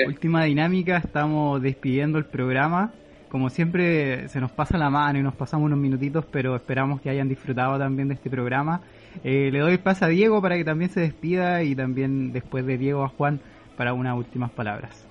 última 0.07 0.44
dinámica 0.44 0.98
estamos 0.98 1.61
despidiendo 1.61 2.16
el 2.16 2.24
programa. 2.24 2.92
Como 3.28 3.50
siempre 3.50 4.28
se 4.28 4.40
nos 4.40 4.52
pasa 4.52 4.78
la 4.78 4.88
mano 4.88 5.18
y 5.18 5.22
nos 5.22 5.34
pasamos 5.34 5.66
unos 5.66 5.78
minutitos, 5.80 6.24
pero 6.30 6.55
esperamos 6.55 7.00
que 7.00 7.11
hayan 7.11 7.28
disfrutado 7.28 7.76
también 7.76 8.07
de 8.07 8.14
este 8.14 8.30
programa. 8.30 8.80
Eh, 9.24 9.50
le 9.52 9.59
doy 9.59 9.72
el 9.72 9.80
paso 9.80 10.05
a 10.05 10.09
Diego 10.09 10.40
para 10.40 10.57
que 10.57 10.64
también 10.64 10.90
se 10.90 11.00
despida 11.00 11.64
y 11.64 11.74
también 11.74 12.32
después 12.32 12.64
de 12.64 12.78
Diego 12.78 13.02
a 13.02 13.09
Juan 13.09 13.40
para 13.76 13.92
unas 13.92 14.16
últimas 14.16 14.52
palabras. 14.52 15.05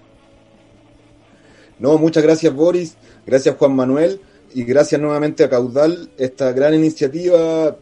No, 1.77 1.97
muchas 1.97 2.23
gracias 2.23 2.53
Boris, 2.53 2.95
gracias 3.25 3.57
Juan 3.57 3.75
Manuel 3.75 4.21
y 4.53 4.63
gracias 4.63 5.01
nuevamente 5.01 5.43
a 5.43 5.49
Caudal, 5.49 6.09
esta 6.17 6.53
gran 6.53 6.73
iniciativa, 6.73 7.75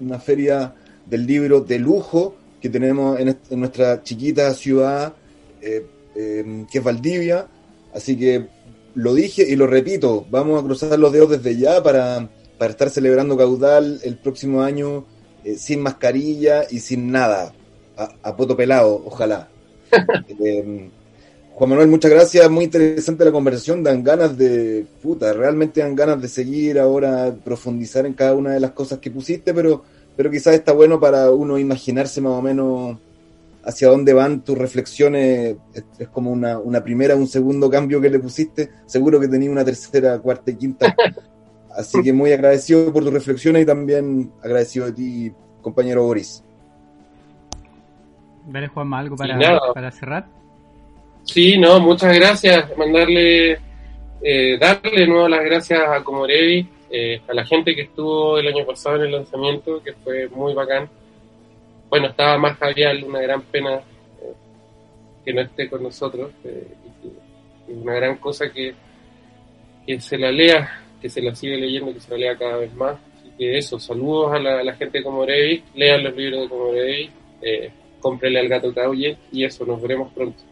una 0.00 0.18
feria 0.18 0.72
del 1.04 1.26
libro 1.26 1.60
de 1.60 1.78
lujo 1.78 2.36
que 2.62 2.70
tenemos 2.70 3.18
en, 3.20 3.28
est- 3.28 3.50
en 3.52 3.60
nuestra 3.60 4.02
chiquita 4.02 4.54
ciudad 4.54 5.12
eh, 5.60 5.84
eh, 6.14 6.64
que 6.70 6.78
es 6.78 6.84
Valdivia. 6.84 7.46
Así 7.94 8.16
que 8.16 8.46
lo 8.94 9.12
dije 9.14 9.46
y 9.48 9.56
lo 9.56 9.66
repito, 9.66 10.26
vamos 10.30 10.62
a 10.62 10.64
cruzar 10.64 10.98
los 10.98 11.12
dedos 11.12 11.30
desde 11.30 11.56
ya 11.58 11.82
para, 11.82 12.28
para 12.58 12.70
estar 12.70 12.88
celebrando 12.90 13.36
Caudal 13.36 14.00
el 14.04 14.16
próximo 14.18 14.62
año 14.62 15.04
eh, 15.44 15.56
sin 15.58 15.80
mascarilla 15.82 16.64
y 16.70 16.78
sin 16.80 17.10
nada, 17.10 17.52
a, 17.96 18.14
a 18.22 18.36
poto 18.36 18.56
pelado, 18.56 19.02
ojalá. 19.04 19.48
Eh, 20.44 20.88
Juan 21.54 21.68
Manuel, 21.70 21.88
muchas 21.88 22.10
gracias, 22.10 22.50
muy 22.50 22.64
interesante 22.64 23.24
la 23.26 23.30
conversación, 23.32 23.82
dan 23.82 24.02
ganas 24.02 24.38
de, 24.38 24.86
puta, 25.02 25.34
realmente 25.34 25.80
dan 25.80 25.94
ganas 25.94 26.20
de 26.22 26.28
seguir 26.28 26.78
ahora, 26.80 27.34
profundizar 27.44 28.06
en 28.06 28.14
cada 28.14 28.32
una 28.34 28.52
de 28.54 28.60
las 28.60 28.70
cosas 28.70 29.00
que 29.00 29.10
pusiste, 29.10 29.52
pero, 29.52 29.84
pero 30.16 30.30
quizás 30.30 30.54
está 30.54 30.72
bueno 30.72 31.00
para 31.00 31.30
uno 31.30 31.58
imaginarse 31.58 32.20
más 32.20 32.32
o 32.32 32.42
menos 32.42 32.96
hacia 33.64 33.88
dónde 33.88 34.12
van 34.12 34.42
tus 34.42 34.58
reflexiones, 34.58 35.56
es, 35.72 35.84
es 35.98 36.08
como 36.08 36.30
una, 36.30 36.58
una 36.58 36.82
primera, 36.82 37.14
un 37.14 37.28
segundo 37.28 37.70
cambio 37.70 38.00
que 38.00 38.10
le 38.10 38.18
pusiste, 38.18 38.70
seguro 38.86 39.20
que 39.20 39.28
tenía 39.28 39.50
una 39.50 39.64
tercera, 39.64 40.18
cuarta 40.18 40.50
y 40.50 40.56
quinta, 40.56 40.94
así 41.76 42.02
que 42.02 42.12
muy 42.12 42.32
agradecido 42.32 42.92
por 42.92 43.04
tus 43.04 43.12
reflexiones 43.12 43.62
y 43.62 43.66
también 43.66 44.32
agradecido 44.42 44.86
de 44.86 44.92
ti, 44.92 45.32
compañero 45.60 46.04
Boris. 46.04 46.42
Dale 48.46 48.68
Juanma 48.68 48.98
algo 48.98 49.16
para, 49.16 49.60
para 49.72 49.90
cerrar. 49.92 50.26
Sí, 51.24 51.58
no, 51.58 51.80
muchas 51.80 52.14
gracias. 52.14 52.76
Mandarle, 52.76 53.52
eh, 54.22 54.58
darle 54.58 55.00
de 55.00 55.06
nuevo 55.06 55.28
las 55.28 55.44
gracias 55.44 55.80
a 55.80 56.02
Comorevi, 56.02 56.68
eh, 56.94 57.22
a 57.26 57.32
la 57.32 57.46
gente 57.46 57.74
que 57.74 57.82
estuvo 57.82 58.36
el 58.36 58.46
año 58.48 58.66
pasado 58.66 58.96
en 58.96 59.02
el 59.02 59.12
lanzamiento, 59.12 59.82
que 59.82 59.94
fue 59.94 60.28
muy 60.28 60.52
bacán. 60.52 60.90
Bueno, 61.88 62.08
estaba 62.08 62.36
más 62.36 62.58
Javier, 62.58 63.02
una 63.02 63.20
gran 63.20 63.40
pena 63.40 63.76
eh, 63.76 64.34
que 65.24 65.32
no 65.32 65.40
esté 65.40 65.70
con 65.70 65.82
nosotros. 65.82 66.30
eh, 66.44 66.66
una 67.68 67.94
gran 67.94 68.18
cosa 68.18 68.50
que, 68.52 68.74
que 69.86 69.98
se 70.00 70.18
la 70.18 70.30
lea, 70.30 70.82
que 71.00 71.08
se 71.08 71.22
la 71.22 71.34
siga 71.34 71.56
leyendo, 71.56 71.94
que 71.94 72.00
se 72.00 72.10
la 72.10 72.18
lea 72.18 72.36
cada 72.36 72.58
vez 72.58 72.74
más. 72.74 72.98
Así 73.16 73.30
que 73.38 73.56
eso, 73.56 73.78
saludos 73.78 74.34
a 74.34 74.38
la, 74.38 74.74
gente 74.74 74.98
de 74.98 75.04
Comorevi, 75.04 75.64
lean 75.74 76.04
los 76.04 76.14
libros 76.14 76.42
de 76.42 76.48
Comorevi, 76.50 77.10
cómprenle 78.00 78.40
al 78.40 78.48
gato 78.48 78.74
Cauye 78.74 79.16
y 79.32 79.44
eso, 79.44 79.64
nos 79.64 79.80
veremos 79.80 80.12
pronto. 80.12 80.42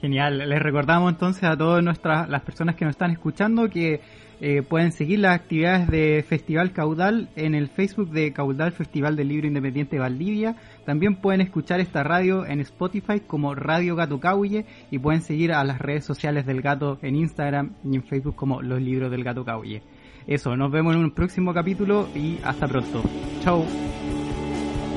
Genial. 0.00 0.48
Les 0.48 0.60
recordamos 0.60 1.12
entonces 1.12 1.44
a 1.44 1.56
todas 1.56 1.84
nuestras 1.84 2.28
las 2.28 2.42
personas 2.42 2.74
que 2.74 2.84
nos 2.84 2.92
están 2.92 3.12
escuchando 3.12 3.68
que 3.68 4.00
eh, 4.40 4.62
pueden 4.62 4.92
seguir 4.92 5.18
las 5.18 5.34
actividades 5.34 5.88
de 5.88 6.24
Festival 6.26 6.72
Caudal 6.72 7.28
en 7.34 7.54
el 7.54 7.68
Facebook 7.68 8.10
de 8.10 8.32
Caudal 8.32 8.72
Festival 8.72 9.16
del 9.16 9.28
Libro 9.28 9.48
Independiente 9.48 9.96
de 9.96 10.00
Valdivia. 10.00 10.56
También 10.86 11.16
pueden 11.16 11.40
escuchar 11.40 11.80
esta 11.80 12.04
radio 12.04 12.46
en 12.46 12.60
Spotify 12.60 13.20
como 13.26 13.54
Radio 13.54 13.96
Gato 13.96 14.20
Cauye 14.20 14.64
y 14.90 14.98
pueden 14.98 15.22
seguir 15.22 15.52
a 15.52 15.64
las 15.64 15.78
redes 15.78 16.04
sociales 16.04 16.46
del 16.46 16.62
gato 16.62 16.98
en 17.02 17.16
Instagram 17.16 17.74
y 17.84 17.96
en 17.96 18.04
Facebook 18.04 18.36
como 18.36 18.62
Los 18.62 18.80
Libros 18.80 19.10
del 19.10 19.24
Gato 19.24 19.44
Cauye. 19.44 19.82
Eso, 20.26 20.56
nos 20.56 20.70
vemos 20.70 20.94
en 20.94 21.02
un 21.04 21.10
próximo 21.12 21.54
capítulo 21.54 22.08
y 22.14 22.38
hasta 22.44 22.68
pronto. 22.68 23.02
Chao. 23.42 23.64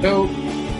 Chao. 0.01 0.70